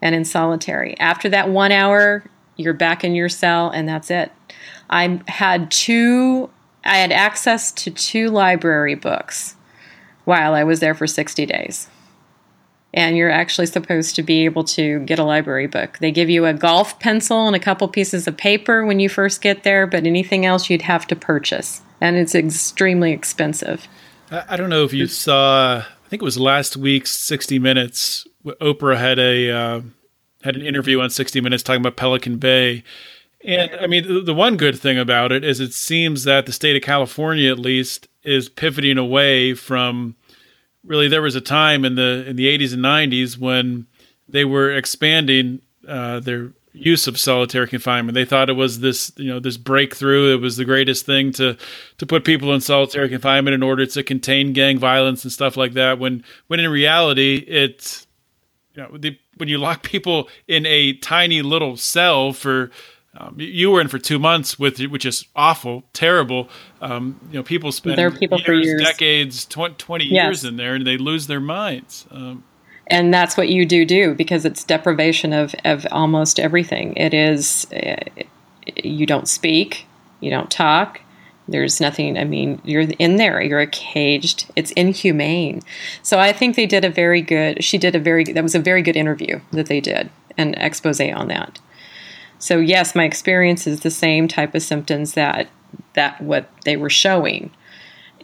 and 0.01 0.15
in 0.15 0.25
solitary. 0.25 0.99
After 0.99 1.29
that 1.29 1.51
one 1.51 1.71
hour, 1.71 2.25
you're 2.57 2.73
back 2.73 3.05
in 3.05 3.15
your 3.15 3.29
cell 3.29 3.69
and 3.69 3.87
that's 3.87 4.11
it. 4.11 4.33
I 4.89 5.21
had 5.29 5.71
two, 5.71 6.49
I 6.87 6.97
had 6.97 7.13
access 7.13 7.71
to 7.73 7.91
two 7.91 8.31
library 8.31 8.95
books 8.95 9.55
while 10.25 10.55
I 10.55 10.65
was 10.65 10.81
there 10.81 10.95
for 10.95 11.07
60 11.07 11.45
days 11.45 11.91
and 12.95 13.17
you're 13.17 13.31
actually 13.31 13.67
supposed 13.67 14.15
to 14.15 14.23
be 14.23 14.45
able 14.45 14.63
to 14.63 15.01
get 15.01 15.19
a 15.19 15.25
library 15.25 15.67
book. 15.67 15.99
They 15.99 16.13
give 16.13 16.31
you 16.31 16.47
a 16.47 16.55
golf 16.55 16.99
pencil 17.01 17.47
and 17.47 17.55
a 17.55 17.59
couple 17.61 17.87
pieces 17.89 18.27
of 18.29 18.37
paper 18.37 18.87
when 18.87 19.01
you 19.01 19.09
first 19.09 19.43
get 19.43 19.65
there, 19.65 19.87
but 19.87 20.07
anything 20.07 20.47
else 20.47 20.71
you'd 20.71 20.83
have 20.83 21.07
to 21.09 21.17
purchase, 21.17 21.83
and 22.01 22.17
it's 22.17 22.35
extremely 22.35 23.13
expensive. 23.13 23.87
I 24.31 24.57
don't 24.57 24.71
know 24.71 24.85
if 24.85 24.93
you 24.93 25.07
saw. 25.09 25.79
I 25.79 26.09
think 26.09 26.23
it 26.23 26.25
was 26.25 26.39
last 26.39 26.77
week's 26.77 27.11
60 27.11 27.59
Minutes. 27.59 28.27
Oprah 28.47 28.97
had 28.97 29.19
a 29.19 29.51
uh, 29.51 29.81
had 30.43 30.57
an 30.57 30.63
interview 30.63 31.01
on 31.01 31.11
60 31.11 31.41
Minutes 31.41 31.63
talking 31.63 31.83
about 31.83 31.97
Pelican 31.97 32.39
Bay. 32.39 32.85
And 33.45 33.71
I 33.81 33.87
mean, 33.87 34.07
the, 34.07 34.21
the 34.21 34.35
one 34.35 34.57
good 34.57 34.79
thing 34.79 34.99
about 34.99 35.33
it 35.33 35.45
is 35.45 35.61
it 35.61 35.75
seems 35.75 36.25
that 36.25 36.47
the 36.47 36.53
state 36.53 36.77
of 36.77 36.83
California, 36.83 37.51
at 37.51 37.59
least, 37.59 38.09
is 38.23 38.49
pivoting 38.49 38.99
away 38.99 39.55
from 39.55 40.17
really 40.85 41.09
there 41.09 41.23
was 41.23 41.35
a 41.35 41.41
time 41.41 41.85
in 41.85 41.95
the 41.95 42.25
in 42.27 42.37
the 42.37 42.47
80s 42.47 42.73
and 42.73 42.83
90s 42.83 43.39
when 43.39 43.87
they 44.29 44.45
were 44.45 44.73
expanding 44.73 45.61
uh, 45.87 46.21
their 46.21 46.53
use 46.73 47.07
of 47.07 47.19
solitary 47.19 47.69
confinement. 47.69 48.15
They 48.15 48.25
thought 48.25 48.51
it 48.51 48.55
was 48.55 48.81
this, 48.81 49.13
you 49.17 49.31
know, 49.31 49.39
this 49.39 49.57
breakthrough. 49.57 50.35
It 50.35 50.41
was 50.41 50.57
the 50.57 50.65
greatest 50.65 51.07
thing 51.07 51.33
to 51.33 51.57
to 51.99 52.07
put 52.07 52.25
people 52.25 52.53
in 52.53 52.61
solitary 52.61 53.09
confinement 53.09 53.55
in 53.55 53.63
order 53.63 53.87
to 53.87 54.03
contain 54.03 54.53
gang 54.53 54.79
violence 54.79 55.25
and 55.25 55.33
stuff 55.33 55.57
like 55.57 55.73
that. 55.75 55.99
When 55.99 56.25
when 56.49 56.61
in 56.61 56.71
reality, 56.71 57.45
it's 57.47 58.07
you 58.75 58.83
know, 58.83 58.97
the, 58.99 59.17
when 59.37 59.49
you 59.49 59.59
lock 59.59 59.83
people 59.85 60.29
in 60.49 60.67
a 60.67 60.95
tiny 60.95 61.43
little 61.43 61.77
cell 61.77 62.33
for 62.33 62.71
um, 63.17 63.35
you 63.39 63.71
were 63.71 63.81
in 63.81 63.89
for 63.89 63.99
two 63.99 64.19
months 64.19 64.59
with 64.59 64.81
which 64.81 65.07
is 65.07 65.27
awful, 65.37 65.85
terrible. 65.93 66.49
Um, 66.81 67.21
you 67.31 67.39
know, 67.39 67.43
people 67.43 67.71
spend 67.71 67.97
there 67.97 68.09
are 68.09 68.11
people 68.11 68.39
years, 68.39 68.47
for 68.47 68.55
years, 68.55 68.83
decades, 68.83 69.47
20, 69.47 69.77
20 69.77 70.05
yes. 70.05 70.25
years 70.25 70.45
in 70.45 70.57
there, 70.57 70.75
and 70.75 70.87
they 70.87 70.97
lose 70.97 71.27
their 71.27 71.41
minds. 71.41 72.07
Um, 72.11 72.45
and 72.89 73.15
that's 73.15 73.37
what 73.37 73.49
you 73.49 73.65
do 73.65 73.85
do 73.85 74.15
because 74.15 74.45
it's 74.45 74.65
deprivation 74.65 75.33
of 75.33 75.55
of 75.65 75.87
almost 75.93 76.41
everything. 76.41 76.95
It 76.97 77.15
is 77.15 77.67
uh, 77.73 77.97
you 78.83 79.07
don't 79.07 79.29
speak, 79.29 79.87
you 80.21 80.31
don't 80.31 80.51
talk. 80.51 81.01
There's 81.47 81.79
nothing. 81.81 82.17
I 82.17 82.25
mean, 82.25 82.61
you're 82.65 82.89
in 82.99 83.17
there. 83.17 83.41
You're 83.43 83.67
caged. 83.67 84.51
It's 84.57 84.71
inhumane. 84.73 85.61
So 86.03 86.19
I 86.19 86.33
think 86.33 86.57
they 86.57 86.65
did 86.65 86.87
a 86.87 86.91
very 86.91 87.21
good. 87.21 87.63
She 87.63 87.77
did 87.77 87.95
a 87.95 87.99
very. 87.99 88.25
That 88.25 88.43
was 88.43 88.55
a 88.55 88.59
very 88.59 88.83
good 88.83 88.97
interview 88.97 89.41
that 89.53 89.67
they 89.67 89.81
did, 89.81 90.11
an 90.39 90.55
expose 90.55 91.01
on 91.01 91.29
that. 91.29 91.61
So 92.39 92.59
yes, 92.59 92.95
my 92.95 93.05
experience 93.05 93.67
is 93.67 93.81
the 93.81 93.91
same 93.91 94.29
type 94.29 94.55
of 94.55 94.63
symptoms 94.63 95.15
that 95.15 95.49
that 95.95 96.21
what 96.21 96.49
they 96.65 96.77
were 96.77 96.91
showing. 96.91 97.51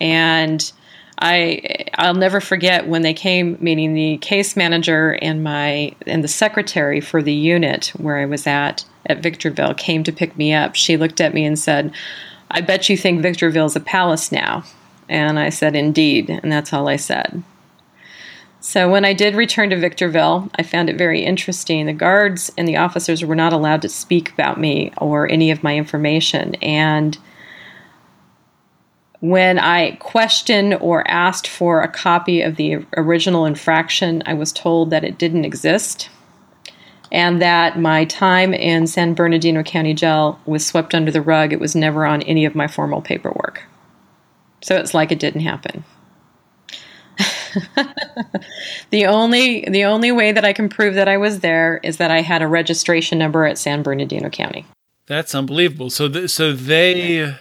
And 0.00 0.70
I 1.18 1.86
I'll 1.94 2.14
never 2.14 2.40
forget 2.40 2.86
when 2.86 3.02
they 3.02 3.14
came, 3.14 3.56
meaning 3.60 3.94
the 3.94 4.18
case 4.18 4.56
manager 4.56 5.18
and 5.20 5.44
my 5.44 5.94
and 6.06 6.24
the 6.24 6.28
secretary 6.28 7.00
for 7.00 7.22
the 7.22 7.34
unit 7.34 7.92
where 7.96 8.18
I 8.18 8.26
was 8.26 8.46
at 8.46 8.84
at 9.06 9.22
Victorville 9.22 9.74
came 9.74 10.04
to 10.04 10.12
pick 10.12 10.36
me 10.36 10.52
up. 10.52 10.74
She 10.74 10.96
looked 10.96 11.20
at 11.20 11.34
me 11.34 11.44
and 11.44 11.58
said, 11.58 11.92
"I 12.50 12.60
bet 12.60 12.88
you 12.88 12.96
think 12.96 13.22
Victorville 13.22 13.66
is 13.66 13.76
a 13.76 13.80
palace 13.80 14.32
now." 14.32 14.64
And 15.10 15.40
I 15.40 15.48
said, 15.48 15.74
Indeed. 15.74 16.30
And 16.30 16.50
that's 16.50 16.72
all 16.72 16.88
I 16.88 16.96
said. 16.96 17.42
So 18.60 18.90
when 18.90 19.06
I 19.06 19.14
did 19.14 19.34
return 19.34 19.70
to 19.70 19.76
Victorville, 19.76 20.50
I 20.56 20.62
found 20.62 20.90
it 20.90 20.98
very 20.98 21.24
interesting. 21.24 21.86
The 21.86 21.94
guards 21.94 22.52
and 22.58 22.68
the 22.68 22.76
officers 22.76 23.24
were 23.24 23.34
not 23.34 23.54
allowed 23.54 23.80
to 23.82 23.88
speak 23.88 24.32
about 24.32 24.60
me 24.60 24.92
or 24.98 25.28
any 25.28 25.50
of 25.50 25.62
my 25.62 25.76
information. 25.76 26.54
And 26.56 27.16
when 29.20 29.58
I 29.58 29.92
questioned 29.92 30.74
or 30.74 31.08
asked 31.08 31.48
for 31.48 31.80
a 31.80 31.88
copy 31.88 32.42
of 32.42 32.56
the 32.56 32.84
original 32.96 33.46
infraction, 33.46 34.22
I 34.26 34.34
was 34.34 34.52
told 34.52 34.90
that 34.90 35.04
it 35.04 35.18
didn't 35.18 35.46
exist 35.46 36.10
and 37.10 37.40
that 37.40 37.78
my 37.78 38.04
time 38.04 38.54
in 38.54 38.86
San 38.86 39.14
Bernardino 39.14 39.62
County 39.62 39.94
Jail 39.94 40.38
was 40.46 40.66
swept 40.66 40.94
under 40.94 41.10
the 41.10 41.22
rug. 41.22 41.52
It 41.52 41.60
was 41.60 41.74
never 41.74 42.04
on 42.04 42.22
any 42.22 42.44
of 42.44 42.54
my 42.54 42.68
formal 42.68 43.00
paperwork. 43.00 43.64
So 44.60 44.76
it's 44.76 44.94
like 44.94 45.10
it 45.10 45.18
didn't 45.18 45.40
happen. 45.40 45.84
the 48.90 49.06
only 49.06 49.64
the 49.68 49.84
only 49.84 50.12
way 50.12 50.32
that 50.32 50.44
I 50.44 50.52
can 50.52 50.68
prove 50.68 50.94
that 50.94 51.08
I 51.08 51.16
was 51.16 51.40
there 51.40 51.80
is 51.82 51.96
that 51.98 52.10
I 52.10 52.20
had 52.20 52.42
a 52.42 52.46
registration 52.46 53.18
number 53.18 53.44
at 53.44 53.58
San 53.58 53.82
Bernardino 53.82 54.28
County. 54.30 54.66
That's 55.06 55.34
unbelievable. 55.34 55.90
So 55.90 56.08
th- 56.08 56.30
so 56.30 56.52
they 56.52 57.34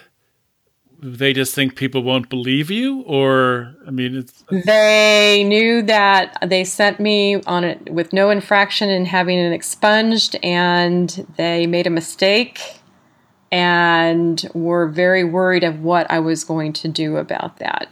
they 1.02 1.32
just 1.32 1.54
think 1.54 1.76
people 1.76 2.02
won't 2.02 2.28
believe 2.28 2.70
you 2.70 3.02
or 3.02 3.74
I 3.86 3.90
mean 3.90 4.16
it's 4.16 4.44
They 4.50 5.44
knew 5.46 5.82
that 5.82 6.36
they 6.46 6.64
sent 6.64 7.00
me 7.00 7.40
on 7.42 7.64
it 7.64 7.90
with 7.90 8.12
no 8.12 8.30
infraction 8.30 8.90
and 8.90 9.06
having 9.06 9.38
it 9.38 9.52
expunged 9.52 10.36
and 10.42 11.26
they 11.36 11.66
made 11.66 11.86
a 11.86 11.90
mistake 11.90 12.80
and 13.50 14.48
were 14.54 14.88
very 14.88 15.24
worried 15.24 15.64
of 15.64 15.80
what 15.80 16.10
I 16.10 16.20
was 16.20 16.44
going 16.44 16.72
to 16.74 16.88
do 16.88 17.16
about 17.16 17.58
that. 17.58 17.88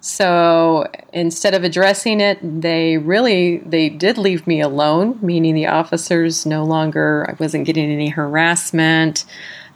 So 0.00 0.86
instead 1.12 1.54
of 1.54 1.64
addressing 1.64 2.20
it, 2.20 2.38
they 2.42 2.98
really 2.98 3.58
they 3.58 3.88
did 3.88 4.16
leave 4.16 4.46
me 4.46 4.60
alone, 4.60 5.18
meaning 5.20 5.54
the 5.54 5.66
officers 5.66 6.46
no 6.46 6.64
longer 6.64 7.26
I 7.28 7.34
wasn't 7.42 7.66
getting 7.66 7.90
any 7.90 8.08
harassment. 8.08 9.24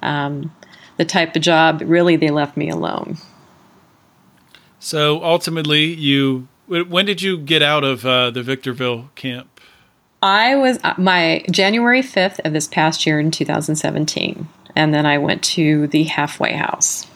Um, 0.00 0.54
the 0.96 1.04
type 1.04 1.34
of 1.34 1.42
job 1.42 1.82
really 1.84 2.16
they 2.16 2.30
left 2.30 2.56
me 2.56 2.70
alone. 2.70 3.18
So 4.78 5.22
ultimately, 5.22 5.84
you 5.84 6.48
when 6.66 7.06
did 7.06 7.22
you 7.22 7.38
get 7.38 7.62
out 7.62 7.84
of 7.84 8.06
uh, 8.06 8.30
the 8.30 8.42
Victorville 8.42 9.10
camp? 9.14 9.60
I 10.22 10.54
was 10.54 10.78
uh, 10.84 10.94
my 10.98 11.44
January 11.50 12.02
fifth 12.02 12.40
of 12.44 12.52
this 12.52 12.68
past 12.68 13.06
year 13.06 13.18
in 13.18 13.30
2017, 13.30 14.48
and 14.76 14.94
then 14.94 15.04
I 15.04 15.18
went 15.18 15.42
to 15.44 15.88
the 15.88 16.04
halfway 16.04 16.52
house, 16.52 17.06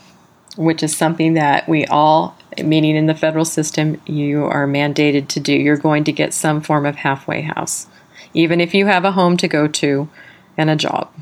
which 0.57 0.83
is 0.83 0.97
something 0.97 1.35
that 1.35 1.69
we 1.69 1.85
all 1.87 2.37
meaning 2.63 2.97
in 2.97 3.07
the 3.07 3.15
federal 3.15 3.45
system, 3.45 4.01
you 4.07 4.45
are 4.45 4.67
mandated 4.67 5.29
to 5.29 5.41
do. 5.41 5.53
You're 5.53 5.77
going 5.77 6.05
to 6.05 6.13
get 6.13 6.33
some 6.33 6.61
form 6.61 6.87
of 6.87 6.97
halfway 6.97 7.43
house, 7.43 7.87
even 8.35 8.61
if 8.61 8.75
you 8.75 8.87
have 8.87 9.05
a 9.05 9.13
home 9.13 9.37
to 9.39 9.49
go 9.49 9.69
to 9.69 10.09
and 10.57 10.71
a 10.71 10.77
job. 10.77 11.13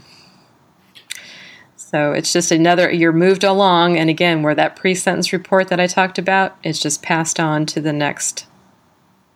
So 1.76 2.12
it's 2.12 2.32
just 2.32 2.50
another, 2.50 2.90
you're 2.90 3.12
moved 3.12 3.44
along. 3.44 3.96
And 3.96 4.10
again, 4.10 4.42
where 4.42 4.54
that 4.54 4.76
pre 4.76 4.94
sentence 4.94 5.32
report 5.32 5.68
that 5.68 5.80
I 5.80 5.86
talked 5.86 6.18
about 6.18 6.56
is 6.62 6.80
just 6.80 7.02
passed 7.02 7.38
on 7.38 7.66
to 7.66 7.80
the 7.80 7.92
next 7.92 8.46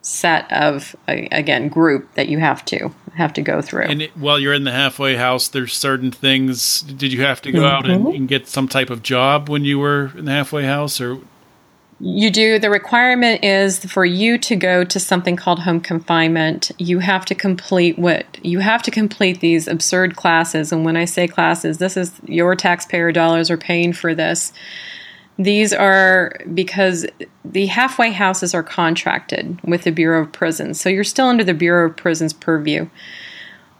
set 0.09 0.51
of 0.53 0.97
again 1.07 1.69
group 1.69 2.13
that 2.15 2.29
you 2.29 2.39
have 2.39 2.65
to 2.65 2.89
have 3.15 3.33
to 3.33 3.43
go 3.43 3.61
through 3.61 3.83
and 3.83 4.03
it, 4.03 4.17
while 4.17 4.39
you're 4.39 4.55
in 4.55 4.65
the 4.65 4.73
halfway 4.73 5.17
house 5.17 5.49
there's 5.49 5.75
certain 5.75 6.11
things 6.11 6.81
did 6.83 7.13
you 7.13 7.23
have 7.23 7.43
to 7.43 7.53
go 7.53 7.59
mm-hmm. 7.59 7.67
out 7.67 7.91
and, 7.91 8.07
and, 8.07 8.29
get 8.29 8.49
some 8.49 8.67
type 8.67 8.89
of 8.89 9.03
job 9.03 9.49
when 9.51 9.65
you 9.65 9.79
were 9.79 10.11
in 10.17 10.25
the 10.25 10.31
halfway 10.31 10.65
house 10.65 11.01
or 11.01 11.21
you 12.01 12.31
do. 12.31 12.61
The 12.61 12.71
requirement 12.71 13.43
is 13.43 13.85
for 13.85 14.05
you 14.05 14.39
to 14.39 14.55
go 14.55 14.85
to 14.85 15.01
something 15.01 15.35
called 15.35 15.59
home 15.59 15.81
confinement. 15.81 16.71
You 16.79 17.01
have 17.01 17.25
to 17.25 17.35
complete 17.35 17.99
what 17.99 18.39
you 18.45 18.61
have 18.61 18.85
to 18.85 18.93
complete 18.93 19.41
these 19.41 19.67
absurd 19.67 20.15
classes. 20.15 20.71
And 20.71 20.85
when 20.85 20.97
I 20.97 21.07
say 21.07 21.27
classes, 21.27 21.79
this 21.79 21.97
is 21.97 22.13
your 22.25 22.55
taxpayer 22.55 23.11
dollars 23.11 23.51
are 23.51 23.57
paying 23.57 23.93
for 23.93 24.15
this. 24.15 24.53
These 25.39 25.72
are 25.72 26.36
because 26.53 27.07
the 27.45 27.66
halfway 27.66 28.11
houses 28.11 28.55
are 28.55 28.64
contracted 28.64 29.61
with 29.62 29.84
the 29.84 29.93
Bureau 29.93 30.22
of 30.22 30.32
Prisons. 30.32 30.80
So 30.80 30.89
you're 30.89 31.05
still 31.05 31.26
under 31.26 31.45
the 31.45 31.55
Bureau 31.55 31.89
of 31.89 31.97
Prisons 31.97 32.32
purview. 32.32 32.89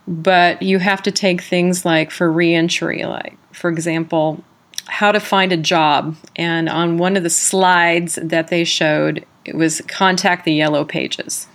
But 0.06 0.62
you 0.62 0.78
have 0.78 1.02
to 1.02 1.11
take 1.11 1.42
things 1.42 1.84
like 1.84 2.11
for 2.11 2.32
reentry, 2.32 3.04
like, 3.04 3.36
for 3.52 3.68
example, 3.68 4.42
how 4.86 5.12
to 5.12 5.20
find 5.20 5.52
a 5.52 5.56
job. 5.56 6.16
And 6.36 6.68
on 6.68 6.96
one 6.96 7.16
of 7.16 7.24
the 7.24 7.30
slides 7.30 8.18
that 8.22 8.48
they 8.48 8.64
showed, 8.64 9.26
it 9.44 9.54
was 9.54 9.82
contact 9.82 10.44
the 10.44 10.54
yellow 10.54 10.84
pages. 10.84 11.46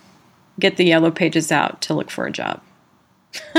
Get 0.60 0.78
the 0.78 0.86
yellow 0.86 1.10
pages 1.10 1.52
out 1.52 1.82
to 1.82 1.96
look 1.96 2.12
for 2.12 2.28
a 2.28 2.32
job. 2.32 2.62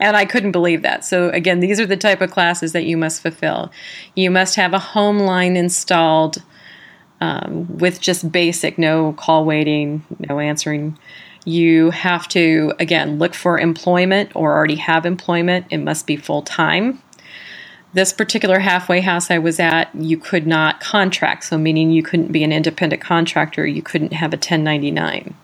and 0.00 0.16
I 0.16 0.24
couldn't 0.24 0.52
believe 0.52 0.82
that. 0.82 1.04
So, 1.04 1.30
again, 1.30 1.60
these 1.60 1.80
are 1.80 1.86
the 1.86 1.96
type 1.96 2.20
of 2.20 2.30
classes 2.30 2.72
that 2.72 2.84
you 2.84 2.96
must 2.96 3.22
fulfill. 3.22 3.70
You 4.14 4.30
must 4.30 4.56
have 4.56 4.72
a 4.72 4.78
home 4.78 5.18
line 5.18 5.56
installed 5.56 6.42
um, 7.20 7.78
with 7.78 8.00
just 8.00 8.30
basic, 8.30 8.78
no 8.78 9.12
call 9.12 9.44
waiting, 9.44 10.04
no 10.28 10.38
answering. 10.38 10.98
You 11.44 11.90
have 11.90 12.26
to, 12.28 12.72
again, 12.78 13.18
look 13.18 13.34
for 13.34 13.58
employment 13.58 14.32
or 14.34 14.54
already 14.56 14.76
have 14.76 15.06
employment. 15.06 15.66
It 15.70 15.78
must 15.78 16.06
be 16.06 16.16
full 16.16 16.42
time. 16.42 17.02
This 17.92 18.12
particular 18.12 18.58
halfway 18.58 19.00
house 19.00 19.30
I 19.30 19.38
was 19.38 19.58
at, 19.58 19.94
you 19.94 20.18
could 20.18 20.46
not 20.46 20.80
contract, 20.80 21.44
so 21.44 21.56
meaning 21.56 21.90
you 21.90 22.02
couldn't 22.02 22.32
be 22.32 22.44
an 22.44 22.52
independent 22.52 23.00
contractor, 23.00 23.66
you 23.66 23.80
couldn't 23.80 24.12
have 24.12 24.32
a 24.32 24.36
1099. 24.36 25.34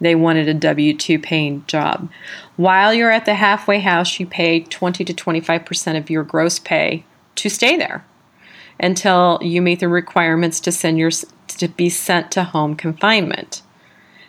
They 0.00 0.14
wanted 0.14 0.48
a 0.48 0.54
W 0.54 0.96
2 0.96 1.18
paying 1.18 1.64
job. 1.66 2.08
While 2.56 2.94
you're 2.94 3.10
at 3.10 3.24
the 3.24 3.34
halfway 3.34 3.80
house, 3.80 4.18
you 4.20 4.26
pay 4.26 4.60
20 4.60 5.04
to 5.04 5.14
25% 5.14 5.98
of 5.98 6.10
your 6.10 6.22
gross 6.22 6.58
pay 6.58 7.04
to 7.36 7.48
stay 7.48 7.76
there 7.76 8.04
until 8.80 9.38
you 9.42 9.60
meet 9.60 9.80
the 9.80 9.88
requirements 9.88 10.60
to 10.60 10.72
send 10.72 10.98
your 10.98 11.10
to 11.48 11.68
be 11.68 11.88
sent 11.88 12.30
to 12.32 12.44
home 12.44 12.76
confinement. 12.76 13.62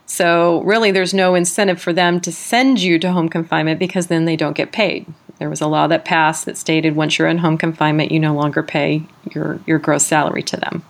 So 0.06 0.62
really 0.64 0.92
there's 0.92 1.14
no 1.14 1.36
incentive 1.36 1.80
for 1.80 1.94
them 1.94 2.20
to 2.22 2.32
send 2.32 2.82
you 2.82 2.98
to 3.00 3.12
home 3.12 3.30
confinement 3.30 3.80
because 3.80 4.08
then 4.08 4.26
they 4.26 4.36
don't 4.36 4.58
get 4.58 4.72
paid. 4.72 5.06
There 5.38 5.50
was 5.50 5.62
a 5.62 5.68
law 5.68 5.88
that 5.88 6.04
passed 6.04 6.46
that 6.46 6.58
stated 6.58 6.96
once 6.96 7.18
you're 7.18 7.28
in 7.28 7.38
home 7.38 7.58
confinement, 7.58 8.12
you 8.12 8.20
no 8.20 8.34
longer 8.34 8.64
pay 8.64 9.04
your, 9.32 9.60
your 9.68 9.78
gross 9.78 10.06
salary 10.06 10.44
to 10.44 10.58
them. 10.58 10.84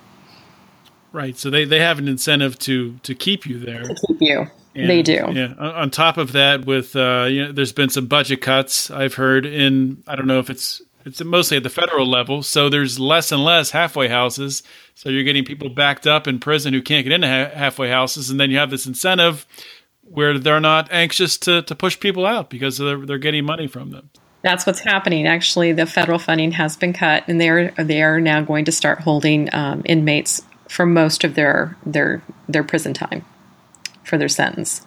Right. 1.12 1.38
So 1.38 1.50
they, 1.50 1.66
they 1.66 1.80
have 1.80 2.00
an 2.00 2.08
incentive 2.08 2.58
to 2.60 2.98
to 3.04 3.16
keep 3.16 3.46
you 3.46 3.60
there. 3.60 3.84
To 3.84 3.96
keep 4.08 4.18
you. 4.22 4.48
And, 4.82 4.90
they 4.90 5.02
do. 5.02 5.28
Yeah. 5.32 5.54
On 5.58 5.90
top 5.90 6.18
of 6.18 6.32
that, 6.34 6.66
with 6.66 6.96
uh, 6.96 7.28
you 7.30 7.46
know, 7.46 7.52
there's 7.52 7.72
been 7.72 7.90
some 7.90 8.08
budget 8.08 8.42
cuts 8.42 8.90
I've 8.92 9.16
heard 9.16 9.46
in. 9.46 10.04
I 10.08 10.16
don't 10.16 10.28
know 10.28 10.40
if 10.40 10.50
it's 10.50 10.82
it's 11.06 11.24
mostly 11.24 11.58
at 11.58 11.64
the 11.64 11.70
federal 11.70 12.08
level. 12.08 12.44
So 12.44 12.70
there's 12.70 13.00
less 13.00 13.32
and 13.32 13.44
less 13.44 13.72
halfway 13.72 14.08
houses. 14.08 14.64
So 14.96 15.10
you're 15.10 15.24
getting 15.24 15.46
people 15.46 15.70
backed 15.70 16.06
up 16.06 16.28
in 16.28 16.40
prison 16.40 16.74
who 16.74 16.82
can't 16.82 17.04
get 17.04 17.14
into 17.14 17.28
ha- 17.28 17.56
halfway 17.56 17.90
houses, 17.90 18.30
and 18.30 18.40
then 18.40 18.52
you 18.52 18.58
have 18.58 18.70
this 18.70 18.86
incentive 18.86 19.46
where 20.04 20.38
they're 20.40 20.60
not 20.60 20.92
anxious 20.92 21.38
to 21.38 21.62
to 21.64 21.76
push 21.76 22.00
people 22.00 22.26
out 22.26 22.50
because 22.50 22.78
they're 22.78 23.06
they're 23.06 23.18
getting 23.18 23.46
money 23.46 23.68
from 23.68 23.92
them. 23.92 24.10
That's 24.42 24.66
what's 24.66 24.80
happening. 24.80 25.28
Actually, 25.28 25.74
the 25.74 25.86
federal 25.86 26.20
funding 26.20 26.52
has 26.54 26.78
been 26.78 26.94
cut, 26.94 27.24
and 27.28 27.40
they're 27.40 27.72
they 27.72 28.02
are 28.02 28.20
now 28.20 28.42
going 28.42 28.66
to 28.66 28.72
start 28.72 29.00
holding 29.00 29.54
um, 29.54 29.82
inmates 29.86 30.42
for 30.68 30.86
most 30.86 31.24
of 31.24 31.36
their 31.36 31.76
their 31.86 32.22
their 32.48 32.64
prison 32.64 32.94
time 32.94 33.26
for 34.10 34.18
their 34.18 34.30
sentence. 34.30 34.86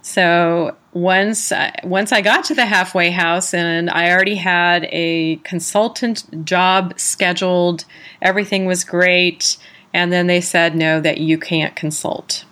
So 0.00 0.76
once 0.92 1.52
uh, 1.52 1.70
once 1.84 2.12
I 2.12 2.22
got 2.22 2.44
to 2.46 2.54
the 2.54 2.66
halfway 2.66 3.10
house, 3.10 3.54
and 3.54 3.90
I 3.90 4.10
already 4.10 4.36
had 4.36 4.88
a 4.90 5.36
consultant 5.44 6.44
job 6.44 6.98
scheduled, 6.98 7.84
everything 8.20 8.64
was 8.66 8.82
great, 8.84 9.56
and 9.92 10.12
then 10.12 10.26
they 10.26 10.40
said 10.40 10.74
no, 10.74 11.00
that 11.00 11.18
you 11.18 11.38
can't 11.38 11.76
consult 11.76 12.44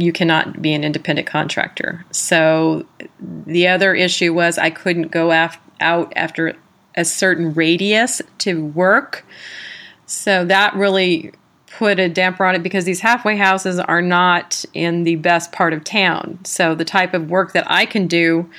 you 0.00 0.12
cannot 0.12 0.62
be 0.62 0.72
an 0.72 0.84
independent 0.84 1.26
contractor. 1.26 2.04
So 2.10 2.86
the 3.20 3.68
other 3.68 3.94
issue 3.94 4.32
was 4.32 4.58
I 4.58 4.70
couldn't 4.70 5.10
go 5.10 5.30
af- 5.30 5.60
out 5.80 6.12
after 6.16 6.56
a 6.94 7.04
certain 7.04 7.52
radius 7.52 8.22
to 8.38 8.64
work. 8.64 9.24
So 10.06 10.44
that 10.46 10.74
really 10.74 11.32
put 11.70 11.98
a 11.98 12.08
damper 12.08 12.44
on 12.44 12.54
it 12.54 12.62
because 12.62 12.84
these 12.84 13.00
halfway 13.00 13.36
houses 13.36 13.78
are 13.78 14.02
not 14.02 14.64
in 14.74 15.04
the 15.04 15.16
best 15.16 15.52
part 15.52 15.72
of 15.72 15.84
town. 15.84 16.38
So 16.44 16.74
the 16.74 16.84
type 16.84 17.14
of 17.14 17.30
work 17.30 17.52
that 17.52 17.70
I 17.70 17.86
can 17.86 18.06
do 18.06 18.50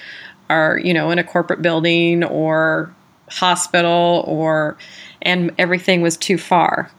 are, 0.50 0.80
you 0.80 0.94
know, 0.94 1.12
in 1.12 1.20
a 1.20 1.24
corporate 1.24 1.62
building 1.62 2.24
or 2.24 2.94
hospital 3.30 4.24
or 4.28 4.78
and 5.22 5.52
everything 5.58 6.02
was 6.02 6.18
too 6.18 6.38
far. 6.38 6.92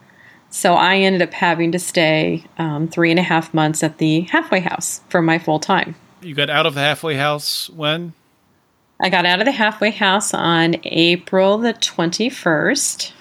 So 0.49 0.75
I 0.75 0.97
ended 0.97 1.21
up 1.21 1.33
having 1.33 1.71
to 1.71 1.79
stay 1.79 2.43
um, 2.59 2.87
three 2.87 3.09
and 3.09 3.19
a 3.19 3.23
half 3.23 3.53
months 3.53 3.83
at 3.83 3.97
the 3.97 4.21
halfway 4.21 4.59
house 4.59 5.01
for 5.09 5.21
my 5.21 5.39
full 5.39 5.59
time. 5.59 5.95
You 6.21 6.35
got 6.35 6.49
out 6.49 6.65
of 6.65 6.75
the 6.75 6.81
halfway 6.81 7.15
house 7.15 7.69
when? 7.71 8.13
I 9.01 9.09
got 9.09 9.25
out 9.25 9.39
of 9.39 9.45
the 9.45 9.51
halfway 9.51 9.89
house 9.89 10.33
on 10.33 10.75
April 10.83 11.57
the 11.57 11.73
21st. 11.73 13.11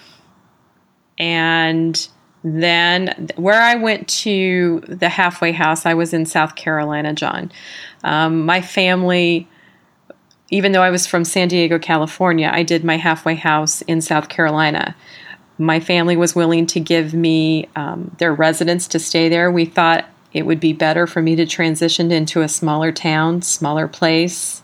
And 1.19 2.09
then 2.45 3.29
where 3.37 3.61
I 3.61 3.77
went 3.77 4.09
to 4.09 4.83
the 4.89 5.09
halfway 5.09 5.53
house, 5.53 5.87
I 5.87 5.95
was 5.95 6.13
in 6.13 6.27
South 6.27 6.57
Carolina, 6.57 7.13
John. 7.13 7.53
Um, 8.03 8.45
my 8.45 8.61
family, 8.61 9.49
even 10.51 10.73
though 10.73 10.83
I 10.83 10.91
was 10.91 11.07
from 11.07 11.25
San 11.25 11.49
Diego, 11.49 11.79
California, 11.79 12.51
I 12.53 12.63
did 12.63 12.85
my 12.85 12.97
halfway 12.97 13.37
house 13.37 13.83
in 13.83 14.01
South 14.01 14.29
Carolina. 14.29 14.97
My 15.59 15.79
family 15.79 16.17
was 16.17 16.35
willing 16.35 16.67
to 16.67 16.81
give 16.81 17.15
me 17.15 17.69
um, 17.77 18.15
their 18.19 18.35
residence 18.35 18.89
to 18.89 18.99
stay 18.99 19.29
there. 19.29 19.51
We 19.51 19.65
thought 19.65 20.07
it 20.33 20.47
would 20.47 20.61
be 20.61 20.73
better 20.73 21.07
for 21.07 21.23
me 21.23 21.37
to 21.37 21.47
transition 21.47 22.11
into 22.11 22.43
a 22.43 22.49
smaller 22.49 22.91
town, 22.91 23.43
smaller 23.43 23.87
place. 23.87 24.63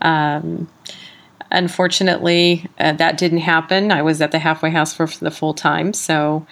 Um, 0.00 0.68
unfortunately, 1.52 2.66
uh, 2.78 2.92
that 2.92 3.18
didn't 3.18 3.38
happen. 3.38 3.92
I 3.92 4.02
was 4.02 4.20
at 4.20 4.32
the 4.32 4.38
halfway 4.40 4.70
house 4.70 4.94
for, 4.94 5.06
for 5.06 5.22
the 5.22 5.30
full 5.30 5.54
time. 5.54 5.92
So 5.92 6.46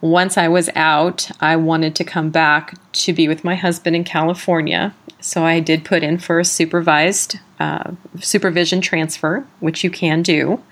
once 0.00 0.36
I 0.36 0.48
was 0.48 0.68
out, 0.74 1.30
I 1.40 1.56
wanted 1.56 1.94
to 1.96 2.04
come 2.04 2.30
back 2.30 2.74
to 2.92 3.12
be 3.12 3.28
with 3.28 3.44
my 3.44 3.54
husband 3.54 3.96
in 3.96 4.04
California. 4.04 4.94
So 5.20 5.44
I 5.44 5.60
did 5.60 5.84
put 5.84 6.02
in 6.02 6.18
for 6.18 6.38
a 6.38 6.44
supervised 6.44 7.38
uh, 7.58 7.92
supervision 8.20 8.80
transfer, 8.80 9.46
which 9.60 9.82
you 9.82 9.90
can 9.90 10.22
do. 10.22 10.62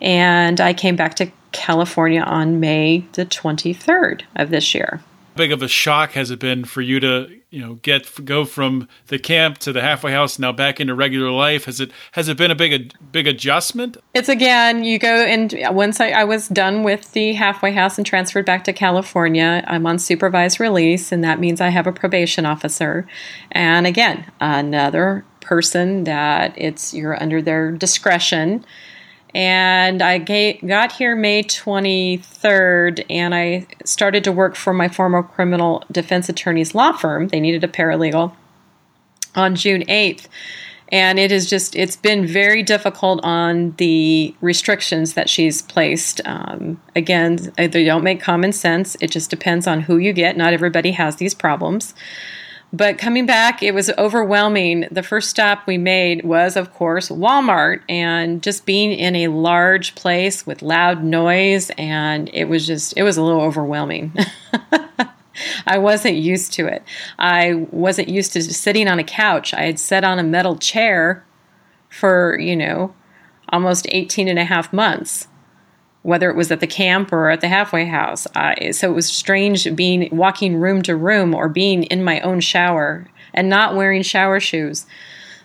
And 0.00 0.60
I 0.60 0.72
came 0.72 0.96
back 0.96 1.14
to 1.16 1.30
California 1.52 2.22
on 2.22 2.60
May 2.60 3.06
the 3.12 3.26
23rd 3.26 4.22
of 4.36 4.50
this 4.50 4.74
year 4.74 5.00
big 5.34 5.52
of 5.52 5.62
a 5.62 5.68
shock 5.68 6.12
has 6.12 6.30
it 6.30 6.38
been 6.38 6.64
for 6.64 6.82
you 6.82 7.00
to 7.00 7.28
you 7.50 7.60
know 7.60 7.74
get 7.74 8.24
go 8.24 8.44
from 8.44 8.88
the 9.08 9.18
camp 9.18 9.58
to 9.58 9.72
the 9.72 9.80
halfway 9.80 10.12
house 10.12 10.38
now 10.38 10.52
back 10.52 10.80
into 10.80 10.94
regular 10.94 11.30
life? 11.30 11.64
Has 11.64 11.80
it 11.80 11.90
has 12.12 12.28
it 12.28 12.36
been 12.36 12.50
a 12.50 12.54
big 12.54 12.72
a 12.72 12.96
big 13.12 13.26
adjustment? 13.26 13.96
It's 14.14 14.28
again 14.28 14.84
you 14.84 14.98
go 14.98 15.24
and 15.24 15.54
once 15.70 16.00
I, 16.00 16.10
I 16.10 16.24
was 16.24 16.48
done 16.48 16.82
with 16.82 17.12
the 17.12 17.32
halfway 17.32 17.72
house 17.72 17.98
and 17.98 18.06
transferred 18.06 18.46
back 18.46 18.64
to 18.64 18.72
california 18.72 19.64
i'm 19.66 19.86
on 19.86 19.98
supervised 19.98 20.60
release 20.60 21.12
and 21.12 21.22
that 21.24 21.40
means 21.40 21.60
i 21.60 21.68
have 21.68 21.86
a 21.86 21.92
probation 21.92 22.46
officer. 22.46 23.06
And 23.50 23.86
again 23.86 24.30
another 24.40 25.24
person 25.40 26.04
that 26.04 26.54
it's 26.56 26.94
you're 26.94 27.20
under 27.20 27.42
their 27.42 27.72
discretion 27.72 28.64
and 29.34 30.02
I 30.02 30.18
got 30.18 30.92
here 30.92 31.16
May 31.16 31.42
23rd, 31.42 33.04
and 33.08 33.34
I 33.34 33.66
started 33.84 34.24
to 34.24 34.32
work 34.32 34.56
for 34.56 34.74
my 34.74 34.88
former 34.88 35.22
criminal 35.22 35.84
defense 35.90 36.28
attorney's 36.28 36.74
law 36.74 36.92
firm. 36.92 37.28
They 37.28 37.40
needed 37.40 37.64
a 37.64 37.68
paralegal 37.68 38.34
on 39.34 39.54
June 39.54 39.82
8th. 39.82 40.28
And 40.90 41.18
it 41.18 41.32
is 41.32 41.48
just, 41.48 41.74
it's 41.74 41.96
been 41.96 42.26
very 42.26 42.62
difficult 42.62 43.24
on 43.24 43.70
the 43.78 44.34
restrictions 44.42 45.14
that 45.14 45.30
she's 45.30 45.62
placed. 45.62 46.20
Um, 46.26 46.78
again, 46.94 47.50
they 47.56 47.84
don't 47.84 48.04
make 48.04 48.20
common 48.20 48.52
sense. 48.52 48.94
It 49.00 49.10
just 49.10 49.30
depends 49.30 49.66
on 49.66 49.80
who 49.80 49.96
you 49.96 50.12
get. 50.12 50.36
Not 50.36 50.52
everybody 50.52 50.90
has 50.90 51.16
these 51.16 51.32
problems. 51.32 51.94
But 52.74 52.96
coming 52.96 53.26
back, 53.26 53.62
it 53.62 53.74
was 53.74 53.90
overwhelming. 53.98 54.88
The 54.90 55.02
first 55.02 55.28
stop 55.28 55.66
we 55.66 55.76
made 55.76 56.24
was, 56.24 56.56
of 56.56 56.72
course, 56.72 57.10
Walmart, 57.10 57.82
and 57.86 58.42
just 58.42 58.64
being 58.64 58.92
in 58.92 59.14
a 59.14 59.28
large 59.28 59.94
place 59.94 60.46
with 60.46 60.62
loud 60.62 61.04
noise, 61.04 61.70
and 61.76 62.30
it 62.32 62.46
was 62.46 62.66
just, 62.66 62.94
it 62.96 63.02
was 63.02 63.18
a 63.18 63.22
little 63.22 63.42
overwhelming. 63.42 64.14
I 65.66 65.78
wasn't 65.78 66.16
used 66.16 66.54
to 66.54 66.66
it. 66.66 66.82
I 67.18 67.66
wasn't 67.70 68.08
used 68.08 68.32
to 68.34 68.42
sitting 68.42 68.88
on 68.88 68.98
a 68.98 69.04
couch. 69.04 69.52
I 69.52 69.62
had 69.62 69.78
sat 69.78 70.02
on 70.02 70.18
a 70.18 70.22
metal 70.22 70.56
chair 70.56 71.26
for, 71.90 72.38
you 72.38 72.56
know, 72.56 72.94
almost 73.50 73.86
18 73.90 74.28
and 74.28 74.38
a 74.38 74.44
half 74.44 74.72
months 74.72 75.28
whether 76.02 76.28
it 76.28 76.36
was 76.36 76.50
at 76.50 76.60
the 76.60 76.66
camp 76.66 77.12
or 77.12 77.30
at 77.30 77.40
the 77.40 77.48
halfway 77.48 77.86
house. 77.86 78.26
Uh, 78.34 78.72
so 78.72 78.90
it 78.90 78.94
was 78.94 79.06
strange 79.06 79.74
being 79.76 80.08
walking 80.10 80.56
room 80.56 80.82
to 80.82 80.96
room 80.96 81.34
or 81.34 81.48
being 81.48 81.84
in 81.84 82.02
my 82.02 82.20
own 82.20 82.40
shower 82.40 83.06
and 83.32 83.48
not 83.48 83.76
wearing 83.76 84.02
shower 84.02 84.40
shoes. 84.40 84.86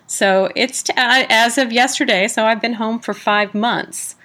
So 0.06 0.50
it's 0.56 0.82
t- 0.82 0.92
uh, 0.96 1.26
as 1.28 1.58
of 1.58 1.72
yesterday. 1.72 2.28
So 2.28 2.44
I've 2.44 2.60
been 2.60 2.74
home 2.74 2.98
for 2.98 3.14
five 3.14 3.54
months, 3.54 4.16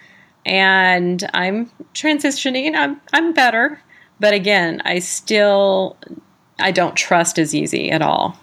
and 0.45 1.29
I'm 1.33 1.69
transitioning. 1.93 2.75
I'm 2.75 2.99
I'm 3.11 3.33
better, 3.33 3.81
but 4.19 4.33
again, 4.33 4.81
I 4.85 4.99
still 4.99 5.97
I 6.57 6.71
don't 6.71 6.95
trust 6.95 7.37
as 7.37 7.53
easy 7.53 7.91
at 7.91 8.01
all. 8.01 8.39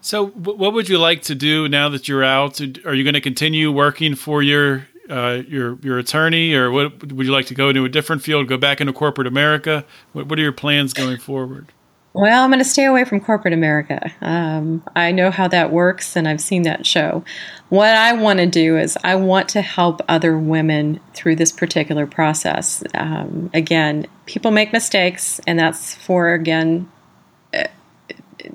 So, 0.00 0.28
what 0.28 0.72
would 0.72 0.88
you 0.88 0.98
like 0.98 1.22
to 1.22 1.34
do 1.34 1.68
now 1.68 1.88
that 1.88 2.06
you're 2.06 2.22
out? 2.22 2.60
Are 2.60 2.94
you 2.94 3.02
going 3.02 3.14
to 3.14 3.20
continue 3.20 3.72
working 3.72 4.14
for 4.14 4.40
your 4.40 4.86
uh, 5.08 5.42
your 5.46 5.78
your 5.82 5.98
attorney, 5.98 6.54
or 6.54 6.70
what 6.70 7.12
would 7.12 7.26
you 7.26 7.32
like 7.32 7.46
to 7.46 7.54
go 7.54 7.68
into 7.68 7.84
a 7.84 7.88
different 7.88 8.22
field? 8.22 8.48
Go 8.48 8.56
back 8.56 8.80
into 8.80 8.92
corporate 8.92 9.26
America? 9.26 9.84
What, 10.12 10.26
what 10.26 10.38
are 10.38 10.42
your 10.42 10.52
plans 10.52 10.92
going 10.92 11.18
forward? 11.18 11.72
Well, 12.16 12.44
I'm 12.44 12.48
going 12.48 12.60
to 12.60 12.64
stay 12.64 12.86
away 12.86 13.04
from 13.04 13.20
corporate 13.20 13.52
America. 13.52 14.10
Um, 14.22 14.82
I 14.96 15.12
know 15.12 15.30
how 15.30 15.48
that 15.48 15.70
works, 15.70 16.16
and 16.16 16.26
I've 16.26 16.40
seen 16.40 16.62
that 16.62 16.86
show. 16.86 17.22
What 17.68 17.90
I 17.90 18.14
want 18.14 18.38
to 18.38 18.46
do 18.46 18.78
is 18.78 18.96
I 19.04 19.16
want 19.16 19.50
to 19.50 19.60
help 19.60 20.00
other 20.08 20.38
women 20.38 20.98
through 21.12 21.36
this 21.36 21.52
particular 21.52 22.06
process. 22.06 22.82
Um, 22.94 23.50
again, 23.52 24.06
people 24.24 24.50
make 24.50 24.72
mistakes, 24.72 25.42
and 25.46 25.58
that's 25.58 25.94
for 25.94 26.32
again. 26.32 26.90
Uh, 27.52 27.64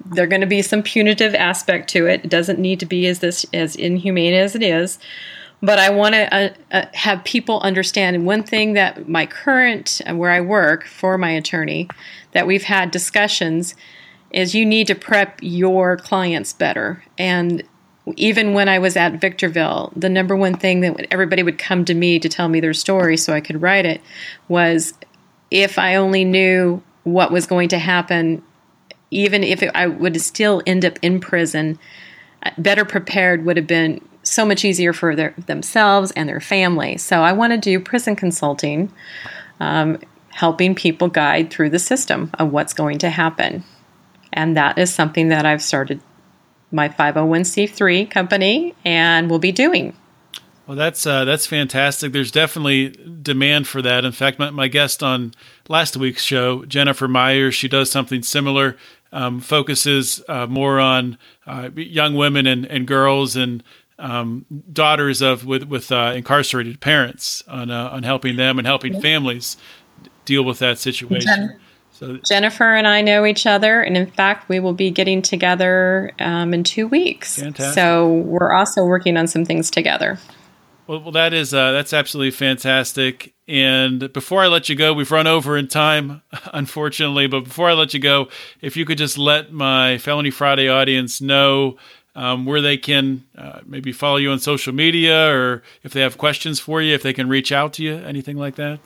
there 0.05 0.25
going 0.25 0.41
to 0.41 0.47
be 0.47 0.63
some 0.63 0.81
punitive 0.81 1.35
aspect 1.35 1.87
to 1.91 2.07
it. 2.07 2.21
It 2.23 2.29
doesn't 2.29 2.57
need 2.57 2.79
to 2.79 2.87
be 2.87 3.05
as 3.05 3.19
this 3.19 3.45
as 3.53 3.75
inhumane 3.75 4.33
as 4.33 4.55
it 4.55 4.63
is 4.63 4.97
but 5.61 5.77
I 5.77 5.91
want 5.91 6.15
to 6.15 6.33
uh, 6.33 6.49
uh, 6.71 6.85
have 6.93 7.23
people 7.23 7.59
understand. 7.59 8.25
one 8.25 8.43
thing 8.43 8.73
that 8.73 9.07
my 9.07 9.25
current, 9.25 10.01
uh, 10.07 10.15
where 10.15 10.31
I 10.31 10.41
work 10.41 10.85
for 10.85 11.17
my 11.17 11.31
attorney, 11.31 11.87
that 12.31 12.47
we've 12.47 12.63
had 12.63 12.91
discussions 12.91 13.75
is 14.31 14.55
you 14.55 14.65
need 14.65 14.87
to 14.87 14.95
prep 14.95 15.37
your 15.41 15.97
clients 15.97 16.53
better. 16.53 17.03
And 17.17 17.63
even 18.15 18.53
when 18.53 18.69
I 18.69 18.79
was 18.79 18.95
at 18.95 19.21
Victorville, 19.21 19.93
the 19.95 20.09
number 20.09 20.35
one 20.35 20.57
thing 20.57 20.79
that 20.81 21.07
everybody 21.11 21.43
would 21.43 21.59
come 21.59 21.85
to 21.85 21.93
me 21.93 22.17
to 22.19 22.29
tell 22.29 22.49
me 22.49 22.59
their 22.59 22.73
story 22.73 23.17
so 23.17 23.33
I 23.33 23.41
could 23.41 23.61
write 23.61 23.85
it 23.85 24.01
was 24.47 24.93
if 25.51 25.77
I 25.77 25.95
only 25.95 26.25
knew 26.25 26.81
what 27.03 27.31
was 27.31 27.45
going 27.45 27.69
to 27.69 27.77
happen, 27.77 28.41
even 29.11 29.43
if 29.43 29.61
it, 29.61 29.71
I 29.75 29.87
would 29.87 30.19
still 30.21 30.63
end 30.65 30.85
up 30.85 30.97
in 31.01 31.19
prison, 31.19 31.77
uh, 32.43 32.51
better 32.57 32.85
prepared 32.85 33.45
would 33.45 33.57
have 33.57 33.67
been 33.67 34.01
so 34.31 34.45
much 34.45 34.63
easier 34.63 34.93
for 34.93 35.15
their, 35.15 35.33
themselves 35.45 36.11
and 36.11 36.27
their 36.27 36.39
family. 36.39 36.97
So 36.97 37.21
I 37.21 37.33
want 37.33 37.51
to 37.51 37.57
do 37.57 37.79
prison 37.79 38.15
consulting, 38.15 38.91
um, 39.59 39.99
helping 40.29 40.75
people 40.75 41.09
guide 41.09 41.51
through 41.51 41.69
the 41.69 41.79
system 41.79 42.31
of 42.39 42.51
what's 42.51 42.73
going 42.73 42.99
to 42.99 43.09
happen. 43.09 43.63
And 44.33 44.55
that 44.55 44.77
is 44.77 44.93
something 44.93 45.29
that 45.29 45.45
I've 45.45 45.61
started 45.61 46.01
my 46.71 46.87
501c3 46.87 48.09
company 48.09 48.73
and 48.85 49.29
will 49.29 49.39
be 49.39 49.51
doing. 49.51 49.93
Well, 50.67 50.77
that's 50.77 51.05
uh, 51.05 51.25
that's 51.25 51.45
fantastic. 51.45 52.13
There's 52.13 52.31
definitely 52.31 52.89
demand 53.21 53.67
for 53.67 53.81
that. 53.81 54.05
In 54.05 54.13
fact, 54.13 54.39
my, 54.39 54.51
my 54.51 54.69
guest 54.69 55.03
on 55.03 55.33
last 55.67 55.97
week's 55.97 56.23
show, 56.23 56.63
Jennifer 56.63 57.09
Myers, 57.09 57.55
she 57.55 57.67
does 57.67 57.91
something 57.91 58.23
similar. 58.23 58.77
Um, 59.13 59.41
focuses 59.41 60.23
uh, 60.29 60.47
more 60.47 60.79
on 60.79 61.17
uh, 61.45 61.69
young 61.75 62.15
women 62.15 62.47
and, 62.47 62.65
and 62.65 62.87
girls 62.87 63.35
and 63.35 63.61
um, 64.01 64.45
daughters 64.73 65.21
of 65.21 65.45
with 65.45 65.63
with 65.63 65.91
uh, 65.91 66.13
incarcerated 66.15 66.81
parents 66.81 67.43
on 67.47 67.71
uh, 67.71 67.89
on 67.89 68.03
helping 68.03 68.35
them 68.35 68.57
and 68.57 68.67
helping 68.67 68.99
families 68.99 69.57
deal 70.25 70.43
with 70.43 70.59
that 70.59 70.77
situation. 70.79 71.59
so 71.91 72.17
Jennifer 72.17 72.75
and 72.75 72.87
I 72.87 73.01
know 73.01 73.25
each 73.25 73.45
other, 73.45 73.81
and 73.81 73.95
in 73.95 74.07
fact, 74.07 74.49
we 74.49 74.59
will 74.59 74.73
be 74.73 74.91
getting 74.91 75.21
together 75.21 76.11
um, 76.19 76.53
in 76.53 76.63
two 76.63 76.87
weeks. 76.87 77.39
Fantastic. 77.39 77.75
So 77.75 78.13
we're 78.13 78.53
also 78.53 78.83
working 78.83 79.17
on 79.17 79.27
some 79.27 79.45
things 79.45 79.69
together. 79.69 80.19
Well, 80.87 81.01
well 81.01 81.11
that 81.11 81.33
is 81.33 81.53
uh, 81.53 81.71
that's 81.71 81.93
absolutely 81.93 82.31
fantastic. 82.31 83.33
And 83.47 84.11
before 84.13 84.41
I 84.41 84.47
let 84.47 84.69
you 84.69 84.75
go, 84.75 84.93
we've 84.93 85.11
run 85.11 85.27
over 85.27 85.57
in 85.57 85.67
time, 85.67 86.21
unfortunately. 86.53 87.27
But 87.27 87.43
before 87.43 87.69
I 87.69 87.73
let 87.73 87.93
you 87.93 87.99
go, 87.99 88.29
if 88.61 88.75
you 88.75 88.85
could 88.85 88.97
just 88.97 89.17
let 89.17 89.51
my 89.51 89.97
Felony 89.97 90.31
Friday 90.31 90.69
audience 90.69 91.21
know 91.21 91.77
um, 92.15 92.45
where 92.45 92.61
they 92.61 92.77
can 92.77 93.25
uh, 93.37 93.59
maybe 93.65 93.91
follow 93.91 94.15
you 94.17 94.31
on 94.31 94.39
social 94.39 94.73
media 94.73 95.33
or 95.33 95.63
if 95.83 95.93
they 95.93 96.01
have 96.01 96.17
questions 96.17 96.59
for 96.59 96.81
you, 96.81 96.93
if 96.93 97.03
they 97.03 97.13
can 97.13 97.29
reach 97.29 97.51
out 97.51 97.73
to 97.73 97.83
you, 97.83 97.97
anything 97.97 98.37
like 98.37 98.55
that? 98.55 98.79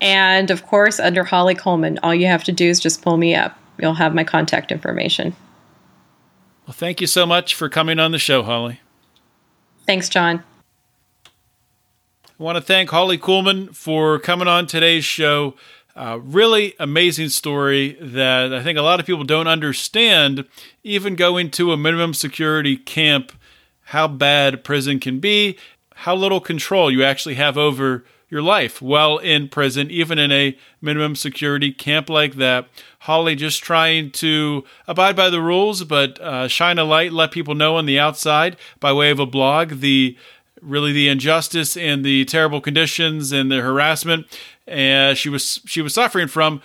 And 0.00 0.50
of 0.50 0.66
course, 0.66 0.98
under 1.00 1.24
Holly 1.24 1.54
Coleman, 1.54 1.98
all 2.02 2.14
you 2.14 2.26
have 2.26 2.44
to 2.44 2.52
do 2.52 2.68
is 2.68 2.80
just 2.80 3.02
pull 3.02 3.16
me 3.16 3.34
up. 3.34 3.58
You'll 3.78 3.94
have 3.94 4.14
my 4.14 4.24
contact 4.24 4.72
information. 4.72 5.34
Well, 6.66 6.74
thank 6.74 7.00
you 7.00 7.06
so 7.06 7.26
much 7.26 7.54
for 7.54 7.68
coming 7.68 7.98
on 7.98 8.12
the 8.12 8.18
show, 8.18 8.42
Holly. 8.42 8.80
Thanks, 9.86 10.08
John. 10.08 10.42
I 12.38 12.42
want 12.42 12.56
to 12.56 12.62
thank 12.62 12.90
Holly 12.90 13.16
Coleman 13.16 13.72
for 13.72 14.18
coming 14.18 14.48
on 14.48 14.66
today's 14.66 15.04
show. 15.04 15.54
Uh, 15.94 16.18
really 16.22 16.74
amazing 16.78 17.30
story 17.30 17.96
that 18.00 18.52
I 18.52 18.62
think 18.62 18.78
a 18.78 18.82
lot 18.82 19.00
of 19.00 19.06
people 19.06 19.24
don't 19.24 19.46
understand. 19.46 20.44
Even 20.82 21.16
going 21.16 21.50
to 21.52 21.72
a 21.72 21.76
minimum 21.76 22.12
security 22.12 22.76
camp, 22.76 23.32
how 23.84 24.06
bad 24.06 24.64
prison 24.64 25.00
can 25.00 25.20
be, 25.20 25.56
how 25.94 26.14
little 26.14 26.40
control 26.40 26.90
you 26.90 27.02
actually 27.02 27.36
have 27.36 27.56
over 27.56 28.04
your 28.28 28.42
life 28.42 28.82
while 28.82 29.16
in 29.16 29.48
prison, 29.48 29.90
even 29.90 30.18
in 30.18 30.30
a 30.32 30.58
minimum 30.82 31.14
security 31.16 31.72
camp 31.72 32.10
like 32.10 32.34
that. 32.34 32.68
Holly 33.06 33.34
just 33.34 33.62
trying 33.62 34.10
to 34.12 34.64
abide 34.86 35.16
by 35.16 35.30
the 35.30 35.40
rules, 35.40 35.82
but 35.84 36.20
uh, 36.20 36.46
shine 36.46 36.78
a 36.78 36.84
light, 36.84 37.12
let 37.12 37.32
people 37.32 37.54
know 37.54 37.76
on 37.76 37.86
the 37.86 37.98
outside 37.98 38.56
by 38.78 38.92
way 38.92 39.10
of 39.10 39.18
a 39.18 39.26
blog 39.26 39.80
the 39.80 40.16
really 40.60 40.92
the 40.92 41.08
injustice 41.08 41.76
and 41.76 42.04
the 42.04 42.24
terrible 42.24 42.60
conditions 42.60 43.30
and 43.30 43.50
the 43.50 43.60
harassment 43.60 44.26
uh, 44.70 45.14
she 45.14 45.28
was 45.28 45.60
she 45.64 45.80
was 45.80 45.94
suffering 45.94 46.28
from 46.28 46.60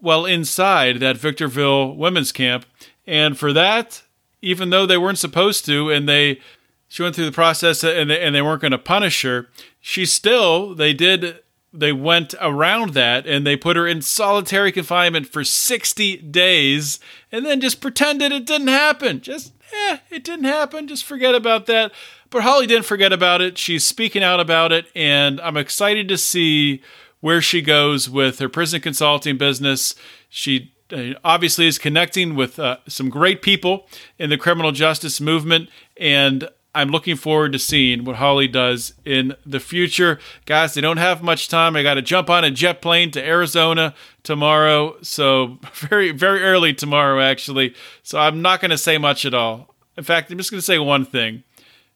well 0.00 0.24
inside 0.24 1.00
that 1.00 1.16
Victorville 1.16 1.96
women's 1.96 2.32
camp, 2.32 2.64
and 3.06 3.36
for 3.36 3.52
that, 3.52 4.02
even 4.40 4.70
though 4.70 4.86
they 4.86 4.96
weren't 4.96 5.18
supposed 5.18 5.64
to, 5.66 5.90
and 5.90 6.08
they 6.08 6.40
she 6.88 7.02
went 7.02 7.14
through 7.14 7.26
the 7.26 7.32
process 7.32 7.82
and 7.84 8.10
they, 8.10 8.20
and 8.20 8.34
they 8.34 8.42
weren't 8.42 8.62
going 8.62 8.70
to 8.70 8.78
punish 8.78 9.22
her, 9.22 9.48
she 9.80 10.06
still 10.06 10.74
they 10.74 10.92
did 10.92 11.40
they 11.72 11.92
went 11.92 12.34
around 12.40 12.94
that 12.94 13.26
and 13.26 13.46
they 13.46 13.56
put 13.56 13.76
her 13.76 13.86
in 13.86 14.02
solitary 14.02 14.72
confinement 14.72 15.28
for 15.28 15.44
60 15.44 16.16
days 16.18 16.98
and 17.30 17.46
then 17.46 17.60
just 17.60 17.80
pretended 17.80 18.32
it 18.32 18.46
didn't 18.46 18.68
happen. 18.68 19.20
Just, 19.20 19.52
eh, 19.72 19.98
it 20.10 20.24
didn't 20.24 20.44
happen. 20.44 20.88
Just 20.88 21.04
forget 21.04 21.34
about 21.34 21.66
that. 21.66 21.92
But 22.30 22.42
Holly 22.42 22.66
didn't 22.66 22.86
forget 22.86 23.12
about 23.12 23.40
it. 23.40 23.58
She's 23.58 23.84
speaking 23.84 24.22
out 24.22 24.38
about 24.38 24.70
it, 24.70 24.86
and 24.94 25.40
I'm 25.40 25.56
excited 25.56 26.08
to 26.08 26.16
see 26.16 26.80
where 27.18 27.42
she 27.42 27.60
goes 27.60 28.08
with 28.08 28.38
her 28.38 28.48
prison 28.48 28.80
consulting 28.80 29.36
business. 29.36 29.96
She 30.28 30.72
uh, 30.92 31.14
obviously 31.24 31.66
is 31.66 31.76
connecting 31.76 32.36
with 32.36 32.58
uh, 32.60 32.78
some 32.86 33.10
great 33.10 33.42
people 33.42 33.88
in 34.16 34.30
the 34.30 34.38
criminal 34.38 34.70
justice 34.70 35.20
movement, 35.20 35.70
and 35.96 36.48
I'm 36.74 36.90
looking 36.90 37.16
forward 37.16 37.52
to 37.52 37.58
seeing 37.58 38.04
what 38.04 38.16
Holly 38.16 38.46
does 38.46 38.94
in 39.04 39.34
the 39.44 39.58
future. 39.60 40.20
Guys, 40.46 40.74
they 40.74 40.80
don't 40.80 40.98
have 40.98 41.22
much 41.22 41.48
time. 41.48 41.74
I 41.74 41.82
got 41.82 41.94
to 41.94 42.02
jump 42.02 42.30
on 42.30 42.44
a 42.44 42.50
jet 42.50 42.80
plane 42.80 43.10
to 43.12 43.26
Arizona 43.26 43.94
tomorrow. 44.22 44.96
So, 45.02 45.58
very, 45.72 46.12
very 46.12 46.42
early 46.42 46.72
tomorrow, 46.72 47.20
actually. 47.20 47.74
So, 48.02 48.18
I'm 48.20 48.40
not 48.40 48.60
going 48.60 48.70
to 48.70 48.78
say 48.78 48.98
much 48.98 49.24
at 49.24 49.34
all. 49.34 49.74
In 49.96 50.04
fact, 50.04 50.30
I'm 50.30 50.38
just 50.38 50.50
going 50.50 50.60
to 50.60 50.64
say 50.64 50.78
one 50.78 51.04
thing 51.04 51.42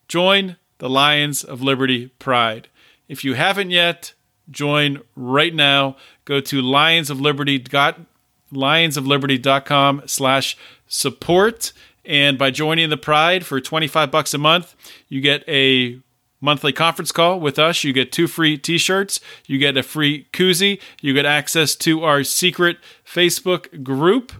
join 0.09 0.57
the 0.79 0.91
Lions 0.91 1.45
of 1.45 1.63
Liberty 1.63 2.09
Pride. 2.19 2.69
If 3.09 3.25
you 3.25 3.35
haven't 3.35 3.71
yet, 3.71 4.13
join 4.51 5.01
right 5.15 5.55
now. 5.55 5.97
Go 6.25 6.41
to 6.41 6.63
lionsofliberty.com 6.63 8.07
lionsofliberty.com 8.55 10.03
slash 10.07 10.57
support 10.87 11.73
and 12.05 12.39
by 12.39 12.51
joining 12.51 12.91
the 12.91 12.97
Pride 12.97 13.47
for 13.47 13.61
25 13.61 14.11
bucks 14.11 14.35
a 14.35 14.39
month, 14.39 14.75
you 15.09 15.21
get 15.21 15.43
a 15.49 16.01
monthly 16.41 16.73
conference 16.73 17.11
call 17.11 17.41
with 17.41 17.59
us. 17.59 17.85
You 17.85 17.93
get 17.93 18.13
two 18.13 18.27
free 18.27 18.59
t 18.59 18.79
shirts, 18.79 19.21
you 19.47 19.59
get 19.59 19.77
a 19.77 19.83
free 19.83 20.27
koozie, 20.33 20.81
you 21.01 21.15
get 21.15 21.25
access 21.25 21.75
to 21.77 22.05
our 22.05 22.23
secret 22.23 22.79
Facebook 23.07 23.83
group, 23.83 24.33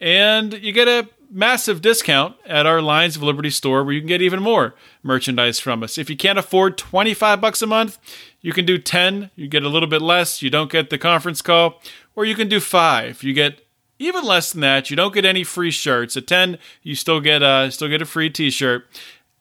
and 0.00 0.52
you 0.54 0.72
get 0.72 0.88
a 0.88 1.08
massive 1.30 1.82
discount 1.82 2.36
at 2.46 2.64
our 2.64 2.80
Lions 2.80 3.16
of 3.16 3.22
Liberty 3.22 3.50
store 3.50 3.82
where 3.82 3.92
you 3.92 4.00
can 4.00 4.06
get 4.06 4.22
even 4.22 4.40
more 4.40 4.74
merchandise 5.02 5.58
from 5.58 5.82
us. 5.82 5.98
If 5.98 6.08
you 6.08 6.16
can't 6.16 6.38
afford 6.38 6.78
25 6.78 7.40
bucks 7.40 7.60
a 7.60 7.66
month, 7.66 7.98
you 8.40 8.52
can 8.52 8.64
do 8.64 8.78
10, 8.78 9.30
you 9.34 9.48
get 9.48 9.64
a 9.64 9.68
little 9.68 9.88
bit 9.88 10.00
less, 10.00 10.42
you 10.42 10.50
don't 10.50 10.70
get 10.70 10.90
the 10.90 10.98
conference 10.98 11.42
call, 11.42 11.80
or 12.14 12.24
you 12.24 12.36
can 12.36 12.48
do 12.48 12.60
5. 12.60 13.24
You 13.24 13.32
get 13.32 13.63
even 14.04 14.24
less 14.24 14.52
than 14.52 14.60
that, 14.60 14.90
you 14.90 14.96
don't 14.96 15.14
get 15.14 15.24
any 15.24 15.44
free 15.44 15.70
shirts. 15.70 16.16
At 16.16 16.26
ten, 16.26 16.58
you 16.82 16.94
still 16.94 17.20
get 17.20 17.42
a 17.42 17.70
still 17.70 17.88
get 17.88 18.02
a 18.02 18.06
free 18.06 18.30
T-shirt. 18.30 18.86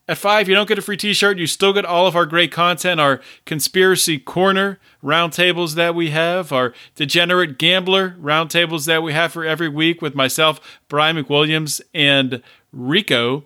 At 0.06 0.18
five, 0.18 0.50
you 0.50 0.56
don't 0.56 0.68
get 0.68 0.78
a 0.78 0.82
free 0.82 0.98
T-shirt. 0.98 1.38
You 1.38 1.48
still 1.48 1.72
get 1.72 1.86
all 1.86 2.08
of 2.08 2.16
our 2.16 2.26
great 2.26 2.52
content, 2.52 3.00
our 3.00 3.22
conspiracy 3.46 4.20
corner 4.20 4.80
roundtables 5.02 5.76
that 5.76 5.96
we 5.96 6.10
have, 6.10 6.52
our 6.52 6.74
degenerate 6.96 7.58
gambler 7.58 8.16
roundtables 8.22 8.86
that 8.86 9.02
we 9.02 9.14
have 9.14 9.32
for 9.32 9.46
every 9.46 9.70
week 9.70 10.02
with 10.02 10.14
myself, 10.14 10.60
Brian 10.90 11.16
McWilliams, 11.16 11.80
and 11.94 12.44
Rico. 12.74 13.46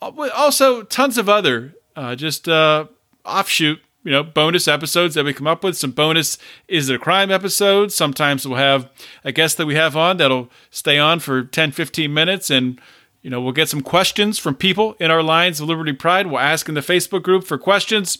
Also, 0.00 0.82
tons 0.82 1.18
of 1.18 1.28
other 1.28 1.74
uh, 1.96 2.14
just 2.14 2.48
uh, 2.48 2.86
offshoot 3.24 3.80
you 4.04 4.10
know, 4.10 4.22
bonus 4.22 4.68
episodes 4.68 5.14
that 5.14 5.24
we 5.24 5.32
come 5.32 5.46
up 5.46 5.64
with, 5.64 5.76
some 5.76 5.90
bonus 5.90 6.38
Is 6.68 6.88
It 6.88 6.96
a 6.96 6.98
Crime 6.98 7.30
episodes. 7.30 7.94
Sometimes 7.94 8.46
we'll 8.46 8.58
have 8.58 8.90
a 9.24 9.32
guest 9.32 9.56
that 9.56 9.66
we 9.66 9.74
have 9.74 9.96
on 9.96 10.18
that'll 10.18 10.50
stay 10.70 10.98
on 10.98 11.20
for 11.20 11.42
10, 11.42 11.72
15 11.72 12.12
minutes 12.12 12.50
and 12.50 12.80
you 13.24 13.30
know, 13.30 13.40
we'll 13.40 13.54
get 13.54 13.70
some 13.70 13.80
questions 13.80 14.38
from 14.38 14.54
people 14.54 14.96
in 15.00 15.10
our 15.10 15.22
Lions 15.22 15.58
of 15.58 15.66
Liberty 15.66 15.94
Pride. 15.94 16.26
We'll 16.26 16.40
ask 16.40 16.68
in 16.68 16.74
the 16.74 16.82
Facebook 16.82 17.22
group 17.22 17.44
for 17.44 17.56
questions. 17.56 18.18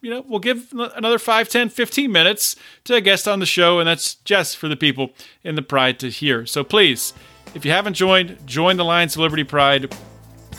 You 0.00 0.08
know, 0.08 0.24
we'll 0.26 0.40
give 0.40 0.72
another 0.72 1.18
5, 1.18 1.50
10, 1.50 1.68
15 1.68 2.10
minutes 2.10 2.56
to 2.84 2.94
a 2.94 3.02
guest 3.02 3.28
on 3.28 3.38
the 3.38 3.44
show, 3.44 3.80
and 3.80 3.86
that's 3.86 4.14
just 4.14 4.56
for 4.56 4.66
the 4.66 4.74
people 4.74 5.10
in 5.44 5.56
the 5.56 5.62
Pride 5.62 6.00
to 6.00 6.08
hear. 6.08 6.46
So 6.46 6.64
please, 6.64 7.12
if 7.54 7.66
you 7.66 7.70
haven't 7.70 7.94
joined, 7.94 8.38
join 8.46 8.78
the 8.78 8.84
Lions 8.84 9.14
of 9.14 9.20
Liberty 9.20 9.44
Pride. 9.44 9.94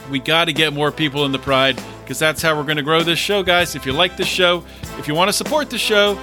We 0.09 0.19
got 0.19 0.45
to 0.45 0.53
get 0.53 0.73
more 0.73 0.91
people 0.91 1.25
in 1.25 1.31
the 1.31 1.39
Pride 1.39 1.81
because 2.01 2.19
that's 2.19 2.41
how 2.41 2.55
we're 2.55 2.63
going 2.63 2.77
to 2.77 2.83
grow 2.83 3.01
this 3.01 3.19
show, 3.19 3.43
guys. 3.43 3.75
If 3.75 3.85
you 3.85 3.93
like 3.93 4.17
this 4.17 4.27
show, 4.27 4.63
if 4.97 5.07
you 5.07 5.13
want 5.13 5.29
to 5.29 5.33
support 5.33 5.69
the 5.69 5.77
show, 5.77 6.17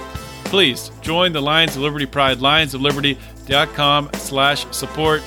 please 0.45 0.91
join 1.01 1.31
the 1.31 1.41
Lions 1.41 1.75
of 1.75 1.81
Liberty 1.81 2.05
Pride, 2.05 2.39
lionsofliberty.com 2.39 4.09
slash 4.13 4.65
support. 4.71 5.21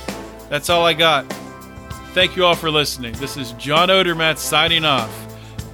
That's 0.49 0.71
all 0.71 0.85
I 0.85 0.95
got. 0.95 1.31
Thank 2.13 2.37
you 2.37 2.45
all 2.45 2.57
for 2.57 2.71
listening. 2.71 3.13
This 3.15 3.37
is 3.37 3.53
John 3.53 3.89
Odermatt 3.89 4.39
signing 4.39 4.85
off. 4.85 5.13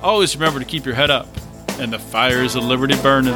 Always 0.02 0.36
remember 0.36 0.58
to 0.58 0.66
keep 0.66 0.84
your 0.84 0.94
head 0.94 1.10
up 1.10 1.28
and 1.78 1.92
the 1.92 1.98
fires 1.98 2.54
of 2.54 2.64
liberty 2.64 3.00
burning. 3.00 3.34